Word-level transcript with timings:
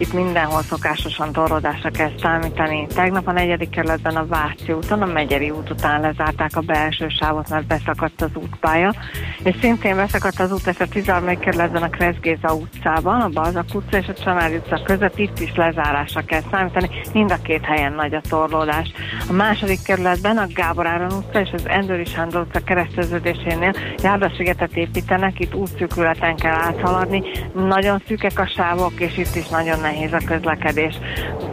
Itt 0.00 0.12
mindenhol 0.12 0.62
szokásosan 0.62 1.32
torlódásra 1.32 1.90
kell 1.90 2.10
számítani. 2.20 2.86
Tegnap 2.94 3.26
a 3.26 3.32
negyedik 3.32 3.70
kerületben 3.70 4.16
a 4.16 4.26
Váci 4.26 4.72
úton, 4.72 5.02
a 5.02 5.06
Megyeri 5.06 5.50
út 5.50 5.70
után 5.70 6.00
lezárták 6.00 6.56
a 6.56 6.60
belső 6.60 7.08
sávot, 7.08 7.48
mert 7.48 7.66
beszakadt 7.66 8.22
az 8.22 8.30
útpálya. 8.34 8.94
És 9.42 9.56
szintén 9.60 9.96
beszakadt 9.96 10.40
az 10.40 10.52
út 10.52 10.66
és 10.66 10.78
a 10.78 10.88
13. 10.88 11.38
kerületben 11.38 11.82
a 11.82 11.88
Kreszgéza 11.88 12.54
utcában, 12.54 13.20
a 13.20 13.28
Balzak 13.28 13.74
utca 13.74 13.96
és 13.96 14.06
a 14.08 14.14
Csanári 14.14 14.56
utca 14.56 14.82
között 14.84 15.18
itt 15.18 15.40
is 15.40 15.54
lezárásra 15.54 16.20
kell 16.20 16.42
számítani. 16.50 16.88
Mind 17.12 17.30
a 17.30 17.42
két 17.42 17.64
helyen 17.64 17.92
nagy 17.92 18.14
a 18.14 18.20
torlódás. 18.28 18.92
A 19.28 19.32
második 19.32 19.82
kerületben 19.82 20.36
a 20.36 20.46
Gábor 20.54 20.86
Áron 20.86 21.12
utca 21.12 21.40
és 21.40 21.50
az 21.52 21.68
Endőri 21.68 22.04
Sándor 22.04 22.40
utca 22.40 22.60
kereszteződésénél 22.60 23.72
járdasigetet 24.02 24.76
építenek, 24.76 25.40
itt 25.40 25.54
útszűkületen 25.54 26.36
kell 26.36 26.54
áthaladni. 26.54 27.22
Nagyon 27.54 28.02
szűkek 28.06 28.38
a 28.38 28.46
sávok, 28.46 29.00
és 29.00 29.16
itt 29.16 29.34
is 29.34 29.48
nagyon 29.48 29.78
nehéz 29.90 30.12
a 30.12 30.20
közlekedés. 30.26 30.94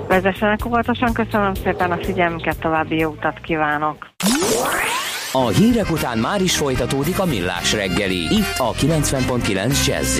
Vezessenek 0.07 0.65
óvatosan, 0.65 1.13
köszönöm 1.13 1.53
szépen 1.53 1.91
a 1.91 1.97
figyelmüket, 1.97 2.59
további 2.59 2.97
jó 2.97 3.09
utat 3.09 3.39
kívánok! 3.39 4.07
A 5.31 5.47
hírek 5.47 5.91
után 5.91 6.17
már 6.17 6.41
is 6.41 6.57
folytatódik 6.57 7.19
a 7.19 7.25
millás 7.25 7.73
reggeli, 7.73 8.35
itt 8.35 8.55
a 8.57 8.71
90.9 8.73 9.85
jazz 9.85 10.19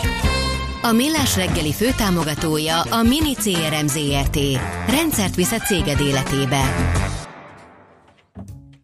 A 0.83 0.91
Millás 0.91 1.35
reggeli 1.35 1.73
főtámogatója 1.73 2.81
a 2.81 3.01
Mini 3.01 3.33
CRM 3.33 3.85
Zrt. 3.87 4.37
Rendszert 4.89 5.35
visz 5.35 5.51
a 5.51 5.57
céged 5.57 5.99
életébe. 5.99 6.75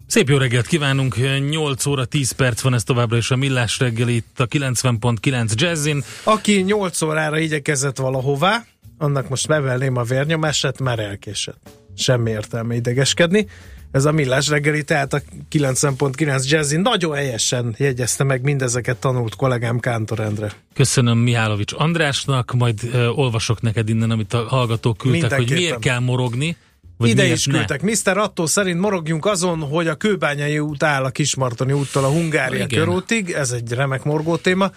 Szép 0.08 0.30
jó 0.30 0.38
reggelt 0.38 0.68
kívánunk, 0.68 1.16
8 1.50 1.86
óra 1.86 2.06
10 2.06 2.32
perc 2.32 2.62
van 2.62 2.74
ez 2.74 2.84
továbbra 2.84 3.18
is 3.18 3.32
a 3.32 3.36
Millás 3.36 3.80
reggel 3.80 4.08
itt 4.08 4.40
a 4.40 4.48
90.9 4.48 5.54
Jazzin. 5.54 6.04
Aki 6.24 6.62
8 6.62 7.02
órára 7.02 7.40
igyekezett 7.40 7.98
valahová, 7.98 8.66
annak 8.98 9.30
most 9.30 9.48
bevelném 9.48 9.96
a 9.96 10.04
vérnyomását, 10.04 10.80
már 10.80 11.00
elkésett. 11.00 11.70
Semmi 11.96 12.32
értelme 12.32 12.76
idegeskedni. 12.76 13.48
Ez 13.92 14.06
a 14.06 14.12
Millás 14.12 14.48
reggeli, 14.48 14.84
tehát 14.84 15.14
a 15.14 15.22
90.9 15.52 16.50
Jazzin 16.50 16.80
nagyon 16.80 17.16
helyesen 17.16 17.76
jegyezte 17.78 18.24
meg 18.24 18.42
mindezeket 18.42 18.98
tanult 18.98 19.36
kollégám 19.36 19.80
Kántor 19.80 20.20
Endre. 20.20 20.52
Köszönöm 20.74 21.18
Mihálovics 21.18 21.74
Andrásnak, 21.78 22.54
majd 22.54 22.80
uh, 22.84 23.18
olvasok 23.18 23.62
neked 23.62 23.90
innen, 23.90 24.12
amit 24.12 24.34
a 24.34 24.48
hallgatók 24.48 24.98
küldtek, 24.98 25.34
hogy 25.34 25.52
miért 25.52 25.80
kell 25.80 26.00
morogni. 26.00 26.58
Vagy 26.98 27.10
Ide 27.10 27.26
is 27.26 27.46
küldtek. 27.46 27.82
Ne? 27.82 27.92
Mr. 27.92 28.18
Attó 28.18 28.46
szerint 28.46 28.80
morogjunk 28.80 29.26
azon, 29.26 29.60
hogy 29.60 29.88
a 29.88 29.96
Kőbányai 29.96 30.60
út 30.60 30.84
áll 30.84 31.04
a 31.04 31.10
Kismartoni 31.10 31.72
úttal 31.74 32.04
a 32.04 32.08
Hungária 32.08 32.68
körútig. 32.68 33.32
Ez 33.32 33.52
egy 33.52 33.72
remek 33.72 34.04
morgó 34.04 34.36
téma. 34.36 34.72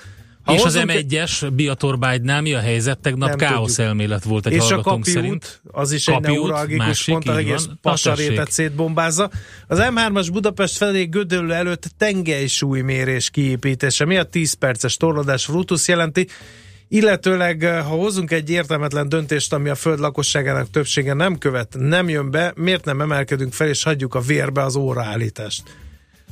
Ha 0.44 0.54
és 0.54 0.62
az 0.62 0.80
M1-es 0.86 1.50
Biatorbágynál 1.52 2.40
mi 2.40 2.54
a 2.54 2.60
helyzet? 2.60 2.98
Tegnap 2.98 3.36
káosz 3.36 3.78
elmélet 3.78 4.24
volt 4.24 4.46
egy 4.46 4.52
és 4.52 4.70
a 4.70 4.80
kapi 4.80 5.10
szerint. 5.10 5.60
az 5.70 5.92
is 5.92 6.08
egy 6.08 6.20
neuralgikus 6.20 7.04
pont, 7.04 7.28
a 7.28 7.36
egész 7.36 7.68
pasarépet 7.82 8.50
szétbombázza. 8.50 9.30
Az 9.66 9.78
M3-as 9.82 10.28
Budapest 10.32 10.76
felé 10.76 11.04
Gödöllő 11.04 11.52
előtt 11.52 11.90
tengelysúlymérés 11.98 13.30
kiépítése 13.30 14.04
miatt 14.04 14.30
10 14.30 14.52
perces 14.52 14.96
torlódás 14.96 15.46
Brutus 15.46 15.88
jelenti, 15.88 16.26
Illetőleg, 16.92 17.62
ha 17.62 17.94
hozunk 17.94 18.30
egy 18.30 18.50
értelmetlen 18.50 19.08
döntést, 19.08 19.52
ami 19.52 19.68
a 19.68 19.74
föld 19.74 19.98
lakosságának 19.98 20.70
többsége 20.70 21.14
nem 21.14 21.38
követ, 21.38 21.76
nem 21.78 22.08
jön 22.08 22.30
be, 22.30 22.52
miért 22.56 22.84
nem 22.84 23.00
emelkedünk 23.00 23.52
fel 23.52 23.68
és 23.68 23.82
hagyjuk 23.82 24.14
a 24.14 24.20
vérbe 24.20 24.62
az 24.62 24.76
óraállítást? 24.76 25.62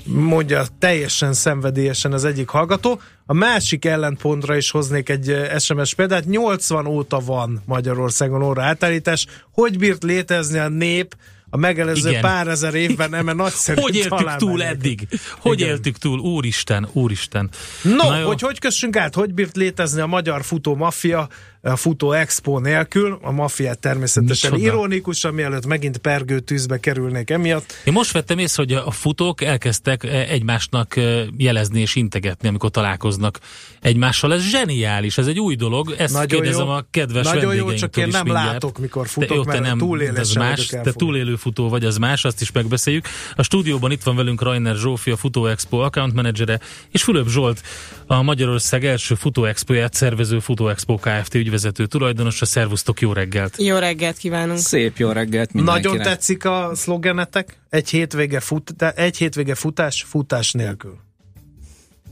mondja 0.05 0.65
teljesen 0.79 1.33
szenvedélyesen 1.33 2.13
az 2.13 2.25
egyik 2.25 2.49
hallgató. 2.49 3.01
A 3.31 3.35
másik 3.35 3.85
ellentpontra 3.85 4.57
is 4.57 4.71
hoznék 4.71 5.09
egy 5.09 5.37
SMS 5.59 5.95
példát. 5.95 6.25
80 6.25 6.87
óta 6.87 7.21
van 7.21 7.63
Magyarországon 7.67 8.43
óra 8.43 8.63
átállítás. 8.63 9.27
Hogy 9.53 9.79
bírt 9.79 10.03
létezni 10.03 10.59
a 10.59 10.69
nép 10.69 11.17
a 11.51 11.57
megelőző 11.57 12.09
Igen. 12.09 12.21
pár 12.21 12.49
ezer 12.49 12.75
évben, 12.75 13.15
eme 13.15 13.33
nagyszerű 13.33 13.81
Hogy 13.83 13.95
éltük 13.97 14.37
túl 14.37 14.63
ennek. 14.63 14.75
eddig? 14.75 15.09
Hogy 15.39 15.61
Igen. 15.61 15.69
éltük 15.69 15.97
túl? 15.97 16.19
Úristen, 16.19 16.89
úristen. 16.93 17.51
No, 17.83 17.95
Na 17.95 18.23
hogy 18.27 18.41
hogy 18.41 18.59
kössünk 18.59 18.97
át? 18.97 19.15
Hogy 19.15 19.35
bírt 19.35 19.57
létezni 19.57 20.01
a 20.01 20.07
magyar 20.07 20.45
futó 20.45 20.75
maffia 20.75 21.29
a 21.63 21.77
futó 21.77 22.13
expo 22.13 22.59
nélkül? 22.59 23.19
A 23.23 23.31
maffiát 23.31 23.79
természetesen 23.79 24.53
Micsoda? 24.53 24.73
ironikusan, 24.73 25.35
mielőtt 25.35 25.67
megint 25.67 25.99
pergő 25.99 26.41
tűzbe 26.41 26.81
kerülnék 26.81 27.31
emiatt. 27.31 27.73
Én 27.85 27.93
most 27.93 28.13
vettem 28.13 28.39
észre, 28.39 28.63
hogy 28.63 28.73
a 28.73 28.91
futók 28.91 29.43
elkezdtek 29.43 30.05
eh, 30.05 30.31
egymásnak 30.31 30.97
eh, 30.97 31.27
jelezni 31.37 31.81
és 31.81 31.95
integetni, 31.95 32.49
amikor 32.49 32.71
találkoznak 32.71 33.39
egymással. 33.81 34.33
Ez 34.33 34.43
zseniális, 34.43 35.19
ez 35.19 35.27
egy 35.27 35.41
új 35.41 35.55
dolog. 35.55 35.95
Ezt 35.99 36.13
nagyon 36.13 36.29
kérdezem 36.29 36.67
jó. 36.67 36.73
a 36.73 36.87
kedves 36.91 37.25
Nagyon 37.25 37.55
jó, 37.55 37.73
csak 37.73 37.97
én 37.97 38.09
nem 38.09 38.25
mindjárt. 38.25 38.53
látok, 38.53 38.79
mikor 38.79 39.09
futok, 39.09 39.29
te, 39.29 39.35
jó, 39.35 39.45
te 39.45 39.59
nem, 39.59 39.81
ez 40.15 40.33
más, 40.33 40.67
te 40.67 40.93
túlélő 40.93 41.37
futó 41.37 41.69
vagy, 41.69 41.85
az 41.85 41.97
más, 41.97 42.25
azt 42.25 42.41
is 42.41 42.53
megbeszéljük. 42.53 43.07
A 43.37 43.43
stúdióban 43.43 43.91
itt 43.91 44.03
van 44.03 44.17
velünk 44.17 44.43
Rainer 44.43 44.77
Zsófi, 44.77 45.11
a 45.11 45.17
Futó 45.17 45.47
Expo 45.47 45.79
account 45.79 46.15
managere, 46.15 46.61
és 46.91 47.03
Fülöp 47.03 47.29
Zsolt, 47.29 47.63
a 48.07 48.23
Magyarország 48.23 48.85
első 48.85 49.15
Futó 49.15 49.45
Expo-ját 49.45 49.95
szervező 49.95 50.39
Futó 50.39 50.69
Expo 50.69 50.95
Kft. 50.95 51.35
Ügyvezető 51.49 51.87
tulajdonos. 51.87 52.43
A 52.43 52.47
szervusztok, 52.47 53.00
jó 53.00 53.12
reggelt! 53.12 53.62
Jó 53.62 53.77
reggelt 53.77 54.17
kívánunk! 54.17 54.59
Szép 54.59 54.97
jó 54.97 55.11
reggelt 55.11 55.53
mindenkinek! 55.53 55.93
Nagyon 55.93 56.06
tetszik 56.06 56.45
a 56.45 56.71
szlogenetek? 56.75 57.61
Egy 57.69 57.89
hétvége, 57.89 58.41
fut, 58.41 58.83
egy 58.83 59.17
hétvége 59.17 59.55
futás, 59.55 60.03
futás 60.09 60.53
nélkül. 60.53 60.99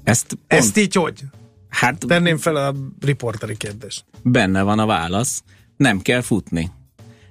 Ezt, 0.05 0.27
pont, 0.27 0.41
Ezt 0.47 0.77
így 0.77 0.94
hogy? 0.94 1.21
Hát, 1.69 1.99
Tenném 2.06 2.38
fel 2.38 2.56
a 2.56 2.75
riporteri 3.00 3.56
kérdést. 3.56 4.05
Benne 4.23 4.62
van 4.62 4.79
a 4.79 4.87
válasz. 4.87 5.43
Nem 5.77 6.00
kell 6.00 6.21
futni. 6.21 6.71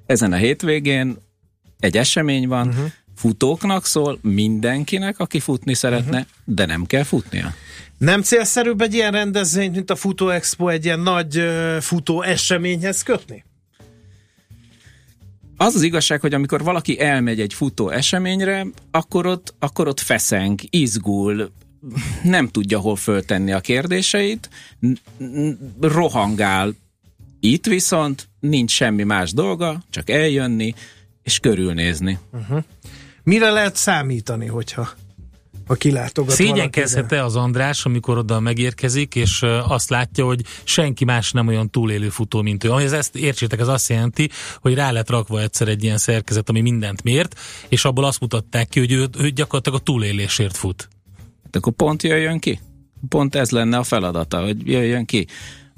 Ezen 0.05 0.33
a 0.33 0.35
hétvégén 0.35 1.17
egy 1.79 1.97
esemény 1.97 2.47
van, 2.47 2.67
uh-huh. 2.67 2.91
futóknak 3.15 3.85
szól, 3.85 4.19
mindenkinek, 4.21 5.19
aki 5.19 5.39
futni 5.39 5.73
szeretne, 5.73 6.17
uh-huh. 6.17 6.55
de 6.55 6.65
nem 6.65 6.85
kell 6.85 7.03
futnia. 7.03 7.53
Nem 7.97 8.21
célszerűbb 8.21 8.81
egy 8.81 8.93
ilyen 8.93 9.11
rendezvényt, 9.11 9.75
mint 9.75 9.89
a 9.89 9.95
Futó 9.95 10.29
Expo 10.29 10.67
egy 10.67 10.85
ilyen 10.85 10.99
nagy 10.99 11.37
uh, 11.37 11.77
futó 11.77 12.21
eseményhez 12.21 13.03
kötni? 13.03 13.43
Az 15.57 15.75
az 15.75 15.81
igazság, 15.81 16.21
hogy 16.21 16.33
amikor 16.33 16.63
valaki 16.63 16.99
elmegy 16.99 17.39
egy 17.39 17.53
futó 17.53 17.89
eseményre, 17.89 18.65
akkor 18.91 19.25
ott, 19.25 19.53
akkor 19.59 19.87
ott 19.87 19.99
feszeng, 19.99 20.59
izgul, 20.69 21.51
nem 22.23 22.47
tudja 22.47 22.79
hol 22.79 22.95
föltenni 22.95 23.51
a 23.51 23.59
kérdéseit, 23.59 24.49
rohangál. 25.81 26.75
Itt 27.39 27.65
viszont 27.65 28.27
nincs 28.39 28.71
semmi 28.71 29.03
más 29.03 29.33
dolga, 29.33 29.83
csak 29.89 30.09
eljönni 30.09 30.73
és 31.23 31.39
körülnézni. 31.39 32.19
Uh-huh. 32.31 32.63
Mire 33.23 33.49
lehet 33.49 33.75
számítani, 33.75 34.45
hogyha 34.45 34.89
a 35.67 35.73
kilátogat 35.73 36.35
Szégyenkezhet-e 36.35 37.23
az 37.23 37.35
András, 37.35 37.85
amikor 37.85 38.17
oda 38.17 38.39
megérkezik, 38.39 39.15
és 39.15 39.41
azt 39.67 39.89
látja, 39.89 40.25
hogy 40.25 40.41
senki 40.63 41.05
más 41.05 41.31
nem 41.31 41.47
olyan 41.47 41.69
túlélő 41.69 42.09
futó, 42.09 42.41
mint 42.41 42.63
ő. 42.63 42.69
Ahogy 42.69 42.83
ezt 42.83 43.15
értsétek, 43.15 43.59
ez 43.59 43.67
azt 43.67 43.89
jelenti, 43.89 44.29
hogy 44.59 44.73
rá 44.73 44.91
lett 44.91 45.09
rakva 45.09 45.41
egyszer 45.41 45.67
egy 45.67 45.83
ilyen 45.83 45.97
szerkezet, 45.97 46.49
ami 46.49 46.61
mindent 46.61 47.03
mért, 47.03 47.39
és 47.67 47.85
abból 47.85 48.03
azt 48.03 48.19
mutatták 48.19 48.69
ki, 48.69 48.79
hogy 48.79 48.91
ő, 48.91 49.07
ő 49.17 49.29
gyakorlatilag 49.29 49.79
a 49.79 49.83
túlélésért 49.83 50.57
fut. 50.57 50.87
Hát 51.43 51.55
akkor 51.55 51.73
pont 51.73 52.03
jöjjön 52.03 52.39
ki. 52.39 52.59
Pont 53.09 53.35
ez 53.35 53.49
lenne 53.49 53.77
a 53.77 53.83
feladata, 53.83 54.43
hogy 54.43 54.67
jöjjön 54.67 55.05
ki. 55.05 55.27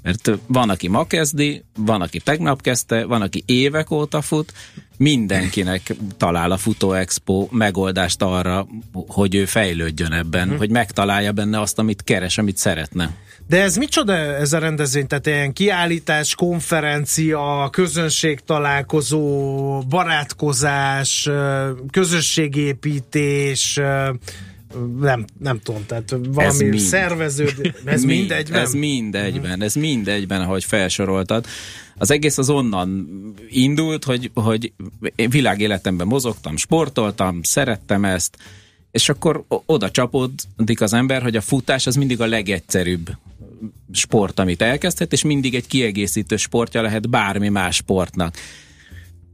Mert 0.03 0.31
van, 0.47 0.69
aki 0.69 0.87
ma 0.87 1.07
kezdi, 1.07 1.63
van, 1.77 2.01
aki 2.01 2.19
tegnap 2.19 2.61
kezdte, 2.61 3.05
van, 3.05 3.21
aki 3.21 3.43
évek 3.45 3.91
óta 3.91 4.21
fut, 4.21 4.53
mindenkinek 4.97 5.95
talál 6.17 6.51
a 6.51 6.57
Futó 6.57 6.93
Expo 6.93 7.47
megoldást 7.51 8.21
arra, 8.21 8.67
hogy 9.07 9.35
ő 9.35 9.45
fejlődjön 9.45 10.11
ebben, 10.11 10.49
hm. 10.49 10.55
hogy 10.57 10.69
megtalálja 10.69 11.31
benne 11.31 11.59
azt, 11.59 11.79
amit 11.79 12.03
keres, 12.03 12.37
amit 12.37 12.57
szeretne. 12.57 13.15
De 13.47 13.61
ez 13.61 13.75
micsoda 13.75 14.13
ez 14.13 14.53
a 14.53 14.57
rendezvény? 14.59 15.07
Tehát 15.07 15.27
ilyen 15.27 15.53
kiállítás, 15.53 16.35
konferencia, 16.35 17.69
közönség 17.71 18.39
találkozó, 18.39 19.79
barátkozás, 19.79 21.29
közösségépítés, 21.91 23.79
nem, 24.99 25.25
nem 25.39 25.59
tudom, 25.59 25.85
tehát 25.85 26.09
valami 26.09 26.53
ez 26.53 26.59
mind. 26.59 26.79
szerveződ, 26.79 27.73
ez 27.85 28.03
mind, 28.03 28.19
mindegyben? 28.19 28.61
Ez 28.61 28.73
mindegyben, 28.73 29.61
ez 29.61 29.73
mindegyben, 29.75 30.41
ahogy 30.41 30.63
felsoroltad. 30.63 31.45
Az 31.97 32.11
egész 32.11 32.37
az 32.37 32.49
onnan 32.49 33.07
indult, 33.49 34.03
hogy, 34.03 34.31
hogy 34.33 34.73
világéletemben 35.29 36.07
mozogtam, 36.07 36.57
sportoltam, 36.57 37.43
szerettem 37.43 38.05
ezt, 38.05 38.37
és 38.91 39.09
akkor 39.09 39.45
oda 39.47 39.91
csapódik 39.91 40.81
az 40.81 40.93
ember, 40.93 41.21
hogy 41.21 41.35
a 41.35 41.41
futás 41.41 41.87
az 41.87 41.95
mindig 41.95 42.21
a 42.21 42.25
legegyszerűbb 42.25 43.09
sport, 43.91 44.39
amit 44.39 44.61
elkezdhet, 44.61 45.13
és 45.13 45.23
mindig 45.23 45.55
egy 45.55 45.67
kiegészítő 45.67 46.35
sportja 46.35 46.81
lehet 46.81 47.09
bármi 47.09 47.49
más 47.49 47.75
sportnak. 47.75 48.35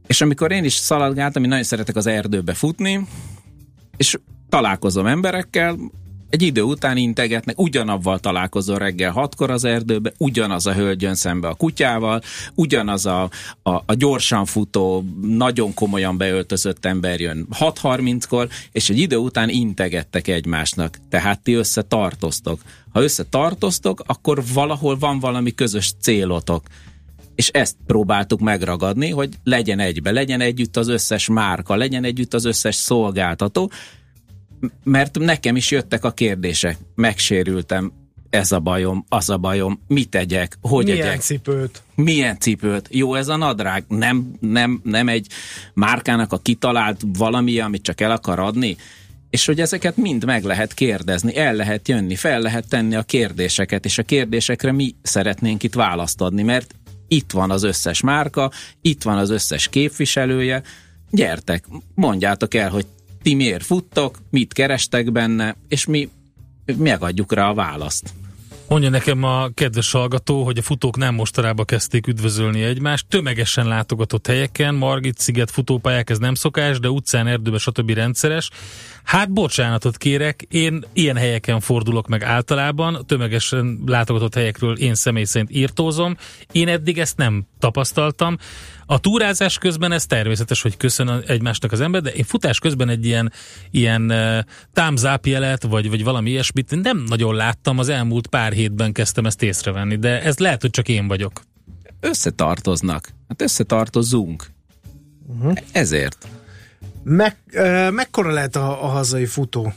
És 0.06 0.20
amikor 0.20 0.52
én 0.52 0.64
is 0.64 0.72
szaladgáltam, 0.72 1.42
én 1.42 1.48
nagyon 1.48 1.64
szeretek 1.64 1.96
az 1.96 2.06
erdőbe 2.06 2.54
futni, 2.54 3.06
és 3.96 4.18
találkozom 4.54 5.06
emberekkel, 5.06 5.76
egy 6.30 6.42
idő 6.42 6.62
után 6.62 6.96
integetnek, 6.96 7.60
ugyanabval 7.60 8.18
találkozol 8.18 8.78
reggel 8.78 9.10
hatkor 9.10 9.50
az 9.50 9.64
erdőbe, 9.64 10.12
ugyanaz 10.18 10.66
a 10.66 10.74
hölgy 10.74 11.02
jön 11.02 11.14
szembe 11.14 11.48
a 11.48 11.54
kutyával, 11.54 12.20
ugyanaz 12.54 13.06
a, 13.06 13.30
a, 13.62 13.70
a 13.70 13.94
gyorsan 13.94 14.44
futó, 14.44 15.04
nagyon 15.22 15.74
komolyan 15.74 16.16
beöltözött 16.16 16.84
ember 16.84 17.20
jön 17.20 17.46
6.30-kor, 17.58 18.48
és 18.72 18.90
egy 18.90 18.98
idő 18.98 19.16
után 19.16 19.48
integettek 19.48 20.28
egymásnak. 20.28 20.98
Tehát 21.08 21.40
ti 21.40 21.52
összetartoztok. 21.52 22.60
Ha 22.92 23.02
összetartoztok, 23.02 24.02
akkor 24.06 24.42
valahol 24.52 24.98
van 24.98 25.18
valami 25.18 25.54
közös 25.54 25.92
célotok 26.00 26.66
és 27.34 27.48
ezt 27.48 27.76
próbáltuk 27.86 28.40
megragadni, 28.40 29.10
hogy 29.10 29.34
legyen 29.44 29.78
egybe, 29.78 30.10
legyen 30.10 30.40
együtt 30.40 30.76
az 30.76 30.88
összes 30.88 31.28
márka, 31.28 31.76
legyen 31.76 32.04
együtt 32.04 32.34
az 32.34 32.44
összes 32.44 32.74
szolgáltató, 32.74 33.70
mert 34.84 35.18
nekem 35.18 35.56
is 35.56 35.70
jöttek 35.70 36.04
a 36.04 36.10
kérdések. 36.10 36.78
Megsérültem, 36.94 37.92
ez 38.30 38.52
a 38.52 38.58
bajom, 38.58 39.04
az 39.08 39.30
a 39.30 39.38
bajom, 39.38 39.80
mit 39.88 40.08
tegyek, 40.08 40.58
hogy 40.60 40.84
Milyen 40.84 41.06
egyek. 41.06 41.20
cipőt? 41.20 41.82
Milyen 41.94 42.38
cipőt? 42.38 42.88
Jó 42.90 43.14
ez 43.14 43.28
a 43.28 43.36
nadrág? 43.36 43.84
Nem, 43.88 44.32
nem, 44.40 44.80
nem 44.84 45.08
egy 45.08 45.26
márkának 45.74 46.32
a 46.32 46.38
kitalált 46.38 47.00
valami, 47.18 47.58
amit 47.58 47.82
csak 47.82 48.00
el 48.00 48.10
akar 48.10 48.38
adni? 48.38 48.76
És 49.30 49.46
hogy 49.46 49.60
ezeket 49.60 49.96
mind 49.96 50.24
meg 50.24 50.44
lehet 50.44 50.74
kérdezni, 50.74 51.36
el 51.36 51.54
lehet 51.54 51.88
jönni, 51.88 52.16
fel 52.16 52.40
lehet 52.40 52.68
tenni 52.68 52.94
a 52.94 53.02
kérdéseket, 53.02 53.84
és 53.84 53.98
a 53.98 54.02
kérdésekre 54.02 54.72
mi 54.72 54.94
szeretnénk 55.02 55.62
itt 55.62 55.74
választ 55.74 56.20
adni, 56.20 56.42
mert 56.42 56.74
itt 57.08 57.30
van 57.32 57.50
az 57.50 57.62
összes 57.62 58.00
márka, 58.00 58.50
itt 58.80 59.02
van 59.02 59.18
az 59.18 59.30
összes 59.30 59.68
képviselője, 59.68 60.62
gyertek, 61.10 61.64
mondjátok 61.94 62.54
el, 62.54 62.70
hogy 62.70 62.86
ti 63.24 63.34
miért 63.34 63.64
futtok, 63.64 64.18
mit 64.30 64.52
kerestek 64.52 65.12
benne, 65.12 65.56
és 65.68 65.86
mi 65.86 66.08
megadjuk 66.76 67.32
rá 67.32 67.48
a 67.48 67.54
választ. 67.54 68.12
Mondja 68.68 68.88
nekem 68.88 69.22
a 69.22 69.48
kedves 69.48 69.92
hallgató, 69.92 70.44
hogy 70.44 70.58
a 70.58 70.62
futók 70.62 70.96
nem 70.96 71.14
mostanában 71.14 71.64
kezdték 71.64 72.06
üdvözölni 72.06 72.62
egymást. 72.62 73.06
Tömegesen 73.08 73.68
látogatott 73.68 74.26
helyeken, 74.26 74.74
Margit 74.74 75.18
sziget 75.18 75.50
futópályák, 75.50 76.10
ez 76.10 76.18
nem 76.18 76.34
szokás, 76.34 76.78
de 76.80 76.88
utcán, 76.88 77.26
erdőben, 77.26 77.58
stb. 77.58 77.90
rendszeres. 77.90 78.50
Hát 79.04 79.32
bocsánatot 79.32 79.96
kérek, 79.96 80.46
én 80.50 80.84
ilyen 80.92 81.16
helyeken 81.16 81.60
fordulok 81.60 82.08
meg 82.08 82.22
általában, 82.22 83.04
tömegesen 83.06 83.78
látogatott 83.86 84.34
helyekről 84.34 84.78
én 84.78 84.94
személy 84.94 85.24
szerint 85.24 85.50
írtózom. 85.50 86.16
Én 86.52 86.68
eddig 86.68 86.98
ezt 86.98 87.16
nem 87.16 87.46
tapasztaltam. 87.58 88.36
A 88.86 89.00
túrázás 89.00 89.58
közben 89.58 89.92
ez 89.92 90.06
természetes, 90.06 90.62
hogy 90.62 90.76
köszön 90.76 91.22
egymásnak 91.26 91.72
az 91.72 91.80
ember, 91.80 92.02
de 92.02 92.10
én 92.10 92.24
futás 92.24 92.58
közben 92.58 92.88
egy 92.88 93.06
ilyen, 93.06 93.32
ilyen 93.70 94.10
uh, 94.10 94.38
thumbs 94.72 95.02
up 95.02 95.26
jelet, 95.26 95.62
vagy, 95.62 95.90
vagy 95.90 96.04
valami 96.04 96.30
ilyesmit 96.30 96.82
nem 96.82 97.04
nagyon 97.08 97.34
láttam, 97.34 97.78
az 97.78 97.88
elmúlt 97.88 98.26
pár 98.26 98.52
hétben 98.52 98.92
kezdtem 98.92 99.26
ezt 99.26 99.42
észrevenni, 99.42 99.96
de 99.96 100.22
ez 100.22 100.38
lehet, 100.38 100.60
hogy 100.60 100.70
csak 100.70 100.88
én 100.88 101.08
vagyok. 101.08 101.42
Összetartoznak. 102.00 103.08
Hát 103.28 103.42
összetartozunk. 103.42 104.46
Uh-huh. 105.26 105.58
Ezért. 105.72 106.28
Meg, 107.04 107.36
mekkora 107.90 108.30
lehet 108.30 108.56
a, 108.56 108.84
a 108.84 108.86
hazai 108.86 109.26
futó 109.26 109.72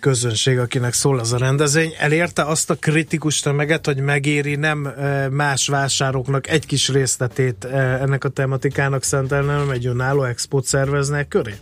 közönség, 0.00 0.58
akinek 0.58 0.92
szól 0.92 1.18
az 1.18 1.32
a 1.32 1.38
rendezvény, 1.38 1.94
elérte 1.98 2.42
azt 2.42 2.70
a 2.70 2.74
kritikus 2.74 3.40
tömeget, 3.40 3.86
hogy 3.86 4.00
megéri 4.00 4.54
nem 4.54 4.94
más 5.30 5.68
vásároknak 5.68 6.48
egy 6.48 6.66
kis 6.66 6.88
részletét 6.88 7.64
ennek 7.64 8.24
a 8.24 8.28
tematikának 8.28 9.02
szentelni, 9.02 9.48
hanem 9.48 9.70
egy 9.70 9.86
önálló 9.86 10.24
expót 10.24 10.64
szerveznek 10.64 11.28
köré? 11.28 11.54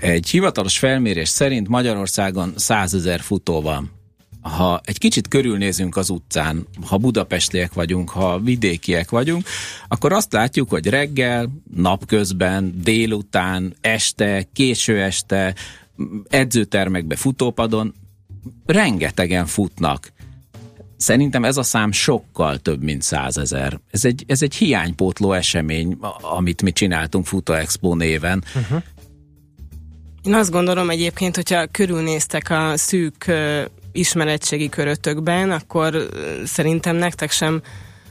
Egy 0.00 0.28
hivatalos 0.28 0.78
felmérés 0.78 1.28
szerint 1.28 1.68
Magyarországon 1.68 2.52
100 2.56 2.94
ezer 2.94 3.20
futó 3.20 3.60
van. 3.60 3.90
Ha 4.44 4.80
egy 4.84 4.98
kicsit 4.98 5.28
körülnézünk 5.28 5.96
az 5.96 6.10
utcán, 6.10 6.66
ha 6.86 6.96
budapestiek 6.96 7.72
vagyunk, 7.72 8.10
ha 8.10 8.40
vidékiek 8.40 9.10
vagyunk, 9.10 9.46
akkor 9.88 10.12
azt 10.12 10.32
látjuk, 10.32 10.70
hogy 10.70 10.86
reggel, 10.86 11.48
napközben, 11.74 12.80
délután, 12.82 13.76
este, 13.80 14.46
késő 14.52 15.02
este, 15.02 15.54
edzőtermekbe, 16.28 17.16
futópadon 17.16 17.94
rengetegen 18.66 19.46
futnak. 19.46 20.12
Szerintem 20.96 21.44
ez 21.44 21.56
a 21.56 21.62
szám 21.62 21.92
sokkal 21.92 22.58
több, 22.58 22.82
mint 22.82 23.02
százezer. 23.02 23.80
Ez 23.90 24.04
egy, 24.04 24.24
ez 24.26 24.42
egy 24.42 24.54
hiánypótló 24.54 25.32
esemény, 25.32 25.98
amit 26.20 26.62
mi 26.62 26.72
csináltunk 26.72 27.26
Futo 27.26 27.52
Expo 27.52 27.94
néven. 27.94 28.44
Uh-huh. 28.54 28.82
Én 30.22 30.34
azt 30.34 30.50
gondolom 30.50 30.90
egyébként, 30.90 31.34
hogyha 31.34 31.66
körülnéztek 31.66 32.50
a 32.50 32.76
szűk 32.76 33.32
ismeretségi 33.94 34.68
körötökben, 34.68 35.50
akkor 35.50 36.08
szerintem 36.44 36.96
nektek 36.96 37.30
sem 37.30 37.62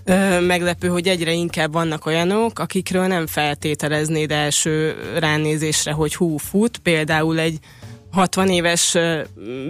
uh, 0.05 0.41
meglepő, 0.41 0.87
hogy 0.87 1.07
egyre 1.07 1.31
inkább 1.31 1.73
vannak 1.73 2.05
olyanok, 2.05 2.59
akikről 2.59 3.07
nem 3.07 3.27
feltételeznéd 3.27 4.31
első 4.31 4.95
ránézésre, 5.19 5.91
hogy 5.91 6.15
hú, 6.15 6.37
fut. 6.37 6.77
Például 6.77 7.39
egy 7.39 7.59
60 8.13 8.49
éves 8.49 8.97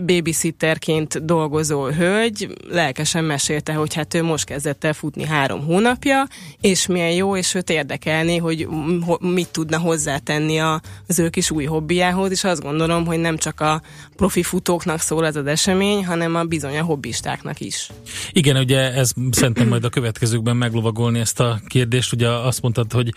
babysitterként 0.05 1.25
dolgozó 1.25 1.85
hölgy 1.85 2.47
lelkesen 2.69 3.23
mesélte, 3.23 3.73
hogy 3.73 3.93
hát 3.93 4.13
ő 4.13 4.23
most 4.23 4.45
kezdett 4.45 4.83
el 4.83 4.93
futni 4.93 5.25
három 5.25 5.65
hónapja, 5.65 6.27
és 6.61 6.87
milyen 6.87 7.11
jó, 7.11 7.37
és 7.37 7.53
őt 7.53 7.69
érdekelni, 7.69 8.37
hogy 8.37 8.67
mit 9.19 9.49
tudna 9.51 9.77
hozzátenni 9.77 10.59
az 11.07 11.19
ő 11.19 11.29
kis 11.29 11.51
új 11.51 11.65
hobbiához, 11.65 12.31
és 12.31 12.43
azt 12.43 12.61
gondolom, 12.61 13.05
hogy 13.05 13.19
nem 13.19 13.37
csak 13.37 13.59
a 13.59 13.81
profi 14.15 14.43
futóknak 14.43 14.99
szól 14.99 15.25
ez 15.25 15.35
az 15.35 15.45
esemény, 15.45 16.05
hanem 16.05 16.35
a 16.35 16.43
bizony 16.43 16.77
a 16.77 16.83
hobbistáknak 16.83 17.59
is. 17.59 17.89
Igen, 18.31 18.55
ugye 18.55 18.93
ez 18.93 19.11
szerintem 19.31 19.67
majd 19.67 19.83
a 19.83 19.89
következőkben 19.89 20.57
meglovagolni 20.57 21.19
ezt 21.19 21.39
a 21.39 21.61
kérdést. 21.67 22.13
Ugye 22.13 22.29
azt 22.29 22.61
mondtad, 22.61 22.91
hogy 22.91 23.13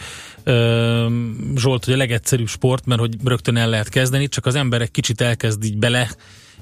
Zsolt, 1.56 1.85
hogy 1.85 1.95
a 1.95 1.97
legegyszerűbb 1.97 2.49
sport, 2.49 2.87
mert 2.87 3.00
hogy 3.00 3.14
rögtön 3.25 3.56
el 3.56 3.68
lehet 3.68 3.88
kezdeni, 3.88 4.28
csak 4.28 4.47
az 4.47 4.54
emberek 4.54 4.90
kicsit 4.90 5.15
elkezd 5.20 5.64
így 5.64 5.78
bele 5.78 6.11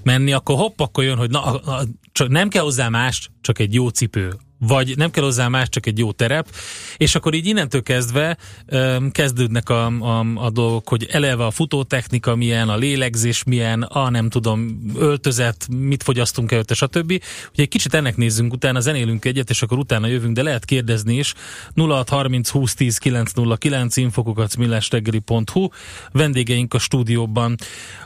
menni, 0.02 0.32
akkor 0.32 0.56
hopp, 0.56 0.80
akkor 0.80 1.04
jön, 1.04 1.16
hogy 1.16 1.30
na, 1.30 1.42
a, 1.44 1.72
a, 1.72 1.84
csak 2.12 2.28
nem 2.28 2.48
kell 2.48 2.62
hozzá 2.62 2.88
más, 2.88 3.30
csak 3.40 3.58
egy 3.58 3.74
jó 3.74 3.88
cipő, 3.88 4.32
vagy 4.66 4.96
nem 4.96 5.10
kell 5.10 5.24
hozzá 5.24 5.48
más, 5.48 5.68
csak 5.68 5.86
egy 5.86 5.98
jó 5.98 6.12
terep, 6.12 6.48
és 6.96 7.14
akkor 7.14 7.34
így 7.34 7.46
innentől 7.46 7.82
kezdve 7.82 8.36
um, 8.70 9.10
kezdődnek 9.10 9.68
a, 9.68 9.86
a, 9.86 10.24
a 10.34 10.50
dolgok, 10.50 10.88
hogy 10.88 11.06
eleve 11.10 11.44
a 11.44 11.50
futótechnika 11.50 12.34
milyen, 12.34 12.68
a 12.68 12.76
lélegzés 12.76 13.42
milyen, 13.44 13.82
a 13.82 14.10
nem 14.10 14.28
tudom, 14.28 14.82
öltözet, 14.96 15.66
mit 15.70 16.02
fogyasztunk 16.02 16.52
előtte, 16.52 16.74
stb. 16.74 17.10
Ugye 17.52 17.62
egy 17.62 17.68
kicsit 17.68 17.94
ennek 17.94 18.16
nézzünk, 18.16 18.52
utána 18.52 18.80
zenélünk 18.80 19.24
egyet, 19.24 19.50
és 19.50 19.62
akkor 19.62 19.78
utána 19.78 20.06
jövünk, 20.06 20.34
de 20.34 20.42
lehet 20.42 20.64
kérdezni 20.64 21.16
is. 21.16 21.34
0630 21.74 22.48
20 22.48 22.74
10 22.74 22.98
909 22.98 23.96
infokukat 23.96 24.56
millástegeri.hu 24.56 25.68
Vendégeink 26.12 26.74
a 26.74 26.78
stúdióban 26.78 27.56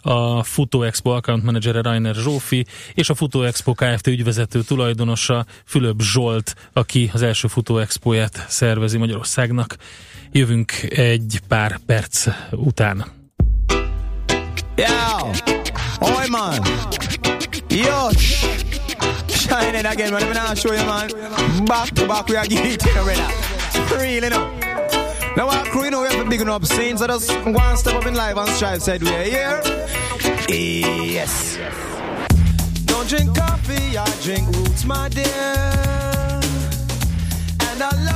a 0.00 0.42
Futó 0.42 0.82
Expo 0.82 1.10
account 1.10 1.42
manager 1.42 1.84
Rainer 1.84 2.14
Zsófi, 2.14 2.66
és 2.94 3.10
a 3.10 3.14
Futó 3.14 3.42
Expo 3.42 3.74
Kft. 3.74 4.06
ügyvezető 4.06 4.62
tulajdonosa 4.62 5.46
Fülöp 5.64 6.00
Zsolt 6.02 6.47
Aki 6.72 7.10
az 7.12 7.22
első 7.22 7.48
futó 7.48 7.78
expóját 7.78 8.44
szervezi 8.48 8.98
Magyarországnak. 8.98 9.76
Jövünk 10.32 10.72
egy 10.88 11.40
pár 11.48 11.78
perc 11.86 12.26
után. 12.50 13.04
Yo, 14.76 15.30
oi 16.00 16.28
man, 16.28 16.54
yo, 17.68 18.08
shining 19.28 19.84
again, 19.84 20.12
man. 20.12 20.22
Me 20.22 20.32
now 20.32 20.54
show 20.54 20.72
you, 20.72 20.84
man. 20.84 21.10
Back 21.64 21.88
to 21.88 22.06
back, 22.06 22.28
we 22.28 22.38
are 22.38 22.46
getting 22.46 23.04
ready. 23.04 23.22
Really, 23.90 24.28
no. 24.28 24.50
Now 25.36 25.48
our 25.48 25.64
crew, 25.70 25.84
you 25.84 25.90
know, 25.90 26.02
we 26.02 26.08
have 26.08 26.26
a 26.26 26.28
big 26.28 26.40
enough 26.40 26.64
scenes, 26.64 27.00
so 27.00 27.06
just 27.06 27.30
one 27.44 27.76
step 27.76 27.94
up 27.94 28.06
in 28.06 28.14
life 28.14 28.36
and 28.36 28.48
strive, 28.50 28.80
said 28.80 29.02
we 29.02 29.10
are 29.10 29.22
here. 29.22 29.62
Yes. 30.48 31.58
Don't 32.86 33.08
drink 33.08 33.36
coffee, 33.36 33.96
I 33.96 34.04
drink 34.22 34.46
roots, 34.56 34.84
my 34.84 35.08
dear. 35.08 35.97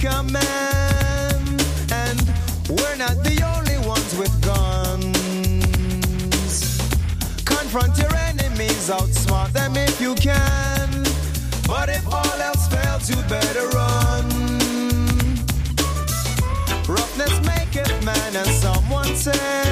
Command, 0.00 0.32
man, 0.32 1.58
and 1.90 2.20
we're 2.68 2.96
not 2.96 3.16
the 3.24 3.42
only 3.56 3.76
ones 3.84 4.16
with 4.16 4.30
guns. 4.44 5.18
Confront 7.44 7.98
your 7.98 8.14
enemies, 8.14 8.90
outsmart 8.90 9.52
them 9.52 9.76
if 9.76 10.00
you 10.00 10.14
can. 10.14 11.04
But 11.66 11.88
if 11.88 12.06
all 12.06 12.40
else 12.40 12.68
fails, 12.68 13.10
you 13.10 13.16
better 13.28 13.66
run. 13.70 14.28
Roughness 16.86 17.40
maketh 17.44 18.04
man, 18.04 18.36
and 18.36 18.48
someone 18.48 19.16
said. 19.16 19.67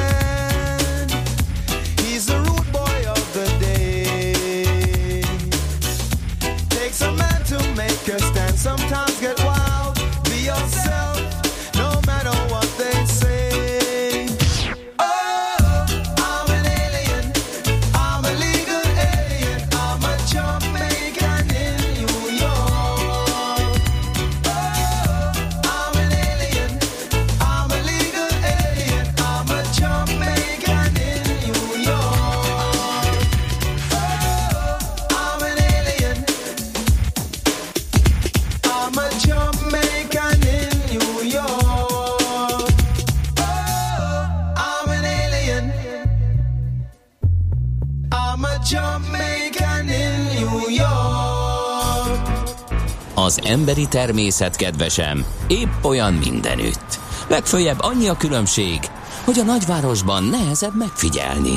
Emberi 53.68 53.88
természet 53.88 54.56
kedvesem, 54.56 55.24
épp 55.46 55.84
olyan 55.84 56.14
mindenütt. 56.14 56.98
Legfőjebb 57.28 57.76
annyi 57.80 58.08
a 58.08 58.16
különbség, 58.16 58.78
hogy 59.24 59.38
a 59.38 59.42
nagyvárosban 59.42 60.24
nehezebb 60.24 60.76
megfigyelni. 60.76 61.54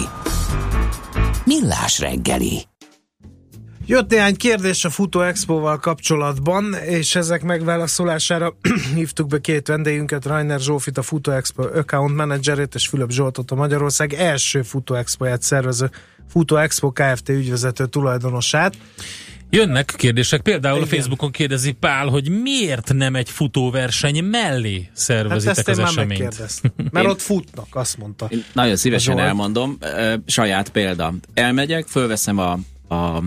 Millás 1.46 2.00
reggeli. 2.00 2.66
Jött 3.86 4.10
néhány 4.10 4.36
kérdés 4.36 4.86
a 4.86 4.90
Futó 4.90 5.22
Expo-val 5.22 5.78
kapcsolatban, 5.78 6.74
és 6.74 7.16
ezek 7.16 7.44
megválaszolására 7.44 8.56
hívtuk 8.96 9.28
be 9.28 9.40
két 9.40 9.68
vendégünket, 9.68 10.26
Rainer 10.26 10.60
Zsófit, 10.60 10.98
a 10.98 11.02
Futó 11.02 11.32
Expo 11.32 11.64
account 11.64 12.16
managerét, 12.16 12.76
és 12.76 12.88
Fülöp 12.88 13.10
Zsoltot, 13.10 13.52
a 13.52 13.56
Magyarország 13.56 14.14
első 14.14 14.62
Futó 14.62 14.96
Expo-ját 14.96 15.42
szervező 15.42 15.90
Futó 16.30 16.56
Expo 16.56 16.92
Kft. 16.92 17.30
ügyvezető 17.30 17.86
tulajdonosát. 17.86 18.78
Jönnek 19.52 19.94
kérdések, 19.98 20.42
például 20.42 20.78
Igen. 20.78 20.88
a 20.88 20.92
Facebookon 20.96 21.32
kérdezi 21.32 21.72
Pál, 21.72 22.08
hogy 22.08 22.30
miért 22.42 22.94
nem 22.94 23.16
egy 23.16 23.30
futóverseny 23.30 24.24
mellé 24.24 24.82
Hát 24.82 24.98
szervezitek 24.98 25.58
ezt 25.58 25.68
én 25.68 25.74
az 25.84 25.90
eseményt. 25.90 26.20
megkérdeztem. 26.20 26.72
Mert 26.92 27.06
Én- 27.06 27.12
ott 27.12 27.22
futnak, 27.22 27.68
azt 27.72 27.98
mondta. 27.98 28.28
Én 28.30 28.44
nagyon 28.54 28.76
szívesen 28.76 29.14
Zsolt. 29.16 29.28
elmondom, 29.28 29.78
ö, 29.80 30.14
saját 30.26 30.70
példa. 30.70 31.14
Elmegyek, 31.34 31.88
fölveszem 31.88 32.38
a, 32.38 32.60
a, 32.88 32.96
a 32.96 33.24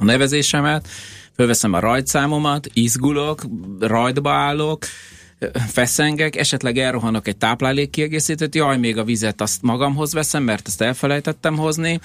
nevezésemet, 0.00 0.88
fölveszem 1.36 1.72
a 1.72 1.78
rajtszámomat, 1.78 2.68
izgulok, 2.72 3.42
rajtba 3.80 4.30
állok, 4.32 4.84
feszengek, 5.68 6.36
esetleg 6.36 6.78
elrohanok 6.78 7.28
egy 7.28 7.36
táplálékkiegészítőt, 7.36 8.54
jaj, 8.54 8.78
még 8.78 8.96
a 8.96 9.04
vizet 9.04 9.40
azt 9.40 9.62
magamhoz 9.62 10.12
veszem, 10.12 10.42
mert 10.42 10.66
ezt 10.66 10.80
elfelejtettem 10.80 11.56
hozni. 11.56 12.00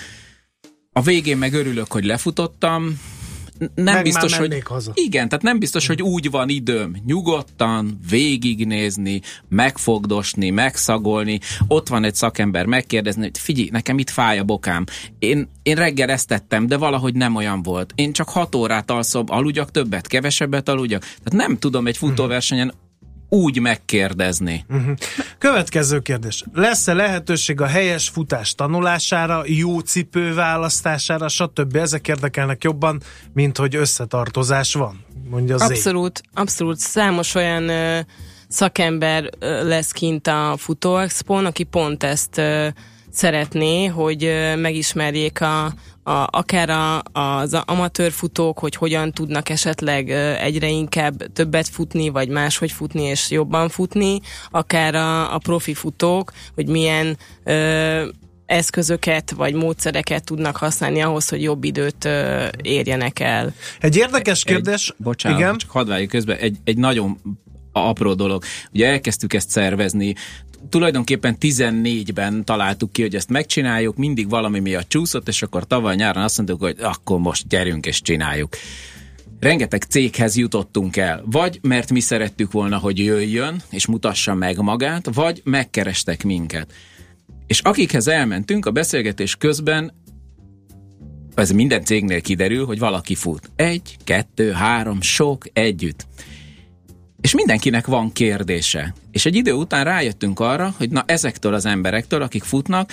A 0.93 1.01
végén 1.01 1.37
meg 1.37 1.53
örülök, 1.53 1.91
hogy 1.91 2.05
lefutottam, 2.05 2.99
nem 3.75 3.93
Meg 3.93 4.03
biztos, 4.03 4.37
hogy 4.37 4.61
haza. 4.65 4.91
igen, 4.95 5.29
tehát 5.29 5.43
nem 5.43 5.59
biztos, 5.59 5.87
hogy 5.87 6.01
úgy 6.01 6.29
van 6.29 6.49
időm 6.49 6.95
nyugodtan 7.05 7.99
végignézni, 8.09 9.21
megfogdosni, 9.49 10.49
megszagolni, 10.49 11.39
ott 11.67 11.87
van 11.87 12.03
egy 12.03 12.15
szakember 12.15 12.65
megkérdezni, 12.65 13.21
hogy 13.21 13.37
figyelj, 13.37 13.69
nekem 13.71 13.97
itt 13.97 14.09
fáj 14.09 14.39
a 14.39 14.43
bokám. 14.43 14.85
Én, 15.19 15.49
én 15.63 15.75
reggel 15.75 16.09
ezt 16.09 16.27
tettem, 16.27 16.67
de 16.67 16.77
valahogy 16.77 17.13
nem 17.13 17.35
olyan 17.35 17.61
volt. 17.61 17.91
Én 17.95 18.13
csak 18.13 18.29
hat 18.29 18.55
órát 18.55 18.91
alszom, 18.91 19.25
aludjak 19.27 19.71
többet, 19.71 20.07
kevesebbet 20.07 20.69
aludjak. 20.69 21.01
Tehát 21.01 21.47
nem 21.47 21.57
tudom 21.57 21.87
egy 21.87 21.97
futóversenyen 21.97 22.73
úgy 23.33 23.59
megkérdezni. 23.59 24.65
Következő 25.37 25.99
kérdés. 25.99 26.43
Lesz-e 26.53 26.93
lehetőség 26.93 27.61
a 27.61 27.65
helyes 27.65 28.09
futás 28.09 28.55
tanulására, 28.55 29.43
jó 29.45 29.79
cipő 29.79 30.33
választására, 30.33 31.27
stb. 31.27 31.75
Ezek 31.75 32.07
érdekelnek 32.07 32.63
jobban, 32.63 33.01
mint 33.33 33.57
hogy 33.57 33.75
összetartozás 33.75 34.73
van, 34.73 35.05
mondja 35.29 35.57
Zé. 35.57 35.63
Abszolút, 35.63 36.21
abszolút. 36.33 36.77
Számos 36.77 37.35
olyan 37.35 37.69
ö, 37.69 37.99
szakember 38.47 39.29
ö, 39.39 39.67
lesz 39.67 39.91
kint 39.91 40.27
a 40.27 40.55
Futó 40.57 40.97
Expon, 40.97 41.45
aki 41.45 41.63
pont 41.63 42.03
ezt 42.03 42.37
ö, 42.37 42.67
szeretné, 43.11 43.85
hogy 43.85 44.23
ö, 44.23 44.55
megismerjék 44.55 45.41
a, 45.41 45.73
a, 46.03 46.27
akár 46.29 46.69
a, 46.69 47.01
az 47.19 47.53
amatőr 47.65 48.11
futók, 48.11 48.59
hogy 48.59 48.75
hogyan 48.75 49.11
tudnak 49.11 49.49
esetleg 49.49 50.09
egyre 50.39 50.69
inkább 50.69 51.33
többet 51.33 51.67
futni, 51.67 52.09
vagy 52.09 52.29
máshogy 52.29 52.71
futni 52.71 53.01
és 53.01 53.31
jobban 53.31 53.69
futni, 53.69 54.19
akár 54.49 54.95
a, 54.95 55.33
a 55.33 55.37
profi 55.37 55.73
futók, 55.73 56.31
hogy 56.55 56.67
milyen 56.67 57.17
ö, 57.43 58.07
eszközöket 58.45 59.31
vagy 59.31 59.53
módszereket 59.53 60.23
tudnak 60.23 60.57
használni 60.57 61.01
ahhoz, 61.01 61.29
hogy 61.29 61.41
jobb 61.41 61.63
időt 61.63 62.05
ö, 62.05 62.47
érjenek 62.61 63.19
el. 63.19 63.53
Egy 63.79 63.97
érdekes 63.97 64.43
kérdés. 64.43 64.89
Egy, 64.89 65.03
bocsánat, 65.03 65.39
Igen? 65.39 65.57
csak 65.57 65.69
hadd 65.69 66.07
közben, 66.07 66.37
egy, 66.37 66.57
egy 66.63 66.77
nagyon 66.77 67.17
apró 67.73 68.13
dolog. 68.13 68.43
Ugye 68.71 68.87
elkezdtük 68.87 69.33
ezt 69.33 69.49
szervezni, 69.49 70.15
tulajdonképpen 70.69 71.37
14-ben 71.39 72.45
találtuk 72.45 72.91
ki, 72.91 73.01
hogy 73.01 73.15
ezt 73.15 73.29
megcsináljuk, 73.29 73.97
mindig 73.97 74.29
valami 74.29 74.59
miatt 74.59 74.89
csúszott, 74.89 75.27
és 75.27 75.41
akkor 75.41 75.67
tavaly 75.67 75.95
nyáron 75.95 76.23
azt 76.23 76.37
mondtuk, 76.37 76.61
hogy 76.61 76.75
akkor 76.79 77.19
most 77.19 77.47
gyerünk 77.47 77.85
és 77.85 78.01
csináljuk. 78.01 78.55
Rengeteg 79.39 79.83
céghez 79.83 80.35
jutottunk 80.35 80.97
el, 80.97 81.23
vagy 81.25 81.59
mert 81.61 81.91
mi 81.91 81.99
szerettük 81.99 82.51
volna, 82.51 82.77
hogy 82.77 82.99
jöjjön 82.99 83.61
és 83.69 83.85
mutassa 83.85 84.33
meg 84.33 84.57
magát, 84.57 85.09
vagy 85.13 85.41
megkerestek 85.43 86.23
minket. 86.23 86.73
És 87.47 87.59
akikhez 87.59 88.07
elmentünk, 88.07 88.65
a 88.65 88.71
beszélgetés 88.71 89.35
közben 89.35 89.93
ez 91.35 91.51
minden 91.51 91.83
cégnél 91.83 92.21
kiderül, 92.21 92.65
hogy 92.65 92.79
valaki 92.79 93.15
fut. 93.15 93.49
Egy, 93.55 93.97
kettő, 94.03 94.51
három, 94.51 95.01
sok, 95.01 95.45
együtt. 95.53 96.07
És 97.23 97.35
mindenkinek 97.35 97.87
van 97.87 98.11
kérdése. 98.11 98.93
És 99.11 99.25
egy 99.25 99.35
idő 99.35 99.51
után 99.51 99.83
rájöttünk 99.83 100.39
arra, 100.39 100.73
hogy 100.77 100.89
na 100.89 101.03
ezektől 101.07 101.53
az 101.53 101.65
emberektől, 101.65 102.21
akik 102.21 102.43
futnak, 102.43 102.91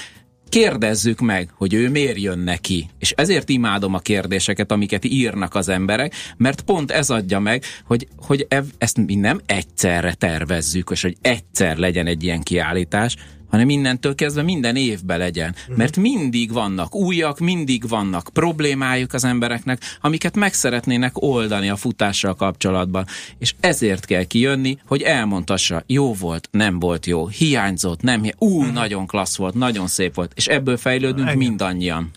kérdezzük 0.48 1.20
meg, 1.20 1.50
hogy 1.54 1.74
ő 1.74 1.90
miért 1.90 2.20
jön 2.20 2.38
neki. 2.38 2.88
És 2.98 3.10
ezért 3.10 3.48
imádom 3.48 3.94
a 3.94 3.98
kérdéseket, 3.98 4.72
amiket 4.72 5.04
írnak 5.04 5.54
az 5.54 5.68
emberek, 5.68 6.14
mert 6.36 6.60
pont 6.60 6.90
ez 6.90 7.10
adja 7.10 7.38
meg, 7.38 7.64
hogy, 7.84 8.08
hogy 8.16 8.46
ezt 8.78 9.06
mi 9.06 9.14
nem 9.14 9.40
egyszerre 9.46 10.14
tervezzük, 10.14 10.90
és 10.90 11.02
hogy 11.02 11.16
egyszer 11.20 11.76
legyen 11.76 12.06
egy 12.06 12.22
ilyen 12.22 12.42
kiállítás, 12.42 13.16
hanem 13.50 13.68
innentől 13.68 14.14
kezdve 14.14 14.42
minden 14.42 14.76
évben 14.76 15.18
legyen. 15.18 15.54
Mert 15.76 15.96
mindig 15.96 16.52
vannak 16.52 16.94
újak, 16.94 17.38
mindig 17.38 17.88
vannak 17.88 18.30
problémájuk 18.32 19.12
az 19.12 19.24
embereknek, 19.24 19.82
amiket 20.00 20.36
meg 20.36 20.54
szeretnének 20.54 21.22
oldani 21.22 21.68
a 21.68 21.76
futással 21.76 22.34
kapcsolatban. 22.34 23.06
És 23.38 23.54
ezért 23.60 24.04
kell 24.04 24.24
kijönni, 24.24 24.78
hogy 24.86 25.02
elmondhassa, 25.02 25.82
jó 25.86 26.14
volt, 26.14 26.48
nem 26.50 26.78
volt 26.78 27.06
jó, 27.06 27.28
hiányzott, 27.28 28.02
nem 28.02 28.22
hi- 28.22 28.34
ú, 28.38 28.62
nagyon 28.62 29.06
klassz 29.06 29.36
volt, 29.36 29.54
nagyon 29.54 29.86
szép 29.86 30.14
volt, 30.14 30.32
és 30.34 30.46
ebből 30.46 30.76
fejlődünk 30.76 31.26
Igen. 31.26 31.38
mindannyian. 31.38 32.10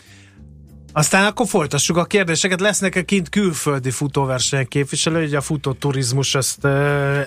Aztán 0.96 1.26
akkor 1.26 1.46
folytassuk 1.46 1.96
a 1.96 2.04
kérdéseket. 2.04 2.60
Lesznek-e 2.60 3.02
kint 3.02 3.28
külföldi 3.28 3.90
futóversenyek 3.90 4.68
képviselő? 4.68 5.24
Ugye 5.24 5.36
a 5.36 5.40
futóturizmus 5.40 6.34
ezt 6.34 6.66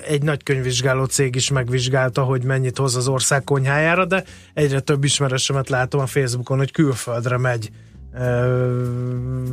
egy 0.08 0.24
nagy 0.24 0.44
könyvvizsgáló 0.44 1.06
cég 1.06 1.36
is 1.36 1.50
megvizsgálta, 1.50 2.24
hogy 2.24 2.44
mennyit 2.44 2.78
hoz 2.78 2.96
az 2.96 3.08
ország 3.08 3.44
konyhájára, 3.44 4.06
de 4.06 4.24
egyre 4.54 4.80
több 4.80 5.04
ismerősemet 5.04 5.70
látom 5.70 6.02
a 6.02 6.06
Facebookon, 6.06 6.58
hogy 6.58 6.72
külföldre 6.72 7.38
megy 7.38 7.70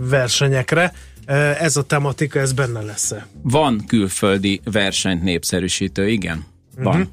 versenyekre. 0.09 0.93
Ez 1.59 1.77
a 1.77 1.83
tematika, 1.83 2.39
ez 2.39 2.53
benne 2.53 2.81
lesz-e? 2.81 3.27
Van 3.43 3.85
külföldi 3.87 4.61
versenyt 4.65 5.23
népszerűsítő, 5.23 6.09
igen. 6.09 6.45
Van. 6.77 6.99
Mhm. 6.99 7.09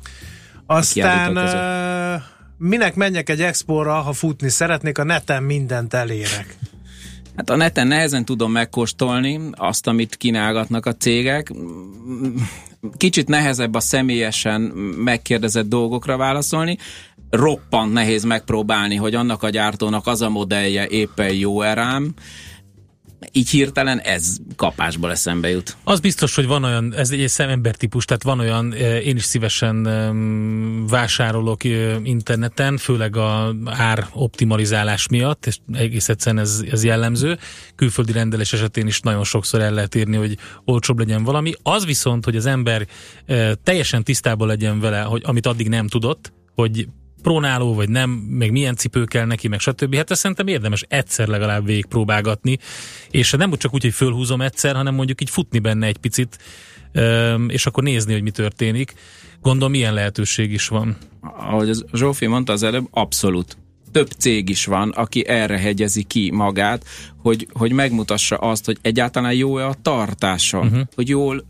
Aztán 0.66 1.40
minek 2.58 2.96
menjek 2.96 3.30
egy 3.30 3.42
expóra, 3.42 3.94
ha 3.94 4.14
futni 4.14 4.50
szeretnék, 4.50 4.98
a 4.98 5.04
neten 5.04 5.44
mindent 5.44 5.94
elérek. 5.94 6.58
Hát 7.36 7.50
a 7.50 7.56
neten 7.56 7.88
nehezen 7.88 8.26
tudom 8.26 8.52
megkóstolni 8.52 9.40
azt, 9.52 9.88
amit 9.88 10.16
kínálgatnak 10.16 10.86
a 10.86 10.96
cégek. 10.96 11.54
Kicsit 12.98 13.28
nehezebb 13.28 13.76
a 13.76 13.80
személyesen 13.80 14.62
megkérdezett 14.98 15.68
dolgokra 15.68 16.18
válaszolni. 16.18 16.78
roppant 17.30 17.94
nehéz 17.94 18.24
megpróbálni, 18.24 18.96
hogy 18.96 19.16
annak 19.16 19.44
a 19.44 19.50
gyártónak 19.50 20.08
az 20.08 20.22
a 20.22 20.30
modellje 20.30 20.88
éppen 20.88 21.34
jó 21.34 21.62
erám, 21.62 22.14
így 23.32 23.50
hirtelen 23.50 24.00
ez 24.00 24.38
kapásból 24.56 25.12
eszembe 25.12 25.50
jut. 25.50 25.78
Az 25.84 26.00
biztos, 26.00 26.36
hogy 26.36 26.48
van 26.48 26.64
olyan, 26.64 26.94
ez 26.96 27.12
egy 27.12 27.28
szemembertípus, 27.28 28.06
tehát 28.06 28.24
van 28.24 28.40
olyan, 28.40 28.74
eh, 28.74 29.06
én 29.06 29.16
is 29.16 29.24
szívesen 29.24 29.84
vásárolok 30.88 31.64
eh, 31.64 31.96
interneten, 32.04 32.78
főleg 32.78 33.16
a 33.16 33.56
ár 33.66 34.08
optimalizálás 34.14 35.08
miatt, 35.08 35.46
és 35.46 35.58
egész 35.74 36.10
egyszerűen 36.10 36.44
ez, 36.44 36.64
ez 36.72 36.84
jellemző. 36.84 37.38
Külföldi 37.76 38.12
rendelés 38.12 38.54
esetén 38.54 38.88
is 38.88 39.00
nagyon 39.00 39.24
sokszor 39.24 39.62
el 39.62 39.74
lehet 39.74 39.96
írni, 39.96 40.16
hogy 40.16 40.38
olcsóbb 40.66 41.00
legyen 41.00 41.24
valami. 41.24 41.54
Az 41.64 41.86
viszont, 41.86 42.26
hogy 42.26 42.36
az 42.36 42.46
ember 42.46 42.88
eh, 43.26 43.52
teljesen 43.64 44.04
tisztában 44.04 44.48
legyen 44.48 44.80
vele, 44.80 45.02
hogy 45.02 45.22
amit 45.26 45.46
addig 45.46 45.70
nem 45.70 45.88
tudott, 45.88 46.34
hogy 46.56 46.88
prónáló, 47.22 47.74
vagy 47.74 47.90
nem, 47.90 48.10
meg 48.10 48.52
milyen 48.52 48.76
cipő 48.76 49.04
kell 49.04 49.26
neki, 49.26 49.48
meg 49.48 49.60
stb. 49.60 49.96
Hát 49.96 50.12
ezt 50.12 50.20
szerintem 50.20 50.48
érdemes 50.48 50.86
egyszer 50.88 51.28
legalább 51.28 51.66
végigpróbálgatni, 51.66 52.58
és 53.12 53.32
nem 53.32 53.54
csak 53.58 53.74
úgy, 53.74 53.82
hogy 53.82 53.94
fölhúzom 53.94 54.42
egyszer, 54.42 54.76
hanem 54.76 54.96
mondjuk 54.96 55.22
így 55.22 55.30
futni 55.30 55.60
benne 55.60 55.88
egy 55.88 55.98
picit, 55.98 56.38
és 57.48 57.66
akkor 57.66 57.84
nézni, 57.84 58.14
hogy 58.14 58.22
mi 58.22 58.32
történik. 58.32 58.94
Gondolom, 59.42 59.72
milyen 59.72 59.94
lehetőség 59.94 60.52
is 60.52 60.68
van. 60.68 60.98
Ahogy 61.22 61.70
az 61.70 61.86
Zsófi 61.94 62.26
mondta 62.28 62.54
az 62.54 62.64
előbb, 62.64 62.88
abszolút 62.92 63.58
több 63.92 64.10
cég 64.18 64.50
is 64.50 64.66
van, 64.66 64.90
aki 64.90 65.28
erre 65.28 65.58
hegyezi 65.58 66.04
ki 66.04 66.32
magát, 66.32 66.86
hogy, 67.18 67.48
hogy 67.54 67.72
megmutassa 67.72 68.36
azt, 68.36 68.66
hogy 68.66 68.78
egyáltalán 68.82 69.34
jó-e 69.34 69.68
a 69.68 69.76
tartása, 69.82 70.60
uh-huh. 70.60 70.82
hogy 70.96 71.10
jól 71.10 71.46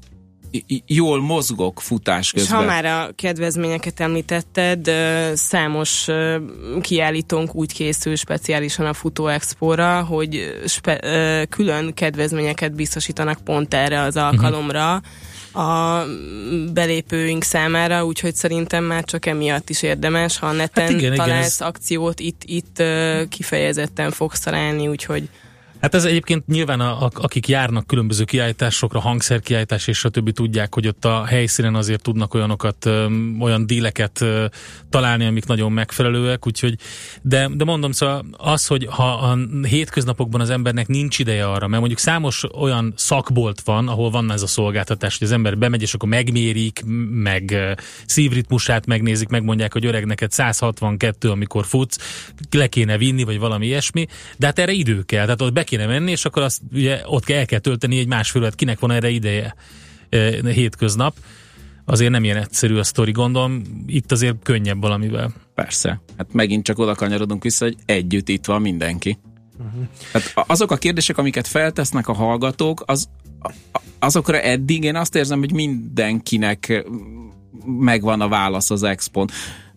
jól 0.86 1.22
mozgok 1.22 1.82
futás 1.82 2.32
közben. 2.32 2.60
És 2.60 2.66
ha 2.66 2.72
már 2.72 2.86
a 2.86 3.12
kedvezményeket 3.16 4.00
említetted, 4.00 4.92
számos 5.34 6.08
kiállítónk 6.82 7.56
úgy 7.56 7.74
készül 7.74 8.16
speciálisan 8.16 8.86
a 8.86 8.94
Futó 8.94 9.28
Expo-ra, 9.28 10.02
hogy 10.02 10.62
spe- 10.66 11.08
külön 11.50 11.94
kedvezményeket 11.94 12.74
biztosítanak 12.74 13.44
pont 13.44 13.74
erre 13.74 14.02
az 14.02 14.18
alkalomra. 14.18 14.88
Uh-huh 14.88 15.04
a 15.54 16.04
belépőink 16.74 17.44
számára, 17.44 18.06
úgyhogy 18.06 18.36
szerintem 18.36 18.84
már 18.84 19.04
csak 19.04 19.26
emiatt 19.26 19.70
is 19.70 19.82
érdemes, 19.82 20.38
ha 20.38 20.52
neten 20.52 20.84
hát 20.84 20.94
igen, 20.94 21.16
találsz 21.16 21.30
igen, 21.30 21.44
ez... 21.44 21.62
akciót, 21.62 22.20
itt, 22.20 22.42
itt 22.46 22.84
kifejezetten 23.30 24.12
fogsz 24.12 24.40
találni, 24.40 24.88
úgyhogy 24.88 25.30
Hát 25.82 25.96
ez 25.96 26.06
egyébként 26.06 26.48
nyilván 26.48 26.80
a, 26.80 27.06
a, 27.06 27.10
akik 27.13 27.48
járnak 27.48 27.88
különböző 27.88 28.24
kiállításokra, 28.24 29.00
hangszerkiállítás 29.00 29.88
és 29.88 29.98
stb. 29.98 30.32
tudják, 30.32 30.74
hogy 30.74 30.88
ott 30.88 31.06
a 31.06 31.26
helyszínen 31.26 31.76
azért 31.76 32.02
tudnak 32.02 32.34
olyanokat, 32.34 32.89
olyan 33.39 33.65
díleket 33.65 34.26
találni, 34.89 35.26
amik 35.26 35.46
nagyon 35.46 35.72
megfelelőek, 35.72 36.48
úgyhogy, 36.48 36.76
de, 37.22 37.50
de 37.54 37.63
mondom, 37.63 37.91
szóval 37.91 38.26
az, 38.38 38.67
hogy 38.67 38.88
ha 38.89 39.13
a 39.13 39.38
hétköznapokban 39.67 40.41
az 40.41 40.50
embernek 40.50 40.88
nincs 40.88 41.20
ideje 41.20 41.46
arra, 41.46 41.67
mert 41.67 41.80
mondjuk 41.80 42.00
számos 42.00 42.44
olyan 42.60 42.94
szakbolt 42.96 43.62
van, 43.62 43.88
ahol 43.88 44.10
van 44.10 44.32
ez 44.32 44.41
a 44.41 44.48
szolgáltatás, 44.48 45.17
hogy 45.17 45.28
az 45.28 45.34
ember 45.34 45.58
bemegy, 45.58 45.82
és 45.82 45.94
akkor 45.94 46.10
megmérik, 46.10 46.84
meg 47.10 47.58
szívritmusát 48.06 48.86
megnézik, 48.86 49.28
megmondják, 49.28 49.74
hogy 49.74 49.86
öreg 49.86 50.06
neked 50.06 50.32
162, 50.32 51.30
amikor 51.30 51.65
futsz, 51.65 51.98
le 52.52 52.67
kéne 52.67 52.98
vinni, 52.98 53.24
vagy 53.24 53.39
valami 53.39 53.65
ilyesmi, 53.65 54.08
de 54.38 54.46
hát 54.46 54.60
erre 54.60 54.72
idő 54.72 55.02
kell, 55.02 55.24
tehát 55.24 55.41
ott 55.41 55.54
be 55.54 55.63
kéne 55.71 55.86
menni, 55.86 56.12
és 56.12 56.25
akkor 56.25 56.41
azt 56.41 56.62
ugye 56.73 57.01
ott 57.05 57.29
el 57.29 57.45
kell 57.45 57.60
tölteni 57.60 57.99
egy 57.99 58.07
másfél 58.07 58.51
kinek 58.51 58.79
van 58.79 58.91
erre 58.91 59.10
ideje 59.10 59.55
e, 60.10 60.51
hétköznap. 60.51 61.15
Azért 61.86 62.12
nem 62.12 62.23
ilyen 62.23 62.38
egyszerű 62.38 62.77
a 62.77 62.84
sztori, 62.84 63.12
gondolom. 63.12 63.62
Itt 63.86 64.12
azért 64.12 64.36
könnyebb 64.43 64.81
valamivel. 64.81 65.34
Persze. 65.55 66.01
Hát 66.17 66.34
megint 66.34 66.63
csak 66.63 66.79
oda 66.79 66.95
kanyarodunk 66.95 67.43
vissza, 67.43 67.65
hogy 67.65 67.75
együtt 67.86 68.29
itt 68.29 68.45
van 68.45 68.62
mindenki. 68.62 69.19
Uh-huh. 69.57 69.84
Hát 70.13 70.34
azok 70.47 70.71
a 70.71 70.77
kérdések, 70.77 71.17
amiket 71.17 71.47
feltesznek 71.47 72.07
a 72.07 72.13
hallgatók, 72.13 72.84
az, 72.86 73.10
azokra 73.99 74.39
eddig 74.41 74.84
én 74.84 74.95
azt 74.95 75.15
érzem, 75.15 75.39
hogy 75.39 75.53
mindenkinek 75.53 76.84
megvan 77.65 78.21
a 78.21 78.27
válasz 78.27 78.69
az 78.69 78.84
expon. 78.84 79.29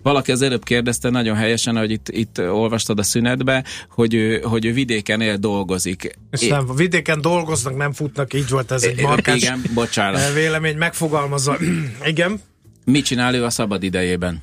Valaki 0.05 0.33
az 0.33 0.43
előbb 0.43 0.65
kérdezte 0.65 1.11
nagyon 1.11 1.37
helyesen, 1.37 1.77
hogy 1.77 1.91
itt, 1.91 2.09
itt 2.09 2.41
olvastad 2.41 2.99
a 2.99 3.03
szünetbe, 3.03 3.65
hogy 3.89 4.15
ő, 4.15 4.41
hogy 4.41 4.65
ő 4.65 4.73
vidéken 4.73 5.21
él, 5.21 5.37
dolgozik. 5.37 6.19
És 6.31 6.47
nem, 6.47 6.75
vidéken 6.77 7.21
dolgoznak, 7.21 7.77
nem 7.77 7.93
futnak, 7.93 8.35
így 8.35 8.49
volt 8.49 8.71
ez 8.71 8.83
egy 8.83 9.01
markáns 9.01 9.43
Igen, 9.43 9.63
bocsánat. 9.75 10.33
vélemény 10.35 10.77
megfogalmazva. 10.77 11.57
Igen. 12.05 12.41
Mit 12.85 13.05
csinál 13.05 13.35
ő 13.35 13.45
a 13.45 13.51
szabad 13.51 13.83
idejében? 13.83 14.43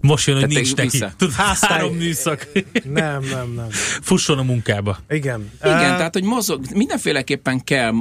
Most 0.00 0.26
jön, 0.26 0.40
hogy 0.40 0.48
nincs 0.48 0.74
neki. 0.74 1.04
Tud, 1.16 1.32
három 1.60 1.94
műszak. 1.94 2.48
Nem, 2.84 3.22
nem, 3.22 3.52
nem. 3.56 3.66
Fusson 4.02 4.38
a 4.38 4.42
munkába. 4.42 4.98
Igen. 5.08 5.50
Igen, 5.64 5.90
uh, 5.90 5.96
tehát, 5.96 6.12
hogy 6.12 6.24
mozog, 6.24 6.64
mindenféleképpen 6.74 7.64
kell 7.64 7.92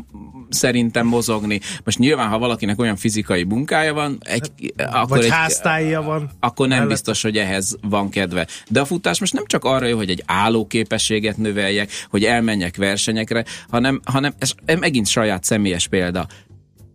szerintem 0.49 1.07
mozogni. 1.07 1.59
Most 1.83 1.99
nyilván, 1.99 2.29
ha 2.29 2.37
valakinek 2.37 2.79
olyan 2.79 2.95
fizikai 2.95 3.43
munkája 3.43 3.93
van, 3.93 4.17
egy, 4.19 4.73
akkor 4.75 5.07
vagy 5.07 5.23
egy, 5.23 5.31
háztája 5.31 6.01
van. 6.01 6.29
Akkor 6.39 6.67
nem 6.67 6.87
biztos, 6.87 7.21
hogy 7.21 7.37
ehhez 7.37 7.77
van 7.81 8.09
kedve. 8.09 8.47
De 8.69 8.79
a 8.79 8.85
futás 8.85 9.19
most 9.19 9.33
nem 9.33 9.45
csak 9.45 9.63
arra 9.63 9.85
jó, 9.85 9.97
hogy 9.97 10.09
egy 10.09 10.23
állóképességet 10.25 11.37
növeljek, 11.37 11.91
hogy 12.09 12.23
elmenjek 12.23 12.75
versenyekre, 12.75 13.45
hanem, 13.69 14.01
hanem 14.03 14.33
ez 14.37 14.51
megint 14.79 15.07
saját 15.07 15.43
személyes 15.43 15.87
példa. 15.87 16.27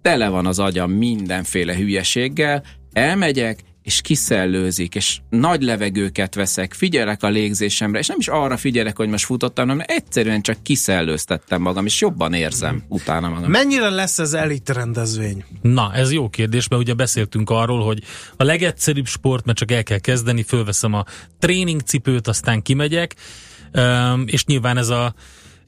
Tele 0.02 0.28
van 0.28 0.46
az 0.46 0.58
agyam 0.58 0.90
mindenféle 0.90 1.76
hülyeséggel, 1.76 2.62
elmegyek, 2.92 3.58
és 3.82 4.00
kiszellőzik, 4.00 4.94
és 4.94 5.18
nagy 5.30 5.62
levegőket 5.62 6.34
veszek, 6.34 6.74
figyelek 6.74 7.22
a 7.22 7.28
légzésemre, 7.28 7.98
és 7.98 8.06
nem 8.06 8.16
is 8.20 8.28
arra 8.28 8.56
figyelek, 8.56 8.96
hogy 8.96 9.08
most 9.08 9.24
futottam, 9.24 9.68
hanem 9.68 9.84
egyszerűen 9.88 10.42
csak 10.42 10.62
kiszellőztettem 10.62 11.62
magam, 11.62 11.86
és 11.86 12.00
jobban 12.00 12.32
érzem 12.32 12.82
utána 12.88 13.28
magam. 13.28 13.50
Mennyire 13.50 13.88
lesz 13.88 14.18
ez 14.18 14.32
elit 14.32 14.68
rendezvény? 14.68 15.44
Na, 15.62 15.94
ez 15.94 16.12
jó 16.12 16.28
kérdés, 16.28 16.68
mert 16.68 16.82
ugye 16.82 16.94
beszéltünk 16.94 17.50
arról, 17.50 17.84
hogy 17.84 18.02
a 18.36 18.44
legegyszerűbb 18.44 19.06
sport, 19.06 19.44
mert 19.44 19.58
csak 19.58 19.70
el 19.70 19.82
kell 19.82 19.98
kezdeni, 19.98 20.42
fölveszem 20.42 20.94
a 20.94 21.04
tréningcipőt, 21.38 22.28
aztán 22.28 22.62
kimegyek, 22.62 23.14
és 24.24 24.44
nyilván 24.44 24.76
ez 24.76 24.88
a 24.88 25.14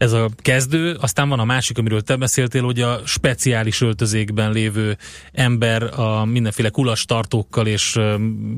ez 0.02 0.12
a 0.12 0.28
kezdő, 0.36 0.96
aztán 1.00 1.28
van 1.28 1.38
a 1.38 1.44
másik, 1.44 1.78
amiről 1.78 2.00
te 2.00 2.16
beszéltél, 2.16 2.62
hogy 2.62 2.80
a 2.80 3.00
speciális 3.04 3.80
öltözékben 3.80 4.52
lévő 4.52 4.96
ember 5.32 5.82
a 5.98 6.24
mindenféle 6.24 6.68
kulas 6.68 7.04
tartókkal 7.04 7.66
és 7.66 7.98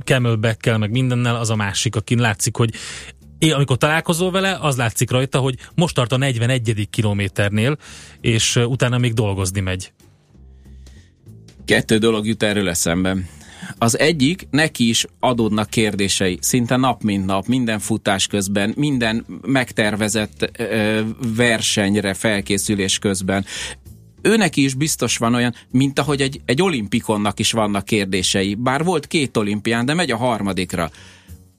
camelbackkel, 0.04 0.78
meg 0.78 0.90
mindennel, 0.90 1.36
az 1.36 1.50
a 1.50 1.56
másik, 1.56 1.96
akin 1.96 2.18
látszik, 2.18 2.56
hogy 2.56 2.74
én, 3.38 3.52
amikor 3.52 3.76
találkozol 3.76 4.30
vele, 4.30 4.58
az 4.60 4.76
látszik 4.76 5.10
rajta, 5.10 5.38
hogy 5.38 5.58
most 5.74 5.94
tart 5.94 6.12
a 6.12 6.16
41. 6.16 6.88
kilométernél, 6.90 7.76
és 8.20 8.56
utána 8.56 8.98
még 8.98 9.12
dolgozni 9.12 9.60
megy. 9.60 9.92
Kettő 11.64 11.98
dolog 11.98 12.26
jut 12.26 12.42
erről 12.42 12.68
eszembe. 12.68 13.16
Az 13.78 13.98
egyik, 13.98 14.46
neki 14.50 14.88
is 14.88 15.06
adódnak 15.20 15.70
kérdései, 15.70 16.38
szinte 16.40 16.76
nap 16.76 17.02
mint 17.02 17.26
nap, 17.26 17.46
minden 17.46 17.78
futás 17.78 18.26
közben, 18.26 18.72
minden 18.76 19.26
megtervezett 19.42 20.50
ö, 20.58 21.00
versenyre 21.36 22.14
felkészülés 22.14 22.98
közben 22.98 23.44
őnek 24.24 24.56
is 24.56 24.74
biztos 24.74 25.16
van 25.16 25.34
olyan, 25.34 25.54
mint 25.70 25.98
ahogy 25.98 26.20
egy, 26.20 26.40
egy 26.44 26.62
olimpikonnak 26.62 27.38
is 27.38 27.52
vannak 27.52 27.84
kérdései. 27.84 28.54
Bár 28.54 28.84
volt 28.84 29.06
két 29.06 29.36
olimpián, 29.36 29.86
de 29.86 29.94
megy 29.94 30.10
a 30.10 30.16
harmadikra. 30.16 30.90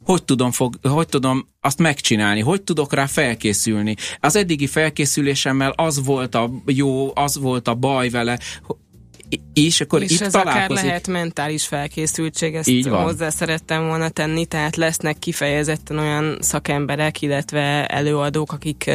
Hogy 0.03 0.23
tudom, 0.23 0.51
fog, 0.51 0.75
hogy 0.81 1.07
tudom 1.07 1.47
azt 1.61 1.79
megcsinálni? 1.79 2.39
Hogy 2.39 2.61
tudok 2.61 2.93
rá 2.93 3.05
felkészülni? 3.05 3.95
Az 4.19 4.35
eddigi 4.35 4.67
felkészülésemmel 4.67 5.71
az 5.71 6.05
volt 6.05 6.35
a 6.35 6.51
jó, 6.65 7.11
az 7.15 7.37
volt 7.37 7.67
a 7.67 7.73
baj 7.73 8.09
vele, 8.09 8.39
és 9.53 9.81
akkor 9.81 10.01
és 10.01 10.11
itt 10.11 10.21
ez 10.21 10.31
találkozik. 10.31 10.71
akár 10.71 10.85
lehet 10.85 11.07
mentális 11.07 11.67
felkészültség, 11.67 12.55
ezt 12.55 12.67
Így 12.67 12.89
van. 12.89 13.03
hozzá 13.03 13.29
szerettem 13.29 13.88
volna 13.88 14.09
tenni, 14.09 14.45
tehát 14.45 14.75
lesznek 14.75 15.19
kifejezetten 15.19 15.97
olyan 15.97 16.38
szakemberek, 16.41 17.21
illetve 17.21 17.85
előadók, 17.85 18.51
akik 18.51 18.91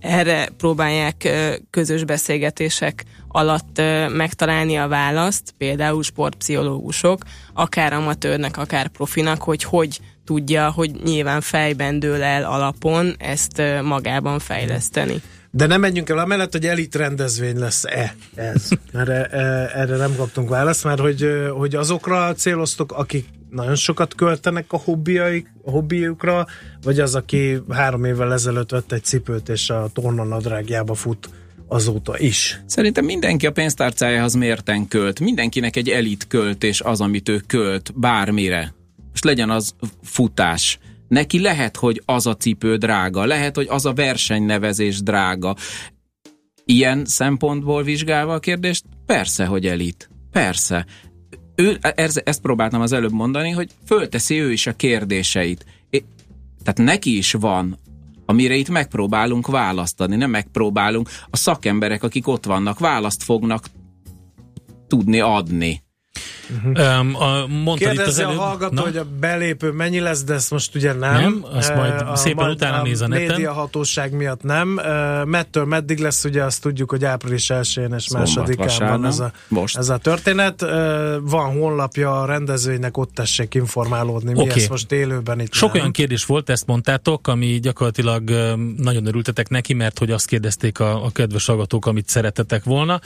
erre 0.00 0.48
próbálják 0.56 1.28
közös 1.70 2.04
beszélgetések 2.04 3.04
alatt 3.28 3.80
megtalálni 4.08 4.76
a 4.76 4.88
választ, 4.88 5.54
például 5.58 6.02
sportpszichológusok, 6.02 7.22
akár 7.52 7.92
amatőrnek, 7.92 8.56
akár 8.56 8.88
profinak, 8.88 9.42
hogy 9.42 9.62
hogy 9.62 10.00
tudja, 10.24 10.70
hogy 10.70 10.90
nyilván 11.04 11.40
fejben 11.40 11.98
dől 11.98 12.22
el 12.22 12.44
alapon 12.44 13.14
ezt 13.18 13.62
magában 13.82 14.38
fejleszteni. 14.38 15.22
De 15.50 15.66
nem 15.66 15.80
menjünk 15.80 16.08
el 16.08 16.18
amellett, 16.18 16.52
hogy 16.52 16.66
elit 16.66 16.94
rendezvény 16.94 17.58
lesz-e 17.58 18.14
ez. 18.34 18.68
Mert 18.92 19.08
e, 19.08 19.28
e, 19.30 19.70
erre 19.74 19.96
nem 19.96 20.16
kaptunk 20.16 20.48
választ, 20.48 20.84
mert 20.84 21.00
hogy, 21.00 21.28
hogy 21.56 21.74
azokra 21.74 22.34
céloztok, 22.34 22.92
akik 22.92 23.26
nagyon 23.50 23.74
sokat 23.74 24.14
költenek 24.14 24.72
a, 24.72 24.76
hobbiaik, 24.76 25.52
a 25.64 25.70
hobbiukra, 25.70 26.46
vagy 26.82 27.00
az, 27.00 27.14
aki 27.14 27.62
három 27.70 28.04
évvel 28.04 28.32
ezelőtt 28.32 28.70
vett 28.70 28.92
egy 28.92 29.04
cipőt, 29.04 29.48
és 29.48 29.70
a 29.70 29.90
torna 29.92 30.24
nadrágjába 30.24 30.94
fut 30.94 31.28
azóta 31.66 32.18
is. 32.18 32.60
Szerintem 32.66 33.04
mindenki 33.04 33.46
a 33.46 33.52
pénztárcájához 33.52 34.34
mérten 34.34 34.88
költ. 34.88 35.20
Mindenkinek 35.20 35.76
egy 35.76 35.88
elit 35.88 36.26
költés 36.26 36.80
az, 36.80 37.00
amit 37.00 37.28
ő 37.28 37.42
költ, 37.46 37.92
bármire. 37.94 38.74
most 39.10 39.24
legyen 39.24 39.50
az 39.50 39.74
futás, 40.02 40.78
neki 41.08 41.40
lehet, 41.40 41.76
hogy 41.76 42.02
az 42.04 42.26
a 42.26 42.36
cipő 42.36 42.76
drága, 42.76 43.24
lehet, 43.24 43.56
hogy 43.56 43.66
az 43.70 43.86
a 43.86 43.92
versenynevezés 43.92 45.02
drága. 45.02 45.56
Ilyen 46.64 47.04
szempontból 47.04 47.82
vizsgálva 47.82 48.34
a 48.34 48.38
kérdést, 48.38 48.84
persze, 49.06 49.44
hogy 49.46 49.66
elit. 49.66 50.10
Persze. 50.30 50.86
Ő, 51.54 51.78
ezt 52.24 52.40
próbáltam 52.40 52.80
az 52.80 52.92
előbb 52.92 53.12
mondani, 53.12 53.50
hogy 53.50 53.70
fölteszi 53.86 54.40
ő 54.40 54.52
is 54.52 54.66
a 54.66 54.76
kérdéseit. 54.76 55.64
Tehát 56.62 56.92
neki 56.92 57.16
is 57.16 57.32
van 57.32 57.78
amire 58.30 58.54
itt 58.54 58.68
megpróbálunk 58.68 59.46
választani, 59.46 60.16
nem 60.16 60.30
megpróbálunk. 60.30 61.08
A 61.30 61.36
szakemberek, 61.36 62.02
akik 62.02 62.28
ott 62.28 62.44
vannak, 62.44 62.78
választ 62.78 63.22
fognak 63.22 63.66
tudni 64.86 65.20
adni. 65.20 65.82
Uh-huh. 66.56 66.98
Um, 67.00 67.14
a, 67.14 67.46
mondtad 67.46 67.92
itt 67.92 68.00
az 68.00 68.18
előbb, 68.18 68.38
a 68.38 68.40
hallgató, 68.40 68.74
na? 68.74 68.82
hogy 68.82 68.96
a 68.96 69.06
belépő 69.20 69.70
mennyi 69.70 70.00
lesz, 70.00 70.24
de 70.24 70.34
ezt 70.34 70.50
most 70.50 70.74
ugye 70.74 70.92
nem. 70.92 71.12
Nem, 71.12 71.44
azt 71.52 71.74
majd 71.74 72.00
a, 72.00 72.16
szépen 72.16 72.46
a, 72.46 72.50
utána 72.50 72.82
néz 72.82 73.00
a 73.00 73.08
neten. 73.08 73.28
A 73.28 73.32
média 73.32 73.52
hatóság 73.52 74.12
miatt 74.12 74.42
nem. 74.42 74.76
Uh, 74.76 75.24
mettől 75.24 75.64
meddig 75.64 75.98
lesz, 75.98 76.24
ugye 76.24 76.42
azt 76.44 76.62
tudjuk, 76.62 76.90
hogy 76.90 77.04
április 77.04 77.46
1-én 77.48 77.94
és 77.96 78.08
másodikán 78.10 78.88
van 78.88 79.06
ez 79.06 79.18
a, 79.18 79.32
most. 79.48 79.76
ez 79.76 79.88
a 79.88 79.96
történet. 79.96 80.62
Uh, 80.62 80.70
van 81.22 81.58
honlapja 81.58 82.20
a 82.20 82.26
rendezőinek, 82.26 82.96
ott 82.96 83.14
tessék 83.14 83.54
informálódni, 83.54 84.32
mi 84.32 84.40
okay. 84.40 84.58
ezt 84.58 84.68
most 84.68 84.92
élőben 84.92 85.40
itt 85.40 85.52
Sok 85.52 85.72
nem. 85.72 85.80
olyan 85.80 85.92
kérdés 85.92 86.24
volt, 86.24 86.50
ezt 86.50 86.66
mondtátok, 86.66 87.28
ami 87.28 87.58
gyakorlatilag 87.60 88.30
nagyon 88.76 89.06
örültetek 89.06 89.48
neki, 89.48 89.74
mert 89.74 89.98
hogy 89.98 90.10
azt 90.10 90.26
kérdezték 90.26 90.80
a, 90.80 91.04
a 91.04 91.10
kedves 91.10 91.46
hallgatók, 91.46 91.86
amit 91.86 92.08
szeretetek 92.08 92.64
volna 92.64 93.00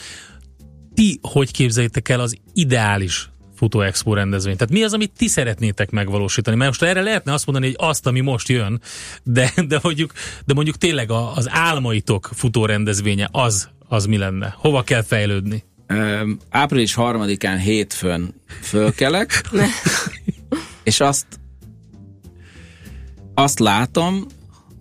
ti 0.95 1.19
hogy 1.23 1.51
képzeljétek 1.51 2.09
el 2.09 2.21
az 2.21 2.37
ideális 2.55 3.31
Futó 3.57 3.81
Expo 3.81 4.15
rendezvény. 4.15 4.57
Tehát 4.57 4.73
mi 4.73 4.83
az, 4.83 4.93
amit 4.93 5.13
ti 5.17 5.29
szeretnétek 5.29 5.91
megvalósítani? 5.91 6.57
Mert 6.57 6.69
most 6.69 6.83
erre 6.83 7.01
lehetne 7.01 7.33
azt 7.33 7.47
mondani, 7.47 7.67
hogy 7.67 7.89
azt, 7.89 8.07
ami 8.07 8.21
most 8.21 8.49
jön, 8.49 8.81
de, 9.23 9.53
de, 9.69 9.79
mondjuk, 9.83 10.13
de 10.47 10.55
mondjuk 10.55 10.77
tényleg 10.77 11.11
a, 11.11 11.35
az 11.35 11.49
álmaitok 11.51 12.31
futó 12.35 12.67
rendezvénye, 12.67 13.29
az, 13.33 13.69
az 13.89 14.07
mi 14.07 14.17
lenne? 14.17 14.55
Hova 14.59 14.83
kell 14.83 15.03
fejlődni? 15.03 15.65
Um, 15.89 16.39
április 16.51 16.95
harmadikán 16.95 17.59
hétfőn 17.59 18.35
fölkelek, 18.61 19.43
és 20.83 21.01
azt 21.01 21.27
azt 23.35 23.59
látom, 23.59 24.27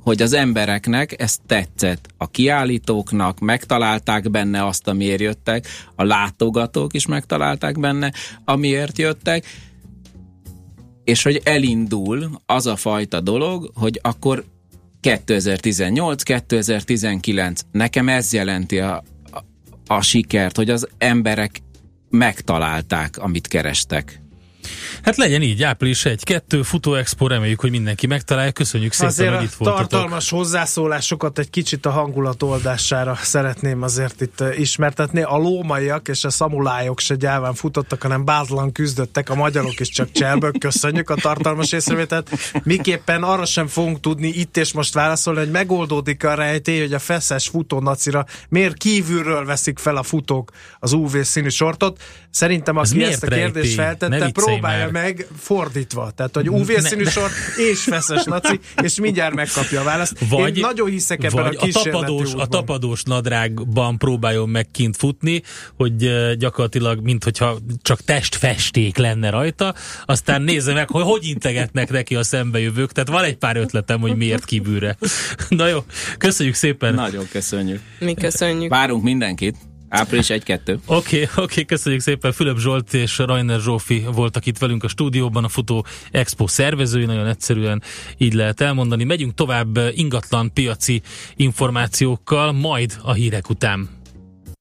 hogy 0.02 0.22
az 0.22 0.34
embereknek 0.34 1.22
ez 1.22 1.38
tetszett. 1.46 2.08
A 2.18 2.28
kiállítóknak 2.28 3.40
megtalálták 3.40 4.32
benne 4.32 4.66
azt, 4.66 4.88
amiért 4.88 5.22
jöttek, 5.22 5.68
a 5.96 6.04
látogatók 6.04 6.94
is 6.94 7.06
megtalálták 7.06 7.80
benne, 7.80 8.14
amiért 8.46 8.98
jöttek, 8.98 9.46
és 11.04 11.24
hogy 11.24 11.42
elindul 11.44 12.42
az 12.46 12.68
a 12.68 12.76
fajta 12.76 13.20
dolog, 13.20 13.72
hogy 13.74 14.00
akkor 14.04 14.46
2018-2019, 15.02 17.60
nekem 17.72 18.10
ez 18.10 18.34
jelenti 18.34 18.80
a, 18.80 19.04
a, 19.32 19.40
a 19.88 20.02
sikert, 20.02 20.56
hogy 20.56 20.70
az 20.70 20.88
emberek 20.98 21.62
megtalálták, 22.10 23.18
amit 23.18 23.48
kerestek. 23.48 24.22
Hát 25.04 25.18
legyen 25.18 25.42
így, 25.42 25.64
április 25.64 26.02
1-2, 26.06 26.62
Futó 26.64 26.96
Expo, 26.96 27.28
reméljük, 27.28 27.60
hogy 27.60 27.70
mindenki 27.70 28.08
megtalálja. 28.08 28.52
Köszönjük 28.52 28.92
szépen, 28.92 29.08
azért 29.08 29.36
hogy 29.36 29.44
itt 29.44 29.54
voltatok. 29.54 29.90
tartalmas 29.90 30.30
hozzászólásokat 30.30 31.40
egy 31.40 31.50
kicsit 31.50 31.86
a 31.86 31.90
hangulat 31.90 32.44
oldására 32.44 33.16
szeretném 33.22 33.82
azért 33.82 34.22
itt 34.22 34.44
ismertetni. 34.58 35.22
A 35.22 35.38
lómaiak 35.38 36.08
és 36.08 36.24
a 36.24 36.30
szamulájok 36.30 37.00
se 37.00 37.16
gyáván 37.16 37.54
futottak, 37.54 38.02
hanem 38.02 38.26
bázlan 38.26 38.72
küzdöttek, 38.72 39.30
a 39.30 39.36
magyarok 39.36 39.80
is 39.80 39.90
csak 39.90 40.12
cselbök. 40.12 40.60
Köszönjük 40.60 41.10
a 41.10 41.16
tartalmas 41.16 41.72
észrevételt. 41.72 42.30
Miképpen 42.64 43.24
arra 43.24 43.46
sem 43.46 43.68
fogunk 43.68 44.00
tudni 44.00 44.28
itt 44.28 44.58
és 44.58 44.74
most 44.74 44.94
válaszolni, 44.94 45.40
hogy 45.40 45.52
megoldódik 45.52 46.24
a 46.24 46.34
rejtély, 46.34 46.80
hogy 46.80 46.94
a 46.94 47.00
feszes 47.00 47.48
futó 47.48 47.80
nacira 47.80 48.26
miért 48.50 48.78
kívülről 48.78 49.46
veszik 49.46 49.80
fel 49.80 49.96
a 49.96 50.04
futók 50.04 50.52
az 50.80 50.94
UV 50.94 51.22
színű 51.22 51.50
sortot. 51.50 52.02
Szerintem, 52.32 52.78
aki 52.78 53.04
ezt 53.04 53.24
a 53.24 53.28
kérdést 53.28 53.74
feltette, 53.74 54.30
próbálja 54.30 54.90
meg. 54.92 54.94
meg 55.04 55.28
fordítva. 55.38 56.12
Tehát, 56.16 56.36
hogy 56.36 56.50
UV 56.50 56.72
színű 56.78 57.04
sor 57.04 57.30
és 57.72 57.80
feszes 57.84 58.24
naci, 58.24 58.60
és 58.84 59.00
mindjárt 59.00 59.34
megkapja 59.34 59.82
a 59.82 59.84
választ. 59.84 60.26
Vagy, 60.30 60.58
Én 60.58 60.64
nagyon 60.64 60.90
hiszek 60.90 61.24
ebben 61.24 61.44
vagy 61.44 61.58
a 61.60 61.66
a 61.66 61.82
tapadós, 61.84 62.34
a 62.34 62.46
tapadós 62.46 63.04
nadrágban 63.04 63.98
próbáljon 63.98 64.50
meg 64.50 64.68
kint 64.72 64.98
futni, 64.98 65.42
hogy 65.76 66.12
gyakorlatilag, 66.38 67.00
mint 67.04 67.24
hogyha 67.24 67.58
csak 67.82 68.02
testfesték 68.02 68.98
lenne 68.98 69.30
rajta, 69.30 69.76
aztán 70.06 70.42
nézze 70.42 70.74
meg, 70.74 70.90
hogy 70.90 71.04
hogy 71.04 71.26
integetnek 71.26 71.90
neki 71.90 72.16
a 72.16 72.24
szembejövők. 72.24 72.92
Tehát 72.92 73.10
van 73.10 73.24
egy 73.24 73.38
pár 73.38 73.58
ötletem, 73.58 74.00
hogy 74.00 74.16
miért 74.16 74.46
kívülre. 74.46 74.98
Na 75.50 75.68
jó, 75.68 75.86
köszönjük 76.18 76.56
szépen. 76.56 76.94
Nagyon 76.94 77.28
köszönjük. 77.32 77.82
Mi 78.00 78.14
köszönjük. 78.14 78.70
Várunk 78.70 79.04
mindenkit. 79.04 79.56
Április 79.92 80.28
1-2. 80.30 80.60
Oké, 80.68 80.78
okay, 80.86 81.22
oké, 81.22 81.42
okay, 81.42 81.66
köszönjük 81.66 82.02
szépen. 82.02 82.32
Fülöp 82.32 82.58
Zsolt 82.58 82.94
és 82.94 83.18
Rainer 83.18 83.60
Zsófi 83.60 84.06
voltak 84.14 84.46
itt 84.46 84.58
velünk 84.58 84.84
a 84.84 84.88
stúdióban, 84.88 85.44
a 85.44 85.48
Futó 85.48 85.86
Expo 86.12 86.48
szervezői, 86.48 87.06
nagyon 87.06 87.28
egyszerűen 87.28 87.84
így 88.18 88.34
lehet 88.34 88.62
elmondani. 88.62 89.04
Megyünk 89.04 89.34
tovább 89.34 89.80
ingatlan 89.94 90.54
piaci 90.54 91.02
információkkal, 91.36 92.52
majd 92.52 92.98
a 93.02 93.14
hírek 93.14 93.50
után. 93.50 94.01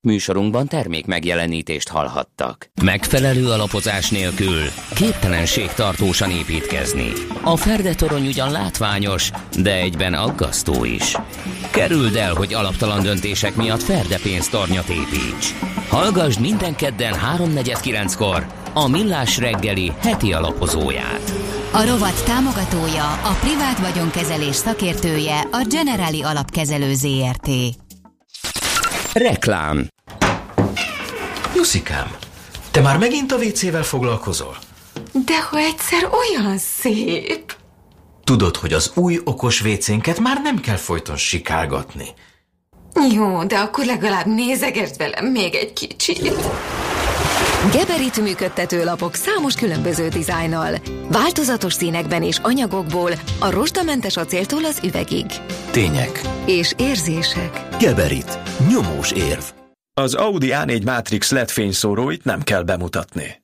Műsorunkban 0.02 0.66
termék 0.66 1.06
megjelenítést 1.06 1.88
hallhattak. 1.88 2.70
Megfelelő 2.82 3.50
alapozás 3.50 4.10
nélkül 4.10 4.62
képtelenség 4.94 5.72
tartósan 5.72 6.30
építkezni. 6.30 7.12
A 7.42 7.56
Ferdetorony 7.56 8.26
ugyan 8.26 8.50
látványos, 8.50 9.30
de 9.62 9.74
egyben 9.74 10.14
aggasztó 10.14 10.84
is. 10.84 11.16
Kerüld 11.70 12.16
el, 12.16 12.34
hogy 12.34 12.54
alaptalan 12.54 13.02
döntések 13.02 13.56
miatt 13.56 13.82
Ferde 13.82 14.18
pénztornyot 14.22 14.88
építs. 14.88 15.54
Hallgass 15.88 16.38
minden 16.38 16.76
kedden 16.76 17.14
3.49-kor 17.36 18.46
a 18.74 18.88
Millás 18.88 19.38
reggeli 19.38 19.92
heti 19.98 20.32
alapozóját. 20.32 21.32
A 21.72 21.86
rovat 21.86 22.24
támogatója, 22.24 23.12
a 23.12 23.36
privát 23.40 23.78
vagyonkezelés 23.78 24.56
szakértője, 24.56 25.40
a 25.40 25.66
Generali 25.68 26.22
Alapkezelő 26.22 26.94
ZRT. 26.94 27.50
Reklám 29.12 29.88
Juszikám, 31.54 32.16
te 32.70 32.80
már 32.80 32.98
megint 32.98 33.32
a 33.32 33.36
WC-vel 33.36 33.82
foglalkozol? 33.82 34.56
De 35.12 35.42
ha 35.42 35.58
egyszer 35.58 36.08
olyan 36.12 36.58
szép! 36.58 37.56
Tudod, 38.24 38.56
hogy 38.56 38.72
az 38.72 38.90
új 38.94 39.20
okos 39.24 39.62
WC-nket 39.62 40.18
már 40.18 40.40
nem 40.42 40.60
kell 40.60 40.76
folyton 40.76 41.16
sikálgatni. 41.16 42.06
Jó, 43.12 43.44
de 43.44 43.58
akkor 43.58 43.84
legalább 43.84 44.26
nézegesd 44.26 44.96
velem 44.96 45.26
még 45.26 45.54
egy 45.54 45.72
kicsit. 45.72 46.34
Geberit 47.68 48.20
működtető 48.20 48.84
lapok 48.84 49.14
számos 49.14 49.54
különböző 49.54 50.08
dizájnnal. 50.08 50.74
Változatos 51.10 51.72
színekben 51.72 52.22
és 52.22 52.38
anyagokból, 52.42 53.10
a 53.40 53.50
rozsdamentes 53.50 54.16
acéltól 54.16 54.64
az 54.64 54.80
üvegig. 54.84 55.26
Tények. 55.70 56.20
És 56.46 56.72
érzések. 56.78 57.66
Geberit. 57.78 58.38
Nyomós 58.68 59.12
érv. 59.12 59.42
Az 59.94 60.14
Audi 60.14 60.48
A4 60.52 60.84
Matrix 60.84 61.30
LED 61.30 61.50
fényszóróit 61.50 62.24
nem 62.24 62.42
kell 62.42 62.62
bemutatni. 62.62 63.42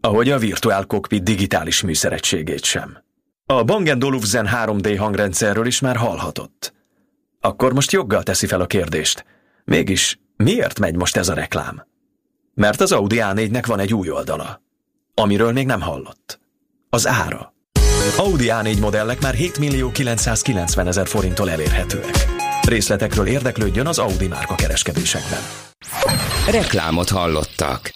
Ahogy 0.00 0.30
a 0.30 0.38
Virtual 0.38 0.84
Cockpit 0.84 1.22
digitális 1.22 1.82
műszeregységét 1.82 2.64
sem. 2.64 2.98
A 3.46 3.62
Bang 3.62 4.04
Olufsen 4.04 4.48
3D 4.52 4.94
hangrendszerről 4.98 5.66
is 5.66 5.80
már 5.80 5.96
hallhatott. 5.96 6.74
Akkor 7.40 7.72
most 7.72 7.92
joggal 7.92 8.22
teszi 8.22 8.46
fel 8.46 8.60
a 8.60 8.66
kérdést. 8.66 9.24
Mégis 9.64 10.18
miért 10.36 10.78
megy 10.78 10.96
most 10.96 11.16
ez 11.16 11.28
a 11.28 11.34
reklám? 11.34 11.86
Mert 12.56 12.80
az 12.80 12.92
Audi 12.92 13.16
A4-nek 13.20 13.64
van 13.66 13.78
egy 13.78 13.94
új 13.94 14.10
oldala, 14.10 14.62
amiről 15.14 15.52
még 15.52 15.66
nem 15.66 15.80
hallott. 15.80 16.40
Az 16.90 17.06
ára. 17.06 17.54
Audi 18.16 18.46
A4 18.48 18.80
modellek 18.80 19.20
már 19.20 19.34
7 19.34 19.58
millió 19.58 19.90
990 19.90 20.86
ezer 20.86 21.06
forinttól 21.06 21.50
elérhetőek. 21.50 22.26
Részletekről 22.62 23.26
érdeklődjön 23.26 23.86
az 23.86 23.98
Audi 23.98 24.26
márka 24.26 24.54
kereskedésekben. 24.54 25.40
Reklámot 26.50 27.08
hallottak. 27.08 27.94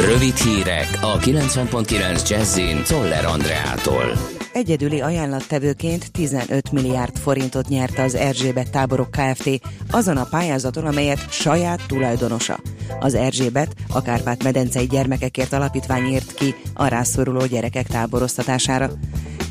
Rövid 0.00 0.36
hírek 0.36 0.98
a 1.00 1.18
90.9 1.18 2.28
Jazzin 2.28 2.82
Toller 2.84 3.24
Andreától. 3.24 4.35
Egyedüli 4.56 5.00
ajánlattevőként 5.00 6.12
15 6.12 6.72
milliárd 6.72 7.16
forintot 7.16 7.68
nyerte 7.68 8.02
az 8.02 8.14
Erzsébet 8.14 8.70
táborok 8.70 9.10
Kft. 9.10 9.50
azon 9.90 10.16
a 10.16 10.26
pályázaton, 10.30 10.84
amelyet 10.84 11.32
saját 11.32 11.86
tulajdonosa. 11.86 12.60
Az 13.00 13.14
Erzsébet 13.14 13.74
a 13.92 14.02
Kárpát-medencei 14.02 14.86
gyermekekért 14.86 15.52
alapítvány 15.52 16.06
írt 16.06 16.34
ki 16.34 16.54
a 16.74 16.86
rászoruló 16.86 17.46
gyerekek 17.46 17.86
táboroztatására. 17.86 18.90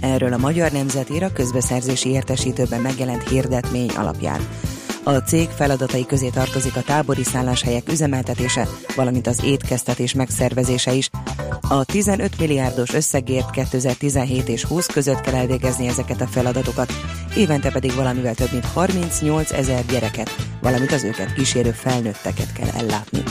Erről 0.01 0.33
a 0.33 0.37
Magyar 0.37 0.71
Nemzetér 0.71 1.23
a 1.23 1.33
közbeszerzési 1.33 2.09
értesítőben 2.09 2.81
megjelent 2.81 3.29
hirdetmény 3.29 3.89
alapján. 3.89 4.47
A 5.07 5.17
cég 5.17 5.49
feladatai 5.49 6.05
közé 6.05 6.29
tartozik 6.29 6.75
a 6.75 6.81
tábori 6.81 7.23
szálláshelyek 7.23 7.91
üzemeltetése, 7.91 8.67
valamint 8.95 9.27
az 9.27 9.43
étkeztetés 9.43 10.13
megszervezése 10.13 10.93
is. 10.93 11.09
A 11.61 11.83
15 11.83 12.39
milliárdos 12.39 12.93
összegért 12.93 13.49
2017 13.49 14.47
és 14.47 14.63
20 14.63 14.85
között 14.85 15.21
kell 15.21 15.33
elvégezni 15.33 15.87
ezeket 15.87 16.21
a 16.21 16.27
feladatokat, 16.27 16.93
évente 17.35 17.71
pedig 17.71 17.93
valamivel 17.95 18.35
több 18.35 18.51
mint 18.51 18.65
38 18.65 19.51
ezer 19.51 19.85
gyereket, 19.85 20.35
valamint 20.61 20.91
az 20.91 21.03
őket 21.03 21.33
kísérő 21.33 21.71
felnőtteket 21.71 22.53
kell 22.53 22.69
ellátni. 22.77 23.23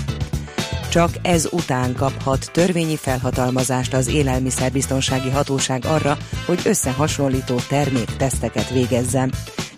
Csak 0.90 1.10
ez 1.22 1.48
után 1.50 1.94
kaphat 1.94 2.50
törvényi 2.52 2.96
felhatalmazást 2.96 3.94
az 3.94 4.08
élelmiszerbiztonsági 4.08 5.30
hatóság 5.30 5.84
arra, 5.86 6.16
hogy 6.46 6.60
összehasonlító 6.64 7.56
termékteszteket 7.68 8.70
végezzen, 8.70 9.32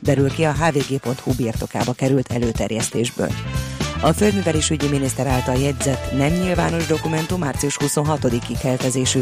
derül 0.07 0.31
ki 0.31 0.45
a 0.45 0.53
hvg.hu 0.53 1.33
birtokába 1.37 1.93
került 1.93 2.33
előterjesztésből. 2.33 3.31
A 4.01 4.13
földművelés 4.13 4.71
ügyi 4.71 4.89
miniszter 4.89 5.27
által 5.27 5.57
jegyzett 5.57 6.13
nem 6.17 6.33
nyilvános 6.33 6.87
dokumentum 6.87 7.41
március 7.41 7.77
26-i 7.81 8.59
keltezésű. 8.63 9.21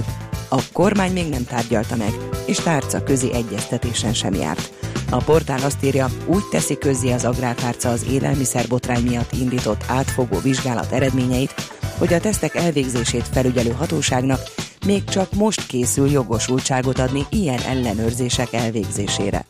A 0.49 0.62
kormány 0.73 1.12
még 1.12 1.29
nem 1.29 1.44
tárgyalta 1.44 1.97
meg, 1.97 2.12
és 2.47 2.57
tárca 2.57 3.03
közi 3.03 3.33
egyeztetésen 3.33 4.14
sem 4.14 4.35
járt. 4.35 4.73
A 5.11 5.16
portál 5.16 5.62
azt 5.62 5.85
írja, 5.85 6.09
úgy 6.27 6.42
teszi 6.51 6.79
közzé 6.79 7.12
az 7.12 7.25
agrártárca 7.25 7.90
az 7.90 8.07
élelmiszerbotrány 8.11 9.03
miatt 9.03 9.33
indított 9.33 9.85
átfogó 9.88 10.38
vizsgálat 10.38 10.92
eredményeit, 10.92 11.55
hogy 11.99 12.14
a 12.14 12.20
tesztek 12.20 12.55
elvégzését 12.55 13.29
felügyelő 13.33 13.70
hatóságnak 13.70 14.40
még 14.87 15.05
csak 15.05 15.33
most 15.35 15.66
készül 15.66 16.11
jogosultságot 16.11 16.99
adni 16.99 17.27
ilyen 17.31 17.61
ellenőrzések 17.61 18.53
elvégzésére. 18.53 19.44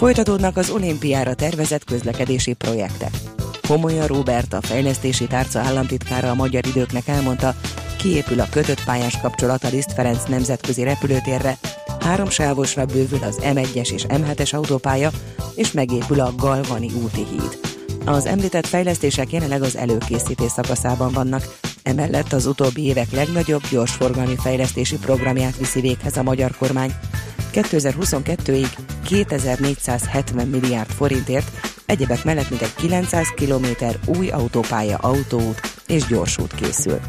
Folytatódnak 0.00 0.56
az 0.56 0.70
olimpiára 0.70 1.34
tervezett 1.34 1.84
közlekedési 1.84 2.52
projektek. 2.52 3.10
Komolyan 3.68 4.06
Robert, 4.06 4.52
a 4.52 4.60
fejlesztési 4.60 5.26
tárca 5.26 5.58
államtitkára 5.58 6.30
a 6.30 6.34
magyar 6.34 6.66
időknek 6.66 7.08
elmondta, 7.08 7.54
kiépül 7.98 8.40
a 8.40 8.48
kötött 8.50 8.84
pályás 8.84 9.20
kapcsolat 9.20 9.64
a 9.64 9.68
Liszt 9.68 9.92
Ferenc 9.92 10.24
nemzetközi 10.28 10.82
repülőtérre, 10.82 11.58
három 12.00 12.30
sávosra 12.30 12.84
bővül 12.84 13.22
az 13.22 13.38
M1-es 13.42 13.92
és 13.92 14.04
M7-es 14.08 14.54
autópálya, 14.54 15.10
és 15.54 15.72
megépül 15.72 16.20
a 16.20 16.34
Galvani 16.36 16.90
úti 17.02 17.26
híd. 17.30 17.58
Az 18.04 18.26
említett 18.26 18.66
fejlesztések 18.66 19.32
jelenleg 19.32 19.62
az 19.62 19.76
előkészítés 19.76 20.50
szakaszában 20.50 21.12
vannak, 21.12 21.58
emellett 21.82 22.32
az 22.32 22.46
utóbbi 22.46 22.84
évek 22.84 23.12
legnagyobb 23.12 23.62
gyorsforgalmi 23.70 24.36
fejlesztési 24.36 24.96
programját 24.96 25.56
viszi 25.56 25.80
véghez 25.80 26.16
a 26.16 26.22
magyar 26.22 26.56
kormány. 26.56 26.94
2022-ig 27.52 28.66
2470 29.04 30.46
milliárd 30.46 30.90
forintért 30.90 31.50
egyebek 31.86 32.24
mellett 32.24 32.50
mintegy 32.50 32.74
900 32.74 33.26
km 33.34 33.66
új 34.06 34.28
autópálya, 34.28 34.96
autóút 34.96 35.60
és 35.86 36.06
gyorsút 36.06 36.54
készül. 36.54 37.00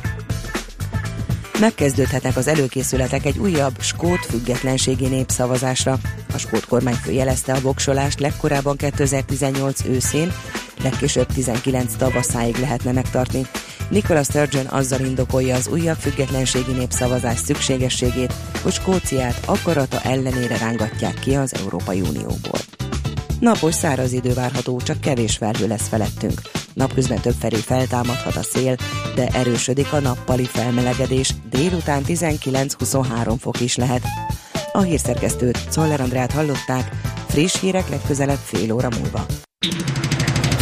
Megkezdődhetnek 1.60 2.38
az 2.38 2.47
előkészületek 2.47 3.25
egy 3.25 3.38
újabb 3.38 3.82
skót 3.82 4.25
függetlenségi 4.25 5.08
népszavazásra. 5.08 5.97
A 6.34 6.38
skót 6.38 6.65
kormányfő 6.65 7.12
jelezte 7.12 7.54
a 7.54 7.60
voksolást 7.60 8.19
legkorábban 8.19 8.75
2018 8.75 9.86
őszén, 9.86 10.34
legkésőbb 10.84 11.25
19 11.25 11.95
tavaszáig 11.95 12.58
lehetne 12.58 12.91
megtartni. 12.91 13.45
Nicola 13.91 14.23
Sturgeon 14.23 14.65
azzal 14.65 14.99
indokolja 14.99 15.56
az 15.56 15.67
újabb 15.67 15.97
függetlenségi 15.97 16.71
népszavazás 16.71 17.39
szükségességét, 17.39 18.34
hogy 18.62 18.71
Skóciát 18.71 19.39
akarata 19.45 20.01
ellenére 20.01 20.58
rángatják 20.58 21.19
ki 21.19 21.36
az 21.36 21.54
Európai 21.54 22.01
Unióból. 22.01 22.60
Napos 23.39 23.75
száraz 23.75 24.13
idő 24.13 24.34
várható, 24.34 24.80
csak 24.80 25.01
kevés 25.01 25.38
felhő 25.38 25.67
lesz 25.67 25.88
felettünk. 25.88 26.41
Napközben 26.73 27.21
több 27.21 27.36
felé 27.39 27.56
feltámadhat 27.56 28.36
a 28.36 28.43
szél, 28.43 28.75
de 29.15 29.27
erősödik 29.27 29.93
a 29.93 29.99
nappali 29.99 30.45
felmelegedés, 30.45 31.34
délután 31.49 32.04
19-23 32.08 33.36
fok 33.39 33.60
is 33.60 33.75
lehet. 33.75 34.04
A 34.71 34.82
hírszerkesztőt, 34.82 35.69
Czoller 35.69 36.01
Andrát 36.01 36.32
hallották, 36.32 36.91
friss 37.27 37.60
hírek 37.60 37.89
legközelebb 37.89 38.39
fél 38.43 38.71
óra 38.71 38.89
múlva. 38.99 39.25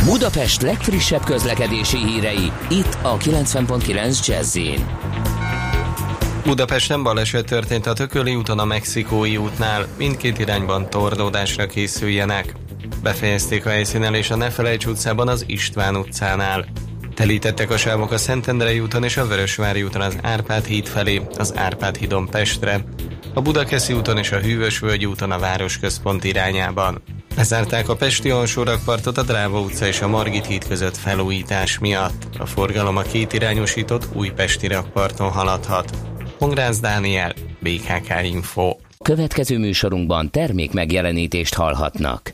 Budapest 0.06 0.62
legfrissebb 0.62 1.24
közlekedési 1.24 1.98
hírei, 1.98 2.52
itt 2.70 2.98
a 3.02 3.18
90.9 3.18 4.28
jazz 4.28 4.58
Budapesten 6.44 7.04
baleset 7.04 7.46
történt 7.46 7.86
a 7.86 7.94
Tököli 7.94 8.36
úton 8.36 8.60
a 8.60 8.66
Mexikói 8.66 9.38
útnál, 9.38 9.88
mindkét 9.98 10.40
irányban 10.40 10.90
torlódásra 10.90 11.66
készüljenek. 11.66 12.54
Befejezték 13.04 13.66
a 13.66 13.70
helyszínen 13.70 14.14
és 14.14 14.30
a 14.30 14.36
Nefelejts 14.36 14.86
utcában 14.86 15.28
az 15.28 15.44
István 15.48 15.96
utcánál. 15.96 16.66
Telítettek 17.14 17.70
a 17.70 17.78
sávok 17.78 18.12
a 18.12 18.18
Szentendrei 18.18 18.80
úton 18.80 19.04
és 19.04 19.18
a 19.18 19.28
Vörösvári 19.28 19.84
úton 19.84 20.02
az 20.02 20.18
Árpád 20.22 20.66
híd 20.66 20.88
felé, 20.88 21.22
az 21.38 21.54
Árpád 21.56 21.96
hídon 21.96 22.30
Pestre, 22.30 22.84
a 23.40 23.42
Budakeszi 23.42 23.94
úton 23.94 24.18
és 24.18 24.32
a 24.32 24.40
Hűvösvölgy 24.40 25.06
úton 25.06 25.32
a 25.32 25.40
városközpont 25.40 26.24
irányában. 26.24 27.02
Lezárták 27.36 27.90
a 27.90 27.96
Pesti 27.96 28.30
alsórakpartot 28.30 29.18
a 29.18 29.24
Dráva 29.24 29.60
utca 29.60 29.86
és 29.86 30.02
a 30.02 30.08
Margit 30.08 30.46
híd 30.46 30.68
között 30.68 30.98
felújítás 30.98 31.80
miatt. 31.80 32.28
A 32.38 32.46
forgalom 32.46 32.98
a 32.98 33.02
két 33.02 33.34
irányosított 33.34 34.08
Újpesti 34.14 34.68
rakparton 34.68 35.30
haladhat. 35.30 35.98
Pongrász 36.38 36.80
Dániel, 36.80 37.34
BKK 37.60 38.24
Info. 38.24 38.76
Következő 39.04 39.58
műsorunkban 39.58 40.32
termék 40.32 40.74
megjelenítést 40.74 41.54
hallhatnak. 41.54 42.34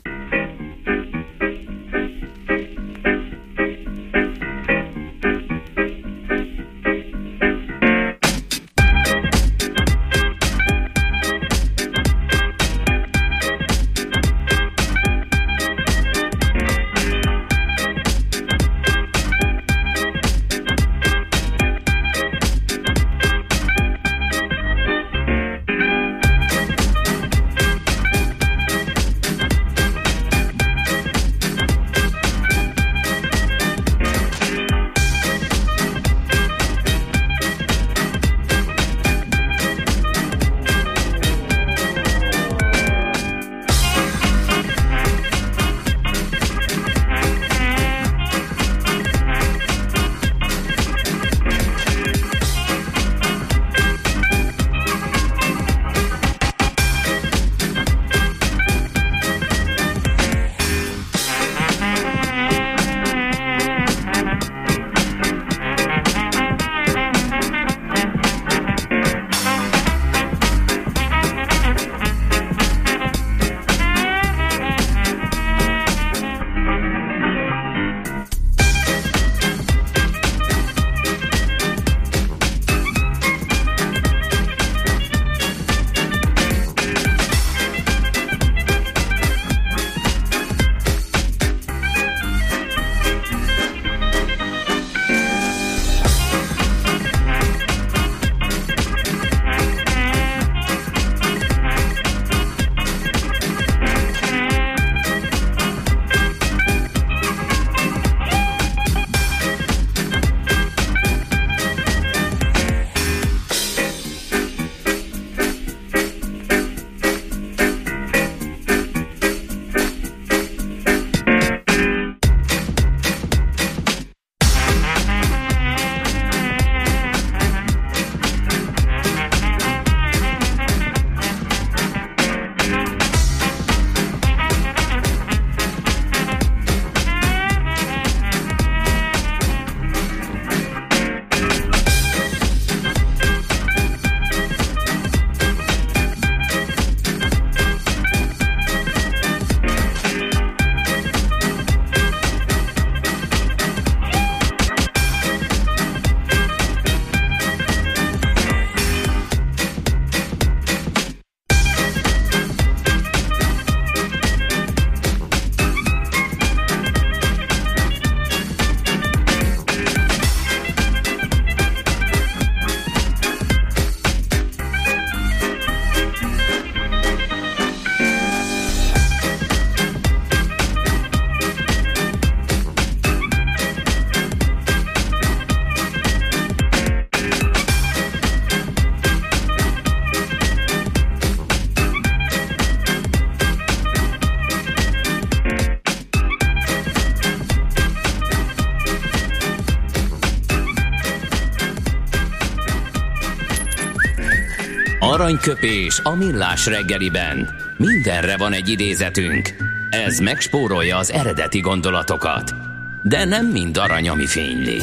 Aranyköpés 205.26 206.00
a 206.02 206.14
millás 206.14 206.66
reggeliben. 206.66 207.54
Mindenre 207.76 208.36
van 208.36 208.52
egy 208.52 208.68
idézetünk. 208.68 209.54
Ez 209.90 210.18
megspórolja 210.18 210.96
az 210.96 211.12
eredeti 211.12 211.60
gondolatokat. 211.60 212.54
De 213.02 213.24
nem 213.24 213.46
mind 213.46 213.76
arany, 213.76 214.08
ami 214.08 214.26
fényli. 214.26 214.78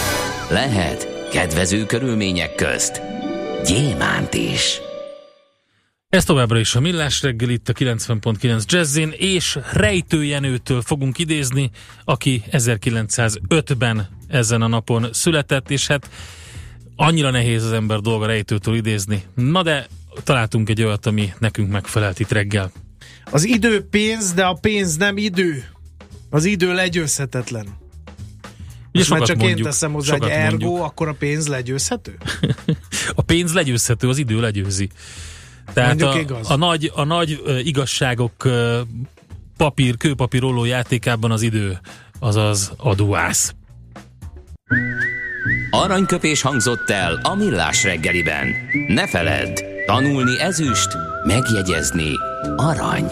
Lehet 0.49 1.29
kedvező 1.31 1.85
körülmények 1.85 2.55
közt 2.55 3.01
gyémánt 3.65 4.33
is. 4.33 4.81
Ez 6.09 6.23
továbbra 6.23 6.59
is 6.59 6.75
a 6.75 6.79
Millás 6.79 7.21
reggel 7.21 7.49
itt 7.49 7.69
a 7.69 7.73
90.9 7.73 8.65
Jazzin, 8.65 9.13
és 9.17 9.59
Rejtő 9.73 10.23
Jenőtől 10.23 10.81
fogunk 10.81 11.19
idézni, 11.19 11.69
aki 12.03 12.43
1905-ben 12.51 14.07
ezen 14.27 14.61
a 14.61 14.67
napon 14.67 15.07
született, 15.11 15.69
és 15.69 15.87
hát 15.87 16.09
annyira 16.95 17.29
nehéz 17.29 17.63
az 17.63 17.71
ember 17.71 17.99
dolga 17.99 18.25
Rejtőtől 18.25 18.75
idézni. 18.75 19.23
Na 19.35 19.63
de 19.63 19.87
találtunk 20.23 20.69
egy 20.69 20.83
olyat, 20.83 21.05
ami 21.05 21.33
nekünk 21.39 21.71
megfelelt 21.71 22.19
itt 22.19 22.31
reggel. 22.31 22.71
Az 23.31 23.43
idő 23.43 23.87
pénz, 23.89 24.33
de 24.33 24.45
a 24.45 24.53
pénz 24.53 24.97
nem 24.97 25.17
idő. 25.17 25.65
Az 26.29 26.45
idő 26.45 26.73
legyőzhetetlen. 26.73 27.65
És 28.91 29.07
már 29.07 29.21
csak 29.21 29.37
mondjuk, 29.37 29.57
én 29.57 29.63
teszem 29.65 29.91
hozzá 29.91 30.15
egy 30.15 30.23
ergo, 30.23 30.65
mondjuk. 30.65 30.85
akkor 30.85 31.07
a 31.07 31.13
pénz 31.13 31.47
legyőzhető? 31.47 32.17
a 33.15 33.21
pénz 33.21 33.53
legyőzhető, 33.53 34.09
az 34.09 34.17
idő 34.17 34.39
legyőzi. 34.39 34.89
Tehát 35.73 36.01
a, 36.01 36.19
igaz. 36.19 36.49
a 36.49 36.55
nagy, 36.55 36.91
a 36.95 37.03
nagy 37.03 37.41
uh, 37.45 37.65
igazságok 37.65 38.45
uh, 38.45 38.79
papír, 39.57 39.97
kőpapíroló 39.97 40.65
játékában 40.65 41.31
az 41.31 41.41
idő, 41.41 41.79
azaz 42.19 42.71
a 42.77 42.95
duász. 42.95 43.53
Aranyköpés 45.69 46.41
hangzott 46.41 46.89
el 46.89 47.19
a 47.23 47.35
millás 47.35 47.83
reggeliben. 47.83 48.47
Ne 48.87 49.07
feledd, 49.07 49.72
tanulni 49.85 50.39
ezüst, 50.39 50.97
megjegyezni 51.23 52.11
arany. 52.55 53.05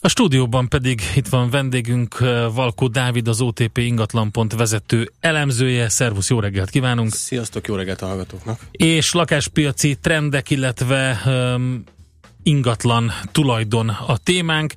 A 0.00 0.08
stúdióban 0.08 0.68
pedig 0.68 1.00
itt 1.14 1.28
van 1.28 1.50
vendégünk 1.50 2.18
Valkó 2.54 2.86
Dávid, 2.88 3.28
az 3.28 3.40
OTP 3.40 3.78
ingatlan.pont 3.78 4.54
vezető 4.54 5.12
elemzője. 5.20 5.88
Szervusz, 5.88 6.30
jó 6.30 6.40
reggelt 6.40 6.70
kívánunk! 6.70 7.12
Sziasztok, 7.12 7.66
jó 7.66 7.74
reggelt 7.74 8.02
a 8.02 8.06
hallgatóknak! 8.06 8.60
És 8.70 9.12
lakáspiaci 9.12 9.96
trendek, 10.00 10.50
illetve 10.50 11.20
um, 11.26 11.84
ingatlan 12.42 13.12
tulajdon 13.32 13.88
a 13.88 14.16
témánk. 14.16 14.72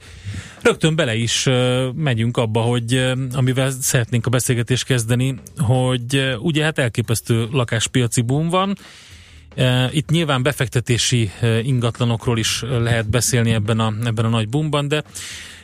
Rögtön 0.61 0.95
bele 0.95 1.15
is 1.15 1.47
megyünk 1.95 2.37
abba, 2.37 2.61
hogy 2.61 3.13
amivel 3.33 3.71
szeretnénk 3.71 4.25
a 4.25 4.29
beszélgetést 4.29 4.85
kezdeni, 4.85 5.35
hogy 5.57 6.35
ugye 6.39 6.63
hát 6.63 6.79
elképesztő 6.79 7.47
lakáspiaci 7.51 8.21
boom 8.21 8.49
van, 8.49 8.77
itt 9.91 10.09
nyilván 10.09 10.43
befektetési 10.43 11.31
ingatlanokról 11.63 12.37
is 12.37 12.61
lehet 12.61 13.09
beszélni 13.09 13.51
ebben 13.51 13.79
a, 13.79 13.93
ebben 14.03 14.25
a 14.25 14.29
nagy 14.29 14.49
boomban, 14.49 14.87
de, 14.87 15.03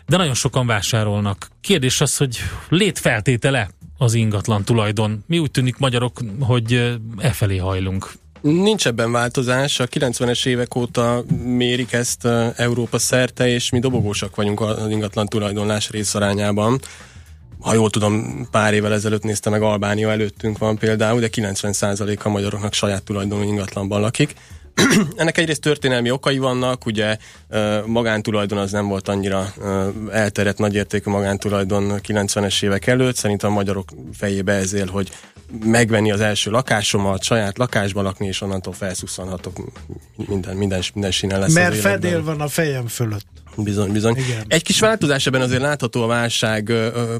de 0.07 0.17
nagyon 0.17 0.33
sokan 0.33 0.67
vásárolnak. 0.67 1.47
Kérdés 1.61 2.01
az, 2.01 2.17
hogy 2.17 2.37
létfeltétele 2.69 3.69
az 3.97 4.13
ingatlan 4.13 4.63
tulajdon. 4.63 5.23
Mi 5.27 5.39
úgy 5.39 5.51
tűnik 5.51 5.77
magyarok, 5.77 6.19
hogy 6.39 6.97
e 7.17 7.31
felé 7.31 7.57
hajlunk. 7.57 8.11
Nincs 8.47 8.87
ebben 8.87 9.11
változás. 9.11 9.79
A 9.79 9.87
90-es 9.87 10.45
évek 10.45 10.75
óta 10.75 11.23
mérik 11.43 11.93
ezt 11.93 12.25
Európa 12.55 12.97
szerte, 12.97 13.47
és 13.47 13.69
mi 13.69 13.79
dobogósak 13.79 14.35
vagyunk 14.35 14.61
az 14.61 14.89
ingatlan 14.89 15.25
tulajdonlás 15.25 15.89
részarányában 15.89 16.79
ha 17.59 17.73
jól 17.73 17.89
tudom, 17.89 18.47
pár 18.51 18.73
évvel 18.73 18.93
ezelőtt 18.93 19.23
nézte 19.23 19.49
meg 19.49 19.61
Albánia 19.61 20.09
előttünk 20.09 20.57
van 20.57 20.77
például, 20.77 21.19
de 21.19 21.29
90% 21.31 22.23
a 22.23 22.29
magyaroknak 22.29 22.73
saját 22.73 23.03
tulajdonú 23.03 23.43
ingatlanban 23.43 24.01
lakik. 24.01 24.33
Ennek 25.15 25.37
egyrészt 25.37 25.61
történelmi 25.61 26.11
okai 26.11 26.37
vannak, 26.37 26.85
ugye 26.85 27.17
magántulajdon 27.85 28.57
az 28.57 28.71
nem 28.71 28.87
volt 28.87 29.07
annyira 29.07 29.53
elterjedt 30.11 30.57
nagyértékű 30.57 31.09
magántulajdon 31.09 31.99
90-es 32.07 32.63
évek 32.63 32.87
előtt, 32.87 33.15
szerintem 33.15 33.49
a 33.49 33.53
magyarok 33.53 33.89
fejébe 34.13 34.53
ezért, 34.53 34.89
hogy 34.89 35.09
megvenni 35.65 36.11
az 36.11 36.19
első 36.19 36.51
lakásomat, 36.51 37.23
saját 37.23 37.57
lakásba 37.57 38.01
lakni, 38.01 38.27
és 38.27 38.41
onnantól 38.41 38.73
felszusszanhatok 38.73 39.57
minden, 40.27 40.55
minden, 40.55 40.83
minden 40.93 41.11
sinen 41.11 41.39
lesz 41.39 41.53
Mert 41.53 41.75
fedél 41.75 42.23
van 42.23 42.41
a 42.41 42.47
fejem 42.47 42.87
fölött. 42.87 43.25
Bizony, 43.63 43.91
bizony. 43.91 44.15
Igen. 44.17 44.45
Egy 44.47 44.63
kis 44.63 44.79
változás 44.79 45.27
ebben 45.27 45.41
azért 45.41 45.61
látható 45.61 46.03
a 46.03 46.07
válság 46.07 46.71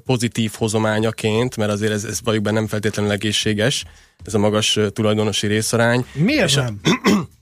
pozitív 0.06 0.52
hozományaként, 0.58 1.58
mert 1.58 1.72
azért 1.72 1.92
ez, 1.92 2.04
ez 2.04 2.20
valójában 2.24 2.54
nem 2.54 2.68
feltétlenül 2.68 3.12
egészséges, 3.12 3.86
ez 4.26 4.34
a 4.34 4.38
magas 4.38 4.80
tulajdonosi 4.94 5.48
részarány. 5.48 6.06
Miért 6.14 6.46
És 6.46 6.56
nem? 6.56 6.80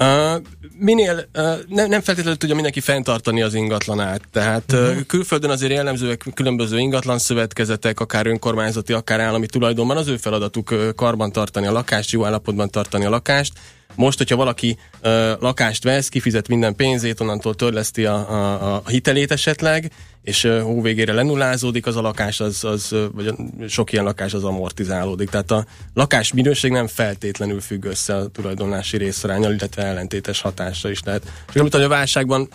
Uh, 0.00 0.42
minél 0.78 1.28
uh, 1.34 1.58
ne, 1.68 1.86
nem 1.86 2.00
feltétlenül 2.00 2.36
tudja 2.36 2.54
mindenki 2.54 2.80
fenntartani 2.80 3.42
az 3.42 3.54
ingatlanát. 3.54 4.22
Tehát 4.32 4.72
uh-huh. 4.72 4.88
uh, 4.88 5.06
külföldön 5.06 5.50
azért 5.50 5.72
jellemzőek 5.72 6.26
különböző 6.34 6.78
ingatlan 6.78 7.18
szövetkezetek, 7.18 8.00
akár 8.00 8.26
önkormányzati, 8.26 8.92
akár 8.92 9.20
állami 9.20 9.46
tulajdonban 9.46 9.96
az 9.96 10.08
ő 10.08 10.16
feladatuk 10.16 10.70
uh, 10.70 10.88
karban 10.94 11.32
tartani 11.32 11.66
a 11.66 11.72
lakást, 11.72 12.10
jó 12.10 12.24
állapotban 12.24 12.70
tartani 12.70 13.04
a 13.04 13.10
lakást. 13.10 13.52
Most, 13.94 14.18
hogyha 14.18 14.36
valaki 14.36 14.78
ö, 15.00 15.32
lakást 15.40 15.84
vesz, 15.84 16.08
kifizet 16.08 16.48
minden 16.48 16.74
pénzét, 16.74 17.20
onnantól 17.20 17.54
törleszti 17.54 18.04
a, 18.04 18.30
a, 18.30 18.74
a 18.74 18.88
hitelét 18.88 19.32
esetleg, 19.32 19.92
és 20.22 20.42
hó 20.62 20.80
végére 20.80 21.12
lenullázódik 21.12 21.86
az 21.86 21.96
a 21.96 22.00
lakás, 22.00 22.40
az, 22.40 22.64
az, 22.64 22.94
vagy 23.12 23.34
sok 23.68 23.92
ilyen 23.92 24.04
lakás 24.04 24.34
az 24.34 24.44
amortizálódik. 24.44 25.28
Tehát 25.28 25.50
a 25.50 25.66
lakás 25.94 26.32
minőség 26.32 26.70
nem 26.70 26.86
feltétlenül 26.86 27.60
függ 27.60 27.84
össze 27.84 28.16
a 28.16 28.28
tulajdonlási 28.28 28.96
részarányal, 28.96 29.52
illetve 29.52 29.82
ellentétes 29.82 30.40
hatásra 30.40 30.90
is 30.90 31.02
lehet. 31.04 31.32
És 31.52 31.60
amit 31.60 31.74
a 31.74 31.88
válságban 31.88 32.48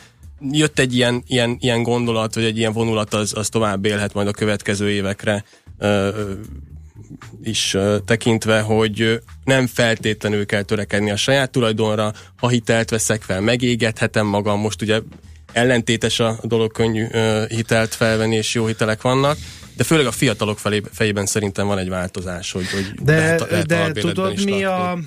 jött 0.51 0.79
egy 0.79 0.95
ilyen, 0.95 1.23
ilyen, 1.27 1.57
ilyen 1.59 1.83
gondolat, 1.83 2.35
vagy 2.35 2.43
egy 2.43 2.57
ilyen 2.57 2.73
vonulat, 2.73 3.13
az, 3.13 3.37
az 3.37 3.49
tovább 3.49 3.85
élhet 3.85 4.13
majd 4.13 4.27
a 4.27 4.31
következő 4.31 4.89
évekre 4.89 5.43
is 7.43 7.77
tekintve, 8.05 8.61
hogy 8.61 9.21
nem 9.43 9.67
feltétlenül 9.67 10.45
kell 10.45 10.61
törekedni 10.61 11.11
a 11.11 11.15
saját 11.15 11.51
tulajdonra, 11.51 12.13
ha 12.37 12.47
hitelt 12.47 12.89
veszek 12.89 13.21
fel, 13.21 13.41
megégethetem 13.41 14.25
magam, 14.25 14.59
most 14.59 14.81
ugye 14.81 14.99
ellentétes 15.53 16.19
a 16.19 16.39
dolog, 16.43 16.71
könnyű 16.71 17.07
hitelt 17.47 17.93
felvenni, 17.93 18.35
és 18.35 18.53
jó 18.53 18.65
hitelek 18.65 19.01
vannak, 19.01 19.37
de 19.75 19.83
főleg 19.83 20.05
a 20.05 20.11
fiatalok 20.11 20.59
felé, 20.59 20.81
fejében 20.91 21.25
szerintem 21.25 21.67
van 21.67 21.77
egy 21.77 21.89
változás, 21.89 22.51
hogy, 22.51 22.69
hogy 22.71 22.91
de, 23.01 23.15
lehet, 23.15 23.49
lehet 23.49 23.67
de 23.67 23.91
tudod, 23.91 24.43
mi 24.43 24.63
a, 24.63 24.97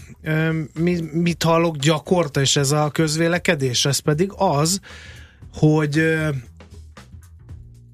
mi, 0.81 1.01
mit 1.13 1.43
hallok 1.43 1.77
gyakorta, 1.77 2.41
és 2.41 2.57
ez 2.57 2.71
a 2.71 2.91
közvélekedés, 2.91 3.85
ez 3.85 3.99
pedig 3.99 4.31
az, 4.37 4.81
hogy 5.55 6.03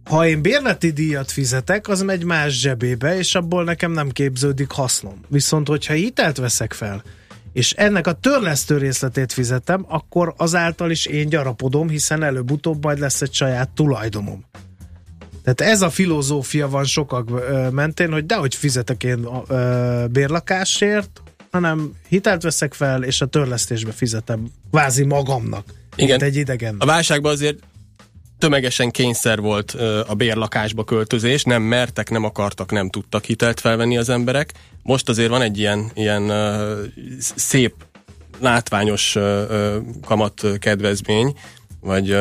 ha 0.04 0.26
én 0.26 0.42
bérleti 0.42 0.90
díjat 0.90 1.30
fizetek, 1.30 1.88
az 1.88 2.02
megy 2.02 2.24
más 2.24 2.60
zsebébe, 2.60 3.16
és 3.16 3.34
abból 3.34 3.64
nekem 3.64 3.92
nem 3.92 4.10
képződik 4.10 4.70
hasznom. 4.70 5.20
Viszont, 5.28 5.68
hogyha 5.68 5.92
hitelt 5.92 6.36
veszek 6.36 6.72
fel, 6.72 7.02
és 7.52 7.72
ennek 7.72 8.06
a 8.06 8.12
törlesztő 8.12 8.78
részletét 8.78 9.32
fizetem, 9.32 9.84
akkor 9.88 10.34
azáltal 10.36 10.90
is 10.90 11.06
én 11.06 11.28
gyarapodom, 11.28 11.88
hiszen 11.88 12.22
előbb-utóbb 12.22 12.82
majd 12.84 12.98
lesz 12.98 13.22
egy 13.22 13.32
saját 13.32 13.68
tulajdonom. 13.68 14.44
Tehát 15.44 15.72
ez 15.72 15.82
a 15.82 15.90
filozófia 15.90 16.68
van 16.68 16.84
sokak 16.84 17.28
mentén, 17.70 18.12
hogy 18.12 18.26
dehogy 18.26 18.54
fizetek 18.54 19.04
én 19.04 19.28
bérlakásért, 20.10 21.22
hanem 21.50 21.92
hitelt 22.08 22.42
veszek 22.42 22.74
fel, 22.74 23.02
és 23.02 23.20
a 23.20 23.26
törlesztésbe 23.26 23.92
fizetem 23.92 24.46
kvázi 24.70 25.04
magamnak. 25.04 25.64
Igen. 25.96 26.22
egy 26.22 26.36
idegen. 26.36 26.76
A 26.78 26.86
válságban 26.86 27.32
azért 27.32 27.58
tömegesen 28.44 28.90
kényszer 28.90 29.40
volt 29.40 29.70
a 30.06 30.14
bérlakásba 30.14 30.84
költözés, 30.84 31.42
nem 31.42 31.62
mertek, 31.62 32.10
nem 32.10 32.24
akartak, 32.24 32.70
nem 32.70 32.90
tudtak 32.90 33.24
hitelt 33.24 33.60
felvenni 33.60 33.96
az 33.96 34.08
emberek. 34.08 34.52
Most 34.82 35.08
azért 35.08 35.28
van 35.28 35.42
egy 35.42 35.58
ilyen, 35.58 35.90
ilyen 35.94 36.32
szép, 37.36 37.74
látványos 38.40 39.16
kamat 40.04 40.42
kedvezmény, 40.58 41.34
vagy 41.80 42.16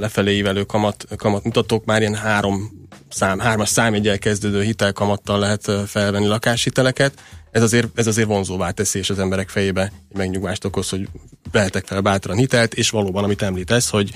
lefelé 0.00 0.36
ívelő 0.36 0.64
kamat, 0.64 1.06
kamat 1.16 1.44
mutatók, 1.44 1.84
már 1.84 2.00
ilyen 2.00 2.14
három 2.14 2.70
szám, 3.08 3.38
hármas 3.38 3.68
számjegyel 3.68 4.18
kezdődő 4.18 4.62
hitelkamattal 4.62 5.38
lehet 5.38 5.70
felvenni 5.86 6.26
lakáshiteleket. 6.26 7.12
Ez 7.50 7.62
azért, 7.62 7.88
ez 7.94 8.06
azért 8.06 8.28
vonzóvá 8.28 8.70
teszi, 8.70 8.98
és 8.98 9.10
az 9.10 9.18
emberek 9.18 9.48
fejébe 9.48 9.92
megnyugvást 10.14 10.64
okoz, 10.64 10.88
hogy 10.88 11.08
vehetek 11.52 11.86
fel 11.86 12.00
bátran 12.00 12.36
hitelt, 12.36 12.74
és 12.74 12.90
valóban, 12.90 13.24
amit 13.24 13.42
említesz, 13.42 13.90
hogy 13.90 14.10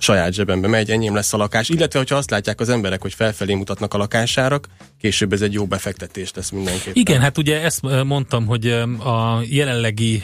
saját 0.00 0.32
zsebembe 0.32 0.68
megy, 0.68 0.90
enyém 0.90 1.14
lesz 1.14 1.32
a 1.32 1.36
lakás, 1.36 1.68
illetve 1.68 1.98
hogyha 1.98 2.16
azt 2.16 2.30
látják 2.30 2.60
az 2.60 2.68
emberek, 2.68 3.02
hogy 3.02 3.14
felfelé 3.14 3.54
mutatnak 3.54 3.94
a 3.94 3.98
lakásárak, 3.98 4.66
később 5.00 5.32
ez 5.32 5.42
egy 5.42 5.52
jó 5.52 5.66
befektetés 5.66 6.32
lesz 6.34 6.50
mindenképpen. 6.50 6.92
Igen, 6.94 7.20
hát 7.20 7.38
ugye 7.38 7.62
ezt 7.62 7.80
mondtam, 8.04 8.46
hogy 8.46 8.66
a 9.04 9.40
jelenlegi 9.48 10.22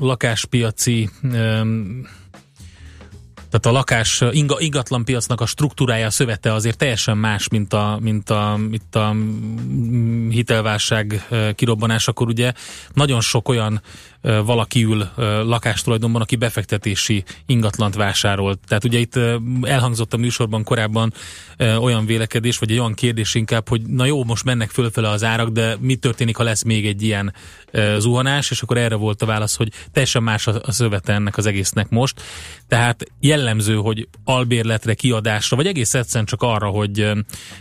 lakáspiaci 0.00 1.10
tehát 3.50 3.66
a 3.66 3.78
lakás 3.78 4.22
inga, 4.30 4.56
ingatlan 4.60 5.04
piacnak 5.04 5.40
a 5.40 5.46
struktúrája, 5.46 6.06
a 6.06 6.10
szövete 6.10 6.52
azért 6.52 6.76
teljesen 6.76 7.16
más, 7.16 7.48
mint 7.48 7.72
a, 7.72 7.98
mint 8.00 8.30
a, 8.30 8.56
mint 8.68 8.94
a 8.94 9.16
hitelválság 10.30 11.26
kirobbanásakor 11.54 12.28
ugye 12.28 12.52
nagyon 12.92 13.20
sok 13.20 13.48
olyan 13.48 13.82
valaki 14.20 14.84
ül 14.84 15.08
lakástulajdonban, 15.44 16.22
aki 16.22 16.36
befektetési 16.36 17.24
ingatlant 17.46 17.94
vásárolt. 17.94 18.58
Tehát 18.66 18.84
ugye 18.84 18.98
itt 18.98 19.18
elhangzott 19.62 20.12
a 20.12 20.16
műsorban 20.16 20.64
korábban 20.64 21.12
olyan 21.58 22.06
vélekedés, 22.06 22.58
vagy 22.58 22.70
egy 22.70 22.78
olyan 22.78 22.94
kérdés 22.94 23.34
inkább, 23.34 23.68
hogy 23.68 23.82
na 23.82 24.04
jó, 24.04 24.24
most 24.24 24.44
mennek 24.44 24.70
fölfele 24.70 25.08
az 25.08 25.24
árak, 25.24 25.48
de 25.48 25.76
mi 25.80 25.94
történik, 25.94 26.36
ha 26.36 26.42
lesz 26.42 26.62
még 26.62 26.86
egy 26.86 27.02
ilyen 27.02 27.34
zuhanás, 27.98 28.50
és 28.50 28.62
akkor 28.62 28.76
erre 28.76 28.94
volt 28.94 29.22
a 29.22 29.26
válasz, 29.26 29.56
hogy 29.56 29.72
teljesen 29.92 30.22
más 30.22 30.46
a 30.46 30.72
szövete 30.72 31.12
ennek 31.12 31.36
az 31.36 31.46
egésznek 31.46 31.88
most. 31.88 32.22
Tehát 32.68 33.04
jellemző, 33.20 33.74
hogy 33.74 34.08
albérletre, 34.24 34.94
kiadásra, 34.94 35.56
vagy 35.56 35.66
egész 35.66 35.94
egyszerűen 35.94 36.24
csak 36.24 36.42
arra, 36.42 36.68
hogy, 36.68 37.10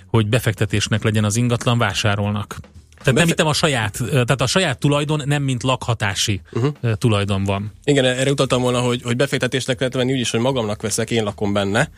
hogy 0.08 0.28
befektetésnek 0.28 1.04
legyen 1.04 1.24
az 1.24 1.36
ingatlan, 1.36 1.78
vásárolnak. 1.78 2.58
Tehát 3.06 3.20
nem 3.20 3.28
hittem 3.28 3.48
a 3.48 3.54
saját, 3.54 3.98
tehát 4.10 4.42
a 4.42 4.48
saját 4.48 4.80
tulajdon 4.80 5.22
nem 5.26 5.44
mint 5.44 5.64
lakhatási 5.64 6.42
uh-huh. 6.52 6.94
tulajdon 6.94 7.44
van. 7.44 7.72
Igen, 7.84 8.06
erre 8.06 8.32
utaltam 8.32 8.62
volna, 8.62 8.80
hogy, 8.80 9.02
hogy 9.04 9.16
befektetésnek 9.16 9.80
lehet 9.80 9.94
venni 9.94 10.14
úgy 10.14 10.20
is, 10.20 10.32
hogy 10.32 10.40
magamnak 10.40 10.82
veszek, 10.82 11.12
én 11.12 11.24
lakom 11.24 11.54
benne. 11.54 11.90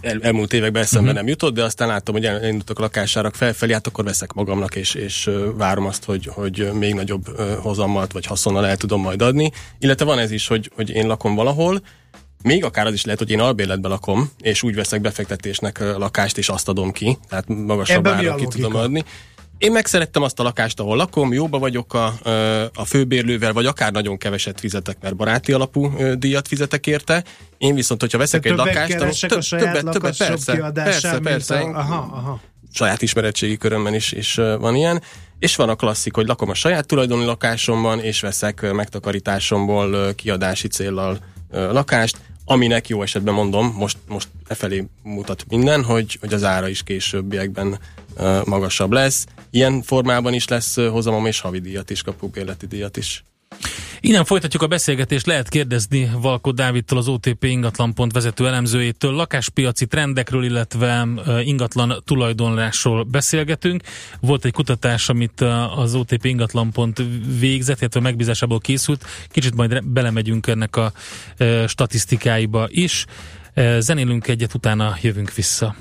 El, 0.00 0.18
elmúlt 0.22 0.52
években 0.52 0.82
eszembe 0.82 1.08
uh-huh. 1.08 1.22
nem 1.22 1.28
jutott, 1.28 1.54
de 1.54 1.64
aztán 1.64 1.88
láttam, 1.88 2.14
hogy 2.14 2.24
elindultak 2.24 2.78
a 2.78 2.82
lakásárak 2.82 3.34
felfelé, 3.34 3.72
hát 3.72 3.86
akkor 3.86 4.04
veszek 4.04 4.32
magamnak, 4.32 4.74
és, 4.74 4.94
és 4.94 5.30
várom 5.56 5.86
azt, 5.86 6.04
hogy, 6.04 6.26
hogy 6.32 6.70
még 6.72 6.94
nagyobb 6.94 7.40
hozammal 7.58 8.06
vagy 8.12 8.26
haszonnal 8.26 8.66
el 8.66 8.76
tudom 8.76 9.00
majd 9.00 9.22
adni. 9.22 9.52
Illetve 9.78 10.04
van 10.04 10.18
ez 10.18 10.30
is, 10.30 10.46
hogy, 10.46 10.70
hogy 10.74 10.90
én 10.90 11.06
lakom 11.06 11.34
valahol, 11.34 11.80
még 12.42 12.64
akár 12.64 12.86
az 12.86 12.92
is 12.92 13.04
lehet, 13.04 13.18
hogy 13.18 13.30
én 13.30 13.40
albérletbe 13.40 13.88
lakom, 13.88 14.30
és 14.40 14.62
úgy 14.62 14.74
veszek 14.74 15.00
befektetésnek 15.00 15.78
lakást, 15.78 16.38
és 16.38 16.48
azt 16.48 16.68
adom 16.68 16.92
ki, 16.92 17.18
tehát 17.28 17.48
magasabb 17.48 18.06
ára 18.06 18.34
ki 18.34 18.46
tudom 18.46 18.74
adni. 18.74 19.04
Én 19.58 19.72
megszerettem 19.72 20.22
azt 20.22 20.40
a 20.40 20.42
lakást, 20.42 20.80
ahol 20.80 20.96
lakom, 20.96 21.32
jóba 21.32 21.58
vagyok 21.58 21.94
a, 21.94 22.14
a 22.74 22.84
főbérlővel, 22.84 23.52
vagy 23.52 23.66
akár 23.66 23.92
nagyon 23.92 24.18
keveset 24.18 24.60
fizetek, 24.60 24.96
mert 25.00 25.16
baráti 25.16 25.52
alapú 25.52 25.92
díjat 26.14 26.48
fizetek 26.48 26.86
érte. 26.86 27.24
Én 27.58 27.74
viszont, 27.74 28.00
hogyha 28.00 28.18
veszek 28.18 28.42
Te 28.42 28.50
egy 28.50 28.56
lakást, 28.56 28.96
több, 28.98 29.40
többet, 29.40 29.84
többet, 29.90 30.16
persze, 30.16 30.70
persze, 30.72 31.18
persze. 31.18 31.58
A, 31.58 31.78
aha, 31.78 31.96
aha. 32.12 32.40
Saját 32.72 33.02
ismeretségi 33.02 33.56
körömben 33.56 33.94
is, 33.94 34.12
is 34.12 34.34
van 34.34 34.74
ilyen. 34.74 35.02
És 35.38 35.56
van 35.56 35.68
a 35.68 35.74
klasszik, 35.74 36.14
hogy 36.14 36.26
lakom 36.26 36.50
a 36.50 36.54
saját 36.54 36.86
tulajdoni 36.86 37.24
lakásomban, 37.24 38.00
és 38.00 38.20
veszek 38.20 38.72
megtakarításomból 38.72 40.14
kiadási 40.14 40.68
céllal 40.68 41.18
lakást, 41.50 42.16
aminek 42.44 42.88
jó 42.88 43.02
esetben 43.02 43.34
mondom, 43.34 43.74
most, 43.76 43.98
most 44.08 44.28
e 44.46 44.54
felé 44.54 44.86
mutat 45.02 45.44
minden, 45.48 45.84
hogy, 45.84 46.16
hogy 46.20 46.34
az 46.34 46.44
ára 46.44 46.68
is 46.68 46.82
későbbiekben 46.82 47.78
magasabb 48.44 48.92
lesz. 48.92 49.26
Ilyen 49.50 49.82
formában 49.82 50.32
is 50.32 50.48
lesz 50.48 50.76
hozamom, 50.76 51.26
és 51.26 51.40
havidíjat 51.40 51.90
is 51.90 52.02
kapunk, 52.02 52.32
bérleti 52.32 52.66
díjat 52.66 52.96
is. 52.96 53.24
Innen 54.00 54.24
folytatjuk 54.24 54.62
a 54.62 54.66
beszélgetést, 54.66 55.26
lehet 55.26 55.48
kérdezni 55.48 56.10
Valkó 56.20 56.50
Dávidtól, 56.50 56.98
az 56.98 57.08
OTP 57.08 57.44
ingatlan.pont 57.44 58.12
vezető 58.12 58.46
elemzőjétől, 58.46 59.12
lakáspiaci 59.12 59.86
trendekről, 59.86 60.44
illetve 60.44 61.06
ingatlan 61.44 62.02
tulajdonlásról 62.04 63.02
beszélgetünk. 63.02 63.82
Volt 64.20 64.44
egy 64.44 64.52
kutatás, 64.52 65.08
amit 65.08 65.40
az 65.76 65.94
OTP 65.94 66.24
ingatlan.pont 66.24 67.02
végzett, 67.38 67.80
illetve 67.80 68.00
megbízásából 68.00 68.58
készült. 68.58 69.04
Kicsit 69.28 69.54
majd 69.54 69.84
belemegyünk 69.84 70.46
ennek 70.46 70.76
a 70.76 70.92
statisztikáiba 71.66 72.66
is. 72.70 73.04
Zenélünk 73.78 74.28
egyet, 74.28 74.54
utána 74.54 74.96
jövünk 75.02 75.34
vissza. 75.34 75.76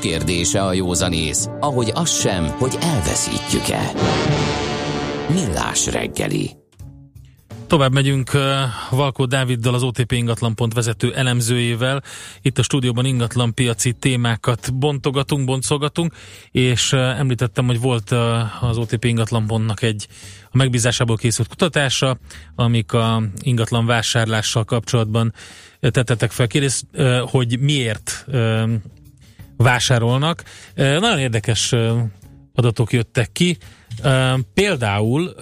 Döntés 0.00 0.18
kérdése 0.18 0.62
a 0.62 0.72
józanész, 0.72 1.48
ahogy 1.60 1.90
az 1.94 2.20
sem, 2.20 2.46
hogy 2.46 2.76
elveszítjük-e. 2.80 3.92
Millás 5.32 5.86
reggeli. 5.86 6.50
Tovább 7.66 7.92
megyünk 7.92 8.30
Valkó 8.90 9.24
Dáviddal, 9.24 9.74
az 9.74 9.82
OTP 9.82 10.12
ingatlan.pont 10.12 10.74
vezető 10.74 11.14
elemzőjével. 11.14 12.02
Itt 12.42 12.58
a 12.58 12.62
stúdióban 12.62 13.04
ingatlan 13.04 13.54
piaci 13.54 13.92
témákat 13.92 14.74
bontogatunk, 14.74 15.44
boncolgatunk, 15.44 16.14
és 16.50 16.92
említettem, 16.92 17.66
hogy 17.66 17.80
volt 17.80 18.10
az 18.60 18.78
OTP 18.78 19.04
ingatlan.nak 19.04 19.82
egy 19.82 20.06
a 20.50 20.56
megbízásából 20.56 21.16
készült 21.16 21.48
kutatása, 21.48 22.18
amik 22.54 22.92
a 22.92 23.22
ingatlan 23.40 23.86
vásárlással 23.86 24.64
kapcsolatban 24.64 25.32
tettetek 25.80 26.30
fel 26.30 26.46
kérdést, 26.46 26.86
hogy 27.30 27.58
miért 27.58 28.26
vásárolnak. 29.56 30.42
Nagyon 30.74 31.18
érdekes 31.18 31.74
adatok 32.54 32.92
jöttek 32.92 33.32
ki. 33.32 33.58
Például 34.54 35.34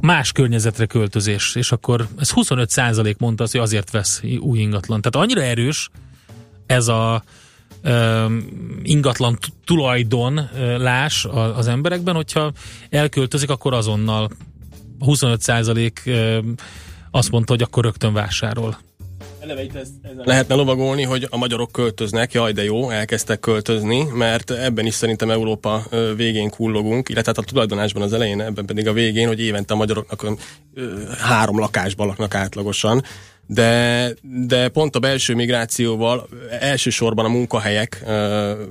más 0.00 0.32
környezetre 0.32 0.86
költözés, 0.86 1.54
és 1.54 1.72
akkor 1.72 2.08
ez 2.18 2.30
25 2.30 2.70
százalék 2.70 3.18
mondta 3.18 3.42
azt, 3.42 3.52
hogy 3.52 3.60
azért 3.60 3.90
vesz 3.90 4.22
új 4.40 4.58
ingatlan. 4.58 5.00
Tehát 5.00 5.28
annyira 5.28 5.42
erős 5.42 5.90
ez 6.66 6.88
a 6.88 7.22
ingatlan 8.82 9.38
tulajdon 9.64 10.48
lás 10.78 11.24
az 11.30 11.68
emberekben, 11.68 12.14
hogyha 12.14 12.52
elköltözik, 12.90 13.50
akkor 13.50 13.74
azonnal 13.74 14.30
25 14.98 15.40
százalék 15.40 16.10
azt 17.10 17.30
mondta, 17.30 17.52
hogy 17.52 17.62
akkor 17.62 17.84
rögtön 17.84 18.12
vásárol. 18.12 18.78
Ezt, 19.74 19.92
lehetne 20.24 20.54
lovagolni, 20.54 21.02
hogy 21.02 21.26
a 21.30 21.36
magyarok 21.36 21.72
költöznek, 21.72 22.32
jaj 22.32 22.52
de 22.52 22.64
jó, 22.64 22.90
elkezdtek 22.90 23.40
költözni, 23.40 24.02
mert 24.14 24.50
ebben 24.50 24.86
is 24.86 24.94
szerintem 24.94 25.30
Európa 25.30 25.84
végén 26.16 26.50
kullogunk, 26.50 27.08
illetve 27.08 27.32
hát 27.36 27.44
a 27.44 27.48
tulajdonásban 27.48 28.02
az 28.02 28.12
elején, 28.12 28.40
ebben 28.40 28.66
pedig 28.66 28.88
a 28.88 28.92
végén, 28.92 29.26
hogy 29.26 29.40
évente 29.40 29.74
a 29.74 29.76
magyaroknak 29.76 30.38
három 31.18 31.58
lakásban 31.58 32.06
laknak 32.06 32.34
átlagosan, 32.34 33.02
de, 33.46 34.08
de 34.46 34.68
pont 34.68 34.96
a 34.96 34.98
belső 34.98 35.34
migrációval 35.34 36.28
elsősorban 36.60 37.24
a 37.24 37.28
munkahelyek 37.28 38.04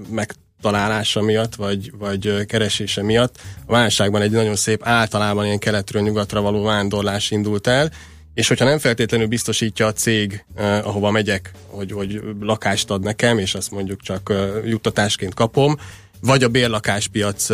meg 0.09 0.33
találása 0.61 1.21
miatt, 1.21 1.55
vagy, 1.55 1.91
vagy 1.97 2.45
keresése 2.45 3.03
miatt 3.03 3.35
a 3.65 3.71
válságban 3.71 4.21
egy 4.21 4.31
nagyon 4.31 4.55
szép 4.55 4.87
általában 4.87 5.45
ilyen 5.45 5.59
keletről 5.59 6.01
nyugatra 6.01 6.41
való 6.41 6.63
vándorlás 6.63 7.31
indult 7.31 7.67
el, 7.67 7.91
és 8.33 8.47
hogyha 8.47 8.65
nem 8.65 8.79
feltétlenül 8.79 9.27
biztosítja 9.27 9.85
a 9.85 9.93
cég, 9.93 10.45
eh, 10.55 10.87
ahova 10.87 11.11
megyek, 11.11 11.51
hogy, 11.67 11.91
hogy 11.91 12.21
lakást 12.39 12.89
ad 12.89 13.03
nekem, 13.03 13.37
és 13.37 13.55
azt 13.55 13.71
mondjuk 13.71 14.01
csak 14.01 14.29
eh, 14.29 14.69
juttatásként 14.69 15.33
kapom, 15.33 15.77
vagy 16.21 16.43
a 16.43 16.47
bérlakáspiac 16.49 17.49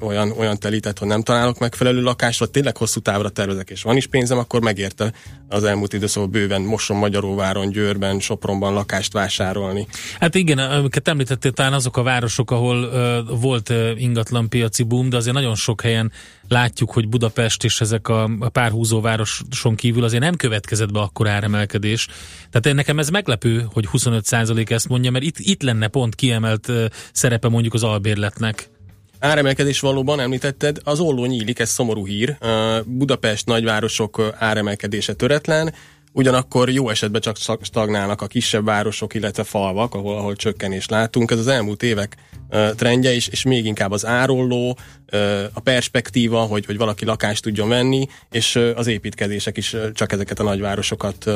olyan, 0.00 0.32
olyan 0.38 0.58
telített, 0.58 0.98
hogy 0.98 1.08
nem 1.08 1.22
találok 1.22 1.58
megfelelő 1.58 2.02
lakást, 2.02 2.38
vagy 2.38 2.50
tényleg 2.50 2.76
hosszú 2.76 3.00
távra 3.00 3.28
tervezek, 3.28 3.70
és 3.70 3.82
van 3.82 3.96
is 3.96 4.06
pénzem, 4.06 4.38
akkor 4.38 4.60
megérte 4.60 5.12
az 5.48 5.64
elmúlt 5.64 5.92
időszakban 5.92 6.30
bőven 6.30 6.62
Moson, 6.62 6.96
Magyaróváron, 6.96 7.70
Győrben, 7.70 8.20
Sopronban 8.20 8.72
lakást 8.72 9.12
vásárolni. 9.12 9.86
Hát 10.20 10.34
igen, 10.34 10.58
amiket 10.58 11.08
említettél, 11.08 11.52
talán 11.52 11.72
azok 11.72 11.96
a 11.96 12.02
városok, 12.02 12.50
ahol 12.50 12.84
uh, 12.84 13.40
volt 13.40 13.68
uh, 13.68 13.90
ingatlan 13.96 14.48
piaci 14.48 14.82
boom, 14.82 15.08
de 15.08 15.16
azért 15.16 15.34
nagyon 15.34 15.54
sok 15.54 15.80
helyen 15.80 16.12
látjuk, 16.48 16.90
hogy 16.90 17.08
Budapest 17.08 17.64
és 17.64 17.80
ezek 17.80 18.08
a, 18.08 18.30
a 18.38 18.48
párhúzó 18.48 19.00
városon 19.00 19.74
kívül 19.74 20.04
azért 20.04 20.22
nem 20.22 20.36
következett 20.36 20.92
be 20.92 21.00
akkor 21.00 21.28
áremelkedés. 21.28 22.08
Tehát 22.50 22.76
nekem 22.76 22.98
ez 22.98 23.08
meglepő, 23.08 23.68
hogy 23.72 23.88
25% 23.92 24.70
ezt 24.70 24.88
mondja, 24.88 25.10
mert 25.10 25.24
itt, 25.24 25.38
itt 25.38 25.62
lenne 25.62 25.88
pont 25.88 26.14
kiemelt 26.14 26.72
szerepe 27.12 27.48
mondjuk 27.48 27.74
az 27.74 27.82
albérletnek. 27.82 28.68
Áremelkedés 29.18 29.80
valóban 29.80 30.20
említetted, 30.20 30.78
az 30.84 31.00
olló 31.00 31.24
nyílik, 31.24 31.58
ez 31.58 31.70
szomorú 31.70 32.06
hír. 32.06 32.38
Budapest 32.84 33.46
nagyvárosok 33.46 34.34
áremelkedése 34.38 35.14
töretlen, 35.14 35.74
Ugyanakkor 36.16 36.70
jó 36.70 36.88
esetben 36.88 37.20
csak 37.20 37.36
stagnálnak 37.62 38.22
a 38.22 38.26
kisebb 38.26 38.64
városok, 38.64 39.14
illetve 39.14 39.44
falvak, 39.44 39.94
ahol, 39.94 40.16
ahol 40.16 40.36
csökkenést 40.36 40.90
látunk. 40.90 41.30
Ez 41.30 41.38
az 41.38 41.46
elmúlt 41.46 41.82
évek 41.82 42.16
trendje 42.76 43.12
is, 43.12 43.28
és 43.28 43.42
még 43.42 43.64
inkább 43.64 43.90
az 43.90 44.06
árolló, 44.06 44.78
a 45.52 45.60
perspektíva, 45.60 46.40
hogy, 46.40 46.66
hogy 46.66 46.76
valaki 46.76 47.04
lakást 47.04 47.42
tudjon 47.42 47.68
venni, 47.68 48.06
és 48.30 48.60
az 48.74 48.86
építkezések 48.86 49.56
is 49.56 49.76
csak 49.92 50.12
ezeket 50.12 50.40
a 50.40 50.42
nagyvárosokat 50.42 51.30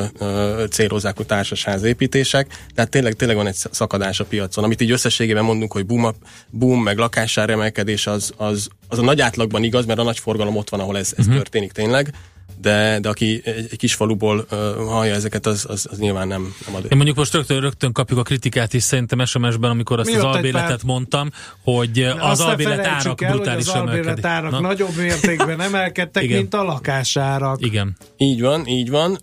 célozzák, 0.71 1.19
a 1.19 1.25
társasház 1.25 1.83
építések. 1.83 2.47
Tehát 2.75 2.91
tényleg, 2.91 3.15
tényleg 3.15 3.37
van 3.37 3.47
egy 3.47 3.57
szakadás 3.71 4.21
a 4.21 4.25
piacon. 4.25 4.65
Amit 4.65 4.81
így 4.81 4.91
összességében 4.91 5.45
mondunk, 5.45 5.73
hogy 5.73 5.87
boom, 5.87 6.15
boom 6.51 6.83
meg 6.83 6.99
lakásár 6.99 7.51
emelkedés, 7.51 8.07
az, 8.07 8.33
az, 8.37 8.69
az 8.89 8.99
a 8.99 9.03
nagy 9.03 9.21
átlagban 9.21 9.63
igaz, 9.63 9.87
mert 9.87 9.99
a 9.99 10.03
nagy 10.03 10.19
forgalom 10.19 10.57
ott 10.57 10.71
van, 10.71 10.81
ahol 10.81 10.99
ez, 10.99 11.13
ez 11.17 11.25
uh-huh. 11.25 11.35
történik 11.43 11.73
tényleg 11.73 12.15
de, 12.61 12.99
de 13.01 13.09
aki 13.09 13.41
egy, 13.45 13.67
egy 13.71 13.79
kis 13.79 13.95
faluból 13.95 14.47
uh, 14.51 14.59
hallja 14.75 15.15
ezeket, 15.15 15.47
az, 15.47 15.67
az, 15.69 15.87
az 15.91 15.99
nyilván 15.99 16.29
nem, 16.29 16.55
nem 16.67 16.75
ad. 16.75 16.83
Én 16.83 16.97
mondjuk 16.97 17.17
most 17.17 17.33
rögtön, 17.33 17.61
rögtön 17.61 17.93
kapjuk 17.93 18.19
a 18.19 18.23
kritikát 18.23 18.75
is 18.75 18.83
szerintem 18.83 19.25
SMS-ben, 19.25 19.71
amikor 19.71 19.99
azt 19.99 20.11
Mi 20.11 20.17
az 20.17 20.25
albéletet 20.25 20.69
pár... 20.69 20.85
mondtam, 20.85 21.31
hogy 21.65 22.13
az 22.19 22.41
albélet 22.41 22.87
árak 22.87 23.23
el, 23.23 23.33
brutálisan 23.33 23.83
az 23.83 23.89
albélet 23.89 24.25
árak 24.25 24.61
nagyobb 24.61 24.97
mértékben 24.97 25.61
emelkedtek, 25.71 26.29
mint 26.29 26.55
a 26.55 26.63
lakásárak. 26.63 27.65
Igen. 27.65 27.97
Így 28.17 28.41
van, 28.41 28.67
így 28.67 28.91
van. 28.91 29.19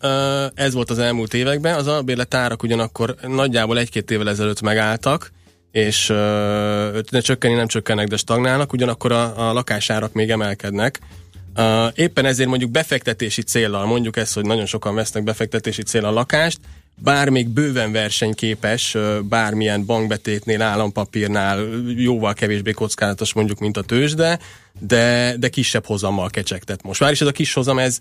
Ez 0.54 0.74
volt 0.74 0.90
az 0.90 1.00
elmúlt 1.00 1.34
években. 1.34 1.76
Az 1.76 1.88
albélet 1.88 2.34
árak 2.34 2.64
ugyanakkor 2.64 3.16
nagyjából 3.28 3.78
egy-két 3.78 4.12
évvel 4.12 4.30
ezelőtt 4.30 4.62
megálltak, 4.62 5.32
és 5.72 6.08
ne 7.12 7.20
csökkenni 7.20 7.56
nem 7.56 7.68
csökkennek, 7.68 8.08
de 8.08 8.18
stagnálnak, 8.18 8.74
ugyanakkor 8.74 9.12
a, 9.12 9.50
a 9.50 9.54
lakásárak 9.54 10.14
még 10.14 10.30
emelkednek. 10.30 11.00
Éppen 11.96 12.26
ezért 12.26 12.50
mondjuk 12.50 12.72
befektetési 12.72 13.42
célral, 13.42 13.86
mondjuk 13.86 14.18
ezt, 14.18 14.34
hogy 14.34 14.46
nagyon 14.46 14.66
sokan 14.66 14.96
vesznek 14.96 15.24
befektetési 15.24 15.84
célral 15.84 16.14
lakást, 16.14 16.60
bár 16.96 17.30
még 17.30 17.48
bőven 17.48 17.92
versenyképes, 17.92 18.98
bármilyen 19.22 19.86
bankbetétnél, 19.86 20.62
állampapírnál 20.62 21.68
jóval 21.96 22.34
kevésbé 22.34 22.72
kockázatos 22.72 23.34
mondjuk, 23.34 23.60
mint 23.60 23.78
a 23.78 23.82
tőzsde, 23.82 24.24
de, 24.24 24.40
de 24.80 25.50
kisebb 25.52 25.86
hozammal 25.86 26.30
kecsegtet 26.30 26.84
most. 26.84 27.00
Már 27.00 27.12
is 27.12 27.22
ez 27.22 27.28
a 27.28 27.32
kis 27.32 27.54
hozam, 27.54 27.80
ez 27.80 28.00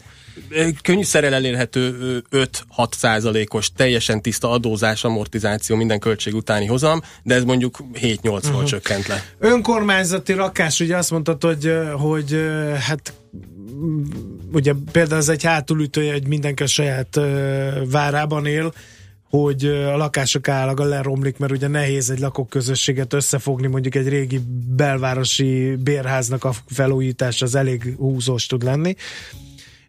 könnyűszerrel 0.83 1.35
elérhető 1.35 2.22
5-6 2.31 2.93
százalékos, 2.97 3.72
teljesen 3.72 4.22
tiszta 4.22 4.51
adózás, 4.51 5.05
amortizáció, 5.05 5.77
minden 5.77 5.99
költség 5.99 6.35
utáni 6.35 6.66
hozam, 6.66 7.03
de 7.22 7.35
ez 7.35 7.45
mondjuk 7.45 7.79
7-8-ról 7.95 8.45
uh-huh. 8.45 8.64
csökkent 8.64 9.07
le. 9.07 9.24
Önkormányzati 9.39 10.33
rakás, 10.33 10.81
ugye 10.81 10.97
azt 10.97 11.11
mondtad, 11.11 11.43
hogy, 11.43 11.72
hogy 11.99 12.41
hát 12.81 13.12
ugye 14.53 14.72
például 14.93 15.20
ez 15.20 15.29
egy 15.29 15.43
hátulütője, 15.43 16.12
hogy 16.12 16.27
mindenki 16.27 16.62
a 16.62 16.66
saját 16.66 17.20
várában 17.91 18.47
él, 18.47 18.72
hogy 19.31 19.64
a 19.64 19.97
lakások 19.97 20.49
állaga 20.49 20.85
leromlik, 20.85 21.39
mert 21.39 21.53
ugye 21.53 21.68
nehéz 21.68 22.11
egy 22.11 22.18
lakóközösséget 22.18 23.12
összefogni, 23.12 23.66
mondjuk 23.66 23.95
egy 23.95 24.09
régi 24.09 24.41
belvárosi 24.77 25.77
bérháznak 25.77 26.45
a 26.45 26.53
felújítása 26.66 27.45
az 27.45 27.55
elég 27.55 27.95
húzós 27.99 28.47
tud 28.47 28.62
lenni. 28.62 28.95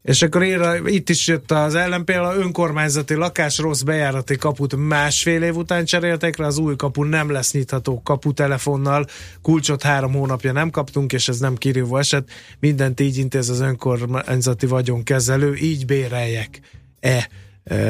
És 0.01 0.21
akkor 0.21 0.43
ér, 0.43 0.81
itt 0.85 1.09
is 1.09 1.27
jött 1.27 1.51
az 1.51 1.75
ellen, 1.75 2.05
például 2.05 2.41
önkormányzati 2.41 3.13
lakás 3.13 3.57
rossz 3.57 3.81
bejárati 3.81 4.35
kaput 4.35 4.75
másfél 4.75 5.43
év 5.43 5.55
után 5.55 5.85
cseréltek 5.85 6.37
rá, 6.37 6.45
az 6.45 6.57
új 6.57 6.75
kapu 6.75 7.03
nem 7.03 7.31
lesz 7.31 7.53
nyitható 7.53 8.01
kaputelefonnal, 8.01 9.05
kulcsot 9.41 9.83
három 9.83 10.13
hónapja 10.13 10.51
nem 10.51 10.69
kaptunk, 10.69 11.13
és 11.13 11.27
ez 11.27 11.39
nem 11.39 11.55
kirívó 11.55 11.97
eset, 11.97 12.29
mindent 12.59 12.99
így 12.99 13.17
intéz 13.17 13.49
az 13.49 13.59
önkormányzati 13.59 14.65
vagyonkezelő, 14.65 15.55
így 15.55 15.85
béreljek. 15.85 16.59
E 16.99 17.29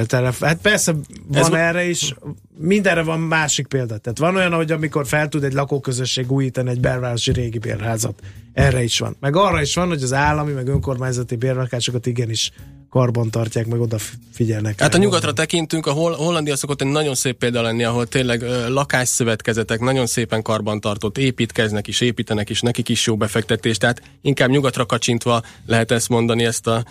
telef- 0.06 0.44
Hát 0.44 0.62
persze 0.62 0.92
van 1.28 1.42
Ez 1.44 1.50
erre 1.50 1.90
is, 1.90 2.14
mindenre 2.58 3.02
van 3.02 3.20
másik 3.20 3.68
példa. 3.68 3.98
Tehát 3.98 4.18
van 4.18 4.36
olyan, 4.36 4.54
hogy 4.54 4.72
amikor 4.72 5.08
fel 5.08 5.28
tud 5.30 5.44
egy 5.44 5.54
lakóközösség 5.54 6.32
újítani 6.32 6.70
egy 6.70 6.80
belvárosi 6.80 7.32
régi 7.32 7.58
bérházat, 7.58 8.20
erre 8.54 8.84
is 8.84 9.00
van. 9.00 9.16
Meg 9.20 9.36
arra 9.36 9.62
is 9.62 9.76
van, 9.76 9.88
hogy 9.88 10.04
az 10.04 10.14
állami, 10.14 10.52
meg 10.52 10.68
önkormányzati 10.68 11.36
bérlakásokat 11.36 12.06
igenis 12.06 12.52
karban 12.90 13.30
tartják, 13.30 13.66
meg 13.68 13.80
odafigyelnek. 13.80 14.82
Hát 14.82 14.94
a 14.94 14.98
nyugatra 14.98 15.34
tekintünk, 15.34 15.86
a 15.86 15.92
Hol- 15.92 16.16
Hollandia 16.16 16.56
szokott 16.56 16.82
egy 16.82 16.88
nagyon 16.88 17.16
szép 17.16 17.38
példa 17.38 17.62
lenni, 17.62 17.84
ahol 17.84 18.08
tényleg 18.08 18.42
ö, 18.42 18.70
lakásszövetkezetek 18.70 19.80
nagyon 19.80 20.06
szépen 20.06 20.42
karban 20.42 20.80
tartott, 20.80 21.18
építkeznek 21.18 21.88
is, 21.88 22.02
építenek 22.02 22.50
is, 22.50 22.62
nekik 22.62 22.90
is 22.90 23.06
jó 23.06 23.18
befektetés, 23.18 23.78
tehát 23.78 24.02
inkább 24.22 24.50
nyugatra 24.50 24.86
kacsintva 24.86 25.42
lehet 25.66 25.92
ezt 25.92 26.10
mondani, 26.10 26.46
ezt 26.46 26.68
a 26.68 26.84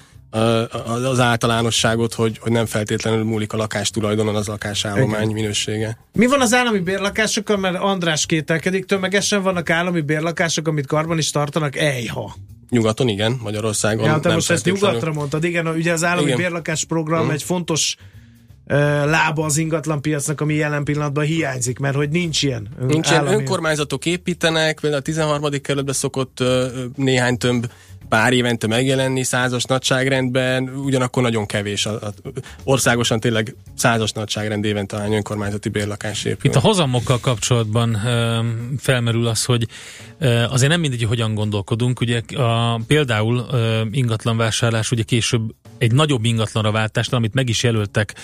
az 1.04 1.20
általánosságot, 1.20 2.14
hogy, 2.14 2.38
hogy 2.38 2.52
nem 2.52 2.66
feltétlenül 2.66 3.24
múlik 3.24 3.52
a 3.52 3.56
lakás 3.56 3.90
tulajdonon 3.90 4.36
az 4.36 4.46
lakásállomány 4.46 5.22
Igen. 5.22 5.34
minősége. 5.34 5.98
Mi 6.12 6.26
van 6.26 6.40
az 6.40 6.54
állami 6.54 6.78
bérlakásokkal, 6.78 7.56
mert 7.56 7.76
András 7.76 8.26
kételkedik, 8.26 8.84
tömegesen 8.84 9.42
vannak 9.42 9.70
állami 9.70 10.00
bérlakások, 10.00 10.68
amit 10.68 10.86
karban 10.86 11.18
is 11.18 11.30
tartanak, 11.30 11.76
ejha. 11.76 12.34
Nyugaton 12.70 13.08
igen, 13.08 13.38
Magyarországon. 13.42 14.04
Ja, 14.04 14.20
te 14.20 14.32
most 14.32 14.50
ezt 14.50 14.64
nyugatra 14.64 15.12
mondtad, 15.12 15.44
igen, 15.44 15.66
ugye 15.66 15.92
az 15.92 16.04
állami 16.04 16.26
igen. 16.26 16.36
bérlakás 16.36 16.84
program 16.84 17.18
uh-huh. 17.18 17.34
egy 17.34 17.42
fontos 17.42 17.96
lába 19.04 19.44
az 19.44 19.56
ingatlan 19.56 20.02
piacnak, 20.02 20.40
ami 20.40 20.54
jelen 20.54 20.84
pillanatban 20.84 21.24
hiányzik, 21.24 21.78
mert 21.78 21.94
hogy 21.94 22.08
nincs 22.08 22.42
ilyen. 22.42 22.68
Nincs 22.86 23.10
ilyen, 23.10 23.26
önkormányzatok 23.26 24.06
építenek, 24.06 24.80
például 24.80 25.02
a 25.02 25.04
13. 25.04 25.50
kerületben 25.62 25.94
szokott 25.94 26.42
néhány 26.96 27.36
tömb 27.36 27.66
pár 28.08 28.32
évente 28.32 28.66
megjelenni 28.66 29.22
százas 29.22 29.64
nagyságrendben, 29.64 30.68
ugyanakkor 30.68 31.22
nagyon 31.22 31.46
kevés. 31.46 31.86
A, 31.86 31.92
a, 31.92 32.12
országosan 32.64 33.20
tényleg 33.20 33.54
százas 33.74 34.12
nagyságrend 34.12 34.64
évente 34.64 34.98
hány 34.98 35.12
önkormányzati 35.12 35.68
bérlakás 35.68 36.24
épül. 36.24 36.50
Itt 36.50 36.56
a 36.56 36.60
hozamokkal 36.60 37.18
kapcsolatban 37.20 37.94
ö, 38.06 38.40
felmerül 38.78 39.26
az, 39.26 39.44
hogy 39.44 39.66
ö, 40.18 40.42
azért 40.42 40.70
nem 40.70 40.80
mindegy, 40.80 40.98
hogy 40.98 41.08
hogyan 41.08 41.34
gondolkodunk. 41.34 42.00
Ugye 42.00 42.22
a, 42.36 42.80
például 42.86 43.46
ö, 43.50 43.82
ingatlanvásárlás 43.90 44.90
ugye 44.90 45.02
később 45.02 45.54
egy 45.78 45.92
nagyobb 45.92 46.24
ingatlanra 46.24 46.70
váltásnál, 46.70 47.18
amit 47.18 47.34
meg 47.34 47.48
is 47.48 47.62
jelöltek 47.62 48.14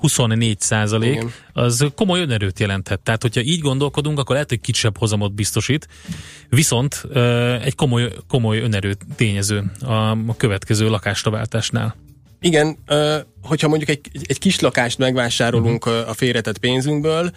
24 0.00 0.60
százalék, 0.60 1.24
az 1.52 1.86
komoly 1.94 2.20
önerőt 2.20 2.58
jelenthet. 2.58 3.00
Tehát, 3.00 3.22
hogyha 3.22 3.40
így 3.40 3.60
gondolkodunk, 3.60 4.18
akkor 4.18 4.34
lehet, 4.34 4.48
hogy 4.48 4.60
kisebb 4.60 4.98
hozamot 4.98 5.32
biztosít, 5.32 5.88
viszont 6.48 7.04
egy 7.62 7.74
komoly, 7.74 8.12
komoly 8.28 8.58
önerő 8.58 8.96
tényező 9.16 9.70
a, 9.80 10.36
következő 10.36 10.88
lakásraváltásnál. 10.88 11.96
Igen, 12.40 12.76
hogyha 13.42 13.68
mondjuk 13.68 13.90
egy, 13.90 14.00
egy 14.22 14.38
kis 14.38 14.60
lakást 14.60 14.98
megvásárolunk 14.98 15.86
uh-huh. 15.86 16.08
a 16.08 16.14
félretett 16.14 16.58
pénzünkből, 16.58 17.30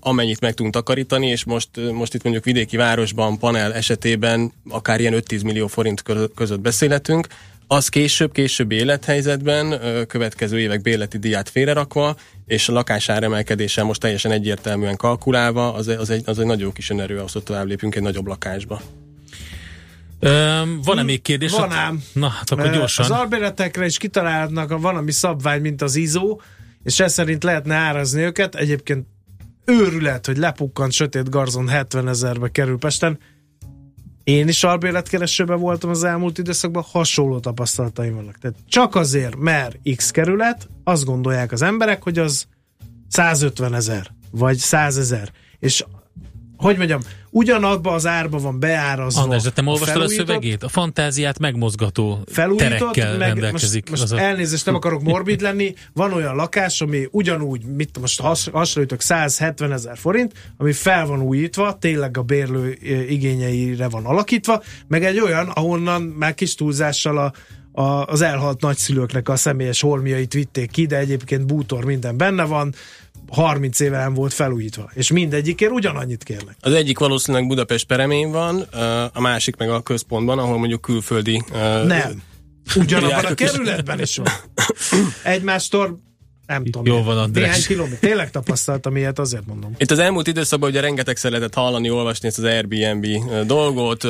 amennyit 0.00 0.40
meg 0.40 0.54
tudunk 0.54 0.74
takarítani, 0.74 1.26
és 1.26 1.44
most, 1.44 1.68
most 1.92 2.14
itt 2.14 2.22
mondjuk 2.22 2.44
vidéki 2.44 2.76
városban, 2.76 3.38
panel 3.38 3.74
esetében 3.74 4.52
akár 4.68 5.00
ilyen 5.00 5.14
5-10 5.16 5.44
millió 5.44 5.66
forint 5.66 6.02
között 6.34 6.60
beszélhetünk, 6.60 7.26
az 7.72 7.88
később, 7.88 8.32
később 8.32 8.72
élethelyzetben, 8.72 9.80
következő 10.06 10.60
évek 10.60 10.80
bérleti 10.80 11.18
díját 11.18 11.48
félrerakva, 11.48 12.16
és 12.46 12.68
a 12.68 12.72
lakásár 12.72 13.22
emelkedéssel 13.22 13.84
most 13.84 14.00
teljesen 14.00 14.30
egyértelműen 14.30 14.96
kalkulálva, 14.96 15.74
az, 15.74 15.88
az, 15.88 16.10
egy, 16.10 16.22
az 16.26 16.38
egy 16.38 16.46
nagyon 16.46 16.72
kis 16.72 16.90
önerő, 16.90 17.18
ahhoz, 17.18 17.32
hogy 17.32 17.42
tovább 17.42 17.66
lépünk 17.66 17.94
egy 17.94 18.02
nagyobb 18.02 18.26
lakásba. 18.26 18.80
Um, 20.20 20.80
van-e 20.82 21.02
még 21.02 21.22
kérdés? 21.22 21.50
Van 21.50 21.72
ám. 21.72 22.02
Na, 22.12 22.28
hát 22.28 22.50
akkor 22.50 22.70
gyorsan. 22.70 23.04
Az 23.04 23.10
albéletekre 23.10 23.84
is 23.84 23.98
kitalálnak 23.98 24.80
van 24.80 24.96
ami 24.96 25.12
szabvány, 25.12 25.60
mint 25.60 25.82
az 25.82 25.96
IZO, 25.96 26.38
és 26.84 27.00
ez 27.00 27.12
szerint 27.12 27.44
lehetne 27.44 27.74
árazni 27.74 28.22
őket. 28.22 28.54
Egyébként 28.54 29.06
őrület, 29.64 30.26
hogy 30.26 30.36
lepukkant 30.36 30.92
sötét 30.92 31.30
garzon 31.30 31.68
70 31.68 32.08
ezerbe 32.08 32.48
kerül 32.48 32.78
Pesten. 32.78 33.18
Én 34.24 34.48
is 34.48 34.64
albérletkeresőben 34.64 35.58
voltam 35.58 35.90
az 35.90 36.04
elmúlt 36.04 36.38
időszakban, 36.38 36.84
hasonló 36.90 37.38
tapasztalataim 37.38 38.14
vannak. 38.14 38.38
Tehát 38.38 38.56
csak 38.68 38.94
azért, 38.94 39.36
mert 39.36 39.76
X 39.96 40.10
kerület, 40.10 40.68
azt 40.84 41.04
gondolják 41.04 41.52
az 41.52 41.62
emberek, 41.62 42.02
hogy 42.02 42.18
az 42.18 42.46
150 43.08 43.74
ezer, 43.74 44.10
vagy 44.30 44.56
100 44.56 44.98
ezer. 44.98 45.32
És 45.58 45.84
hogy 46.60 46.76
mondjam, 46.76 47.00
ugyanabban 47.30 47.94
az 47.94 48.06
árba 48.06 48.38
van 48.38 48.60
beárazva. 48.60 49.22
András, 49.22 49.42
de 49.42 49.50
te 49.50 49.62
olvastad 49.64 50.02
a 50.02 50.08
szövegét? 50.08 50.62
A 50.62 50.68
fantáziát 50.68 51.38
megmozgató 51.38 52.18
terekkel 52.56 53.16
meg, 53.16 53.28
rendelkezik. 53.28 53.90
Most, 53.90 54.02
most 54.02 54.12
a... 54.12 54.20
elnézést, 54.20 54.66
nem 54.66 54.74
akarok 54.74 55.02
morbid 55.02 55.40
lenni. 55.40 55.74
Van 55.92 56.12
olyan 56.12 56.34
lakás, 56.36 56.80
ami 56.80 57.08
ugyanúgy, 57.10 57.64
mit 57.64 57.98
most 58.00 58.20
has, 58.20 58.48
hasonlítok, 58.52 59.00
170 59.00 59.72
ezer 59.72 59.98
forint, 59.98 60.32
ami 60.56 60.72
fel 60.72 61.06
van 61.06 61.20
újítva, 61.20 61.78
tényleg 61.78 62.16
a 62.16 62.22
bérlő 62.22 62.78
igényeire 63.08 63.88
van 63.88 64.04
alakítva, 64.04 64.62
meg 64.88 65.04
egy 65.04 65.20
olyan, 65.20 65.48
ahonnan 65.48 66.02
már 66.02 66.34
kis 66.34 66.54
túlzással 66.54 67.18
a 67.18 67.32
a, 67.72 68.04
az 68.04 68.20
elhalt 68.20 68.60
nagyszülőknek 68.60 69.28
a 69.28 69.36
személyes 69.36 69.80
holmiait 69.80 70.32
vitték 70.32 70.70
ki, 70.70 70.86
de 70.86 70.98
egyébként 70.98 71.46
bútor 71.46 71.84
minden 71.84 72.16
benne 72.16 72.44
van, 72.44 72.74
30 73.30 73.80
éve 73.80 73.98
nem 73.98 74.14
volt 74.14 74.32
felújítva, 74.32 74.90
és 74.94 75.10
mindegyikért 75.10 75.72
ugyanannyit 75.72 76.22
kérnek. 76.22 76.56
Az 76.60 76.72
egyik 76.72 76.98
valószínűleg 76.98 77.46
Budapest 77.46 77.86
peremén 77.86 78.30
van, 78.30 78.60
a 79.12 79.20
másik 79.20 79.56
meg 79.56 79.70
a 79.70 79.80
központban, 79.80 80.38
ahol 80.38 80.58
mondjuk 80.58 80.80
külföldi... 80.80 81.44
Nem. 81.86 82.22
Ugyanabban 82.76 83.24
a 83.24 83.34
kerületben 83.34 84.00
is 84.00 84.16
van. 84.16 84.26
Egymástól 85.22 86.00
nem 86.50 86.64
tudom. 86.64 86.86
Jó 86.86 87.02
van, 87.02 87.18
András. 87.18 87.44
Néhány 87.44 87.62
kilométer. 87.62 87.98
Tényleg 87.98 88.30
tapasztaltam 88.30 88.96
ilyet, 88.96 89.18
azért 89.18 89.46
mondom. 89.46 89.74
Itt 89.78 89.90
az 89.90 89.98
elmúlt 89.98 90.26
időszakban 90.26 90.70
ugye 90.70 90.80
rengeteg 90.80 91.18
lehetett 91.22 91.54
hallani, 91.54 91.90
olvasni 91.90 92.28
ezt 92.28 92.38
az 92.38 92.44
Airbnb 92.44 93.06
dolgot, 93.46 94.06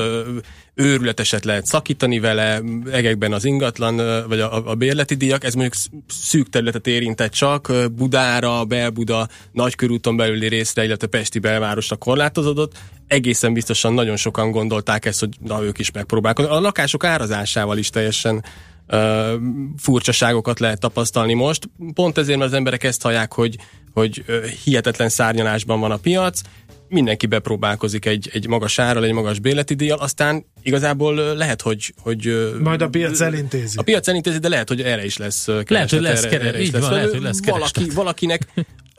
őrületeset 0.74 1.44
lehet 1.44 1.66
szakítani 1.66 2.18
vele, 2.18 2.62
egekben 2.90 3.32
az 3.32 3.44
ingatlan, 3.44 3.96
vagy 4.28 4.40
a, 4.40 4.70
a 4.70 4.74
bérleti 4.74 5.14
díjak, 5.14 5.44
ez 5.44 5.54
mondjuk 5.54 5.74
szűk 6.08 6.48
területet 6.48 6.86
érintett 6.86 7.32
csak, 7.32 7.72
Budára, 7.92 8.64
Belbuda, 8.64 9.28
Nagykörúton 9.52 10.16
belüli 10.16 10.48
részre, 10.48 10.84
illetve 10.84 11.06
Pesti 11.06 11.38
belvárosra 11.38 11.96
korlátozódott. 11.96 12.78
Egészen 13.06 13.52
biztosan 13.52 13.94
nagyon 13.94 14.16
sokan 14.16 14.50
gondolták 14.50 15.04
ezt, 15.04 15.20
hogy 15.20 15.36
na, 15.40 15.62
ők 15.62 15.78
is 15.78 15.90
megpróbálkoznak. 15.90 16.54
A 16.54 16.60
lakások 16.60 17.04
árazásával 17.04 17.78
is 17.78 17.90
teljesen 17.90 18.44
uh, 18.90 19.40
furcsaságokat 19.76 20.60
lehet 20.60 20.80
tapasztalni 20.80 21.34
most. 21.34 21.70
Pont 21.94 22.18
ezért, 22.18 22.38
mert 22.38 22.50
az 22.50 22.56
emberek 22.56 22.84
ezt 22.84 23.02
hallják, 23.02 23.32
hogy, 23.32 23.56
hogy 23.92 24.24
hihetetlen 24.64 25.08
szárnyalásban 25.08 25.80
van 25.80 25.90
a 25.90 25.96
piac, 25.96 26.40
mindenki 26.88 27.26
bepróbálkozik 27.26 28.04
egy, 28.04 28.30
egy 28.32 28.46
magas 28.46 28.78
árral, 28.78 29.04
egy 29.04 29.12
magas 29.12 29.38
bérleti 29.38 29.74
díjjal, 29.74 29.98
aztán 29.98 30.44
igazából 30.62 31.14
lehet, 31.14 31.62
hogy... 31.62 31.94
hogy 32.02 32.50
Majd 32.62 32.82
a 32.82 32.88
piac 32.88 33.20
elintézi. 33.20 33.78
A 33.78 33.82
piac 33.82 34.08
elintézi, 34.08 34.38
de 34.38 34.48
lehet, 34.48 34.68
hogy 34.68 34.80
erre 34.80 35.04
is 35.04 35.16
lesz 35.16 35.44
kereset. 35.44 35.70
Lehet, 35.70 35.90
hogy 35.90 36.00
lesz, 36.00 36.24
erre, 36.24 36.40
erre 36.40 36.60
is 36.60 36.70
lesz. 36.70 36.82
Van, 36.82 36.92
lehet, 36.92 37.10
hogy 37.10 37.22
lesz 37.22 37.44
valaki, 37.44 37.90
valakinek 37.90 38.46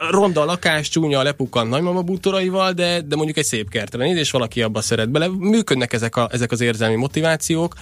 ronda 0.09 0.41
a 0.41 0.45
lakás, 0.45 0.89
csúnya 0.89 1.19
a 1.19 1.23
lepukkant 1.23 1.69
nagymama 1.69 2.01
bútoraival, 2.01 2.71
de, 2.71 3.01
de 3.01 3.15
mondjuk 3.15 3.37
egy 3.37 3.43
szép 3.43 3.69
kertelen 3.69 4.17
és 4.17 4.31
valaki 4.31 4.61
abba 4.61 4.81
szeret 4.81 5.09
bele. 5.09 5.27
Működnek 5.27 5.93
ezek, 5.93 6.15
a, 6.15 6.29
ezek 6.31 6.51
az 6.51 6.61
érzelmi 6.61 6.95
motivációk, 6.95 7.73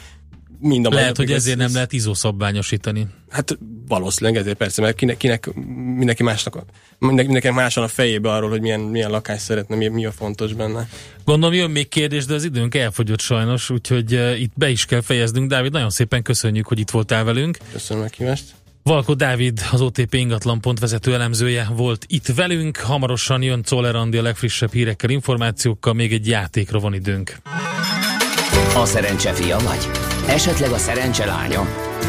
mind 0.59 0.85
a 0.85 0.89
Lehet, 0.89 1.17
hogy 1.17 1.31
ezért 1.31 1.59
ez, 1.59 1.65
nem 1.65 1.73
lehet 1.73 1.93
izószabványosítani. 1.93 3.07
Hát 3.29 3.57
valószínűleg 3.87 4.41
ezért 4.41 4.57
persze, 4.57 4.81
mert 4.81 4.95
kinek, 4.95 5.17
kinek 5.17 5.53
mindenki 5.95 6.23
másnak, 6.23 6.63
mindenki 6.99 7.49
más 7.49 7.75
van 7.75 7.83
a 7.83 7.87
fejébe 7.87 8.31
arról, 8.31 8.49
hogy 8.49 8.61
milyen, 8.61 8.79
milyen 8.79 9.09
lakást 9.09 9.43
szeretne, 9.43 9.75
mi, 9.75 9.87
mi 9.87 10.05
a 10.05 10.11
fontos 10.11 10.53
benne. 10.53 10.89
Gondolom 11.25 11.55
jön 11.55 11.71
még 11.71 11.87
kérdés, 11.87 12.25
de 12.25 12.33
az 12.33 12.43
időnk 12.43 12.75
elfogyott 12.75 13.19
sajnos, 13.19 13.69
úgyhogy 13.69 14.13
uh, 14.13 14.41
itt 14.41 14.51
be 14.55 14.69
is 14.69 14.85
kell 14.85 15.01
fejeznünk. 15.01 15.49
Dávid, 15.49 15.71
nagyon 15.71 15.89
szépen 15.89 16.21
köszönjük, 16.21 16.67
hogy 16.67 16.79
itt 16.79 16.89
voltál 16.89 17.23
velünk. 17.23 17.57
Köszönöm 17.71 18.03
a 18.03 18.07
kívást. 18.07 18.57
Valko 18.83 19.13
Dávid, 19.13 19.61
az 19.71 19.81
OTP 19.81 20.13
ingatlan 20.13 20.61
pont 20.61 20.79
vezető 20.79 21.13
elemzője 21.13 21.67
volt 21.75 22.05
itt 22.07 22.27
velünk. 22.27 22.77
Hamarosan 22.77 23.41
jön 23.41 23.63
Czoller 23.63 23.95
Andi 23.95 24.17
a 24.17 24.21
legfrissebb 24.21 24.71
hírekkel, 24.71 25.09
információkkal, 25.09 25.93
még 25.93 26.13
egy 26.13 26.27
játékra 26.27 26.79
van 26.79 26.93
időnk. 26.93 27.37
A 28.75 28.85
szerencse 28.85 29.33
fia 29.33 29.57
vagy? 29.57 30.18
Esetleg 30.29 30.71
a 30.71 30.77
szerencse 30.77 31.25
lánya? 31.25 31.61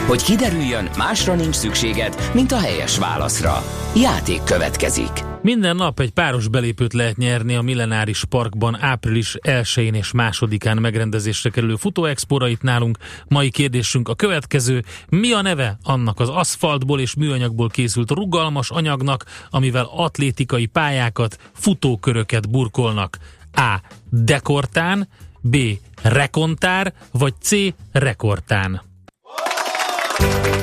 Hogy 0.07 0.23
kiderüljön, 0.23 0.91
másra 0.97 1.35
nincs 1.35 1.55
szükséged, 1.55 2.31
mint 2.35 2.53
a 2.53 2.59
helyes 2.59 2.99
válaszra. 2.99 3.63
Játék 3.97 4.43
következik. 4.43 5.11
Minden 5.43 5.77
nap 5.77 6.01
egy 6.01 6.11
páros 6.11 6.49
belépőt 6.49 6.93
lehet 6.93 7.17
nyerni 7.17 7.55
a 7.55 7.63
Millenáris 7.63 8.25
Parkban 8.25 8.81
április 8.81 9.37
1-én 9.43 9.95
és 9.95 10.11
2-án 10.13 10.81
megrendezésre 10.81 11.51
kerülő 11.51 11.77
futóexpóra 11.77 12.49
itt 12.49 12.63
nálunk. 12.63 12.99
Mai 13.29 13.51
kérdésünk 13.51 14.09
a 14.09 14.15
következő. 14.15 14.85
Mi 15.09 15.33
a 15.33 15.43
neve 15.43 15.79
annak 15.83 16.21
az 16.21 16.29
aszfaltból 16.29 17.01
és 17.01 17.15
műanyagból 17.15 17.69
készült 17.69 18.11
rugalmas 18.11 18.71
anyagnak, 18.71 19.25
amivel 19.51 19.89
atlétikai 19.97 20.67
pályákat, 20.67 21.39
futóköröket 21.53 22.51
burkolnak? 22.51 23.19
A. 23.53 23.81
Dekortán, 24.11 25.09
B. 25.41 25.57
Rekontár, 26.03 26.93
vagy 27.13 27.35
C. 27.41 27.51
Rekordtán? 27.93 28.83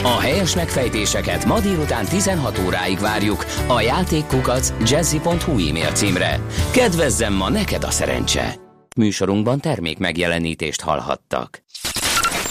A 0.03 0.19
helyes 0.19 0.55
megfejtéseket 0.55 1.45
ma 1.45 1.59
délután 1.59 2.05
16 2.05 2.59
óráig 2.65 2.99
várjuk 2.99 3.45
a 3.67 3.81
játékkukac 3.81 4.73
jazzy.hu 4.89 5.67
e-mail 5.67 5.91
címre. 5.91 6.39
Kedvezzem 6.71 7.33
ma 7.33 7.49
neked 7.49 7.83
a 7.83 7.91
szerencse! 7.91 8.55
Műsorunkban 8.95 9.59
termék 9.59 9.97
megjelenítést 9.97 10.81
hallhattak. 10.81 11.63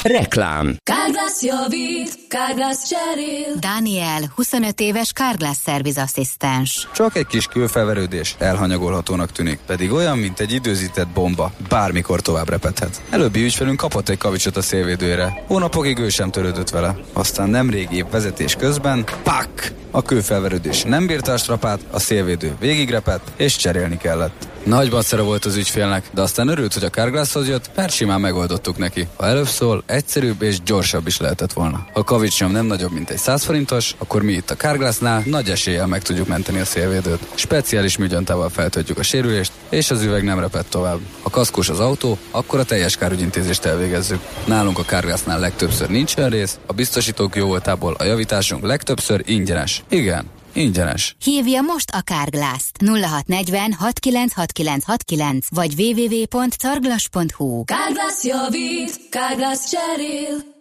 Reklám 0.06 0.76
Kárglász 0.82 1.42
javít, 1.42 2.18
Kárglász 2.28 2.88
cserél. 2.88 3.54
Daniel, 3.58 4.32
25 4.34 4.80
éves 4.80 5.12
Kárglász 5.12 5.58
szervizasszisztens. 5.64 6.88
Csak 6.94 7.16
egy 7.16 7.26
kis 7.26 7.46
külfelverődés 7.46 8.34
elhanyagolhatónak 8.38 9.32
tűnik, 9.32 9.58
pedig 9.66 9.92
olyan, 9.92 10.18
mint 10.18 10.40
egy 10.40 10.52
időzített 10.52 11.08
bomba, 11.08 11.52
bármikor 11.68 12.20
tovább 12.20 12.48
repedhet. 12.48 13.02
Előbbi 13.10 13.42
ügyfelünk 13.42 13.76
kapott 13.76 14.08
egy 14.08 14.18
kavicsot 14.18 14.56
a 14.56 14.62
szélvédőre. 14.62 15.42
Hónapokig 15.46 15.98
ő 15.98 16.08
sem 16.08 16.30
törődött 16.30 16.70
vele. 16.70 16.96
Aztán 17.12 17.48
nemrég 17.48 17.88
év 17.92 18.04
vezetés 18.10 18.54
közben, 18.54 19.04
pak! 19.22 19.72
A 19.90 20.02
kőfelverődés 20.02 20.82
nem 20.82 21.06
bírta 21.06 21.32
a 21.32 21.36
strapát, 21.36 21.80
a 21.90 21.98
szélvédő 21.98 22.56
végigrepett, 22.60 23.32
és 23.36 23.56
cserélni 23.56 23.96
kellett. 23.96 24.54
Nagy 24.66 24.90
bacera 24.90 25.22
volt 25.22 25.44
az 25.44 25.56
ügyfélnek, 25.56 26.04
de 26.14 26.22
aztán 26.22 26.48
örült, 26.48 26.74
hogy 26.74 26.84
a 26.84 26.90
Carglasshoz 26.90 27.48
jött, 27.48 27.70
mert 27.74 27.92
simán 27.92 28.20
megoldottuk 28.20 28.78
neki. 28.78 29.08
Ha 29.16 29.26
előbb 29.26 29.46
szól, 29.46 29.82
egyszerűbb 29.86 30.42
és 30.42 30.62
gyorsabb 30.62 31.06
is 31.06 31.18
lehetett 31.18 31.52
volna. 31.52 31.76
Ha 31.92 32.00
a 32.00 32.04
kavicsnyom 32.04 32.50
nem 32.50 32.66
nagyobb, 32.66 32.92
mint 32.92 33.10
egy 33.10 33.18
100 33.18 33.44
forintos, 33.44 33.94
akkor 33.98 34.22
mi 34.22 34.32
itt 34.32 34.50
a 34.50 34.54
Carglassnál 34.54 35.22
nagy 35.26 35.50
eséllyel 35.50 35.86
meg 35.86 36.02
tudjuk 36.02 36.26
menteni 36.26 36.60
a 36.60 36.64
szélvédőt. 36.64 37.28
Speciális 37.34 37.96
műgyantával 37.96 38.48
feltöltjük 38.48 38.98
a 38.98 39.02
sérülést, 39.02 39.52
és 39.68 39.90
az 39.90 40.02
üveg 40.02 40.24
nem 40.24 40.40
repett 40.40 40.70
tovább. 40.70 40.98
Ha 41.22 41.30
kaszkós 41.30 41.68
az 41.68 41.80
autó, 41.80 42.18
akkor 42.30 42.58
a 42.58 42.64
teljes 42.64 42.96
kárügyintézést 42.96 43.64
elvégezzük. 43.64 44.20
Nálunk 44.44 44.78
a 44.78 44.84
Carglassnál 44.84 45.40
legtöbbször 45.40 45.88
nincsen 45.88 46.30
rész, 46.30 46.58
a 46.66 46.72
biztosítók 46.72 47.36
jó 47.36 47.46
voltából 47.46 47.94
a 47.98 48.04
javításunk 48.04 48.64
legtöbbször 48.64 49.22
ingyenes. 49.24 49.82
Igen, 49.88 50.24
ingyenes. 50.56 51.16
Hívja 51.24 51.60
most 51.60 51.90
a 51.90 52.00
Kárglászt 52.00 52.76
0640 52.82 53.76
696969 53.78 55.46
vagy 55.50 55.74
www.carglass.hu 55.80 57.64
Kárglász 57.64 58.24
javít, 58.24 59.08
Kárglász 59.10 59.70
cserél. 59.70 60.54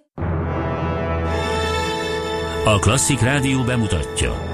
A 2.66 2.80
Klasszik 2.80 3.20
Rádió 3.20 3.64
bemutatja. 3.64 4.54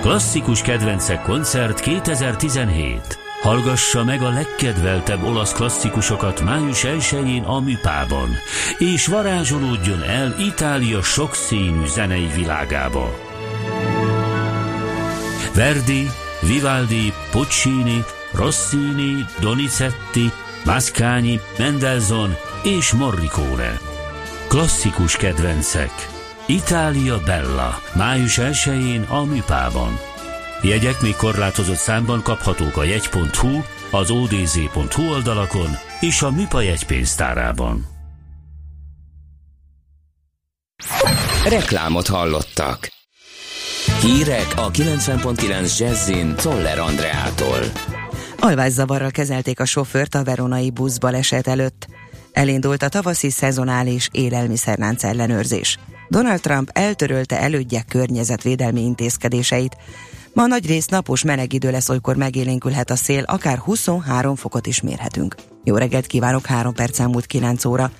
Klasszikus 0.00 0.62
kedvencek 0.62 1.22
koncert 1.22 1.80
2017. 1.80 3.18
Hallgassa 3.42 4.04
meg 4.04 4.22
a 4.22 4.30
legkedveltebb 4.30 5.22
olasz 5.24 5.52
klasszikusokat 5.52 6.40
május 6.40 6.82
1-én 6.82 7.42
a 7.42 7.60
Műpában, 7.60 8.28
és 8.78 9.06
varázsolódjon 9.06 10.02
el 10.02 10.34
Itália 10.38 11.02
sokszínű 11.02 11.86
zenei 11.86 12.28
világába. 12.34 13.14
Verdi, 15.54 16.10
Vivaldi, 16.40 17.12
Puccini, 17.30 18.04
Rossini, 18.32 19.26
Donizetti, 19.40 20.32
Mascagni, 20.64 21.40
Mendelssohn 21.58 22.30
és 22.62 22.92
Morricone. 22.92 23.80
Klasszikus 24.48 25.16
kedvencek. 25.16 25.90
Itália 26.46 27.20
Bella. 27.20 27.80
Május 27.94 28.38
1-én 28.40 29.02
a 29.02 29.24
Műpában. 29.24 29.98
Jegyek 30.62 31.00
még 31.00 31.16
korlátozott 31.16 31.76
számban 31.76 32.22
kaphatók 32.22 32.76
a 32.76 32.84
jegy.hu, 32.84 33.60
az 33.90 34.10
odz.hu 34.10 35.10
oldalakon 35.10 35.70
és 36.00 36.22
a 36.22 36.30
Műpa 36.30 36.60
jegypénztárában. 36.60 37.86
Reklámot 41.48 42.06
hallottak. 42.06 43.01
Hírek 44.02 44.52
a 44.56 44.70
90.9 44.70 45.78
Jazzin 45.78 46.34
Toller 46.36 46.78
Andreától. 46.78 47.58
Alvászavarral 48.38 49.10
kezelték 49.10 49.60
a 49.60 49.64
sofőrt 49.64 50.14
a 50.14 50.24
veronai 50.24 50.70
buszbaleset 50.70 51.46
előtt. 51.46 51.86
Elindult 52.32 52.82
a 52.82 52.88
tavaszi 52.88 53.30
szezonális 53.30 54.08
élelmiszerlánc 54.12 55.04
ellenőrzés. 55.04 55.78
Donald 56.08 56.40
Trump 56.40 56.70
eltörölte 56.72 57.40
elődje 57.40 57.82
környezetvédelmi 57.88 58.80
intézkedéseit. 58.80 59.76
Ma 60.32 60.46
nagy 60.46 60.66
rész 60.66 60.86
napos 60.86 61.24
meleg 61.24 61.52
idő 61.52 61.70
lesz, 61.70 61.88
olykor 61.88 62.16
megélénkülhet 62.16 62.90
a 62.90 62.96
szél, 62.96 63.22
akár 63.22 63.58
23 63.58 64.36
fokot 64.36 64.66
is 64.66 64.80
mérhetünk. 64.80 65.34
Jó 65.64 65.76
reggelt 65.76 66.06
kívánok, 66.06 66.46
3 66.46 66.74
perc 66.74 66.98
elmúlt 66.98 67.26
9 67.26 67.64
óra. 67.64 67.90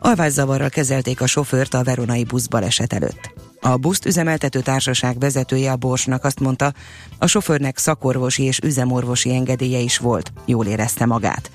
Alvászavarral 0.00 0.68
kezelték 0.68 1.20
a 1.20 1.26
sofőrt 1.26 1.74
a 1.74 1.82
veronai 1.82 2.24
buszbaleset 2.24 2.92
előtt. 2.92 3.35
A 3.60 3.76
buszt 3.76 4.06
üzemeltető 4.06 4.60
társaság 4.60 5.18
vezetője 5.18 5.70
a 5.70 5.76
Borsnak 5.76 6.24
azt 6.24 6.40
mondta, 6.40 6.72
a 7.18 7.26
sofőrnek 7.26 7.78
szakorvosi 7.78 8.42
és 8.42 8.58
üzemorvosi 8.58 9.34
engedélye 9.34 9.78
is 9.78 9.98
volt, 9.98 10.32
jól 10.44 10.66
érezte 10.66 11.06
magát. 11.06 11.50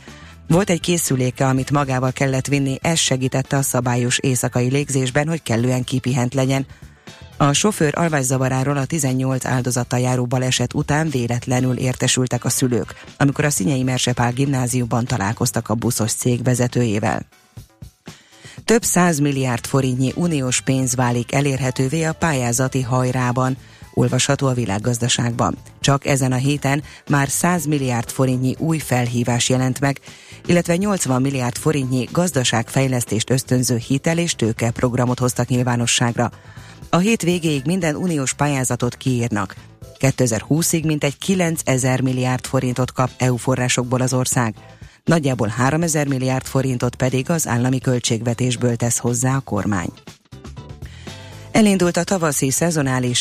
Volt 0.47 0.69
egy 0.69 0.79
készüléke, 0.79 1.47
amit 1.47 1.71
magával 1.71 2.11
kellett 2.11 2.47
vinni, 2.47 2.77
ez 2.81 2.97
segítette 2.97 3.57
a 3.57 3.61
szabályos 3.61 4.17
éjszakai 4.17 4.69
légzésben, 4.69 5.27
hogy 5.27 5.43
kellően 5.43 5.83
kipihent 5.83 6.33
legyen. 6.33 6.65
A 7.37 7.53
sofőr 7.53 7.93
alvászavaráról 7.97 8.77
a 8.77 8.85
18 8.85 9.45
áldozattal 9.45 9.99
járó 9.99 10.25
baleset 10.25 10.73
után 10.73 11.09
véletlenül 11.09 11.77
értesültek 11.77 12.45
a 12.45 12.49
szülők, 12.49 12.93
amikor 13.17 13.45
a 13.45 13.49
Szinyei 13.49 13.83
Mersepál 13.83 14.31
gimnáziumban 14.31 15.05
találkoztak 15.05 15.69
a 15.69 15.75
buszos 15.75 16.11
cég 16.11 16.43
vezetőjével. 16.43 17.25
Több 18.66 18.84
száz 18.84 19.20
milliárd 19.20 19.66
forintnyi 19.66 20.12
uniós 20.16 20.62
pénz 20.62 20.95
válik 20.95 21.34
elérhetővé 21.34 22.03
a 22.03 22.14
pályázati 22.14 22.82
hajrában, 22.82 23.57
olvasható 23.93 24.47
a 24.47 24.53
világgazdaságban. 24.53 25.57
Csak 25.80 26.05
ezen 26.05 26.32
a 26.32 26.36
héten 26.36 26.84
már 27.09 27.30
100 27.30 27.66
milliárd 27.66 28.09
forintnyi 28.09 28.55
új 28.57 28.78
felhívás 28.78 29.49
jelent 29.49 29.80
meg, 29.80 29.99
illetve 30.45 30.76
80 30.76 31.22
milliárd 31.22 31.57
forintnyi 31.57 32.07
gazdaságfejlesztést 32.12 33.30
ösztönző 33.30 33.78
hitel 33.78 34.18
és 34.18 34.36
tőke 34.36 34.72
programot 34.72 35.20
hoztak 35.20 35.47
nyilvánosságra. 35.47 36.32
A 36.89 36.97
hét 36.97 37.22
végéig 37.22 37.66
minden 37.66 37.95
uniós 37.95 38.34
pályázatot 38.34 38.95
kiírnak. 38.95 39.55
2020-ig 39.99 40.86
mintegy 40.86 41.18
9000 41.18 42.01
milliárd 42.01 42.45
forintot 42.45 42.91
kap 42.91 43.09
EU 43.18 43.36
forrásokból 43.36 44.01
az 44.01 44.14
ország. 44.14 44.55
Nagyjából 45.03 45.47
3000 45.47 46.07
milliárd 46.07 46.45
forintot 46.45 46.95
pedig 46.95 47.29
az 47.29 47.47
állami 47.47 47.79
költségvetésből 47.79 48.75
tesz 48.75 48.97
hozzá 48.97 49.35
a 49.35 49.39
kormány. 49.39 49.89
Elindult 51.51 51.97
a 51.97 52.03
tavaszi 52.03 52.51
szezonális 52.51 53.19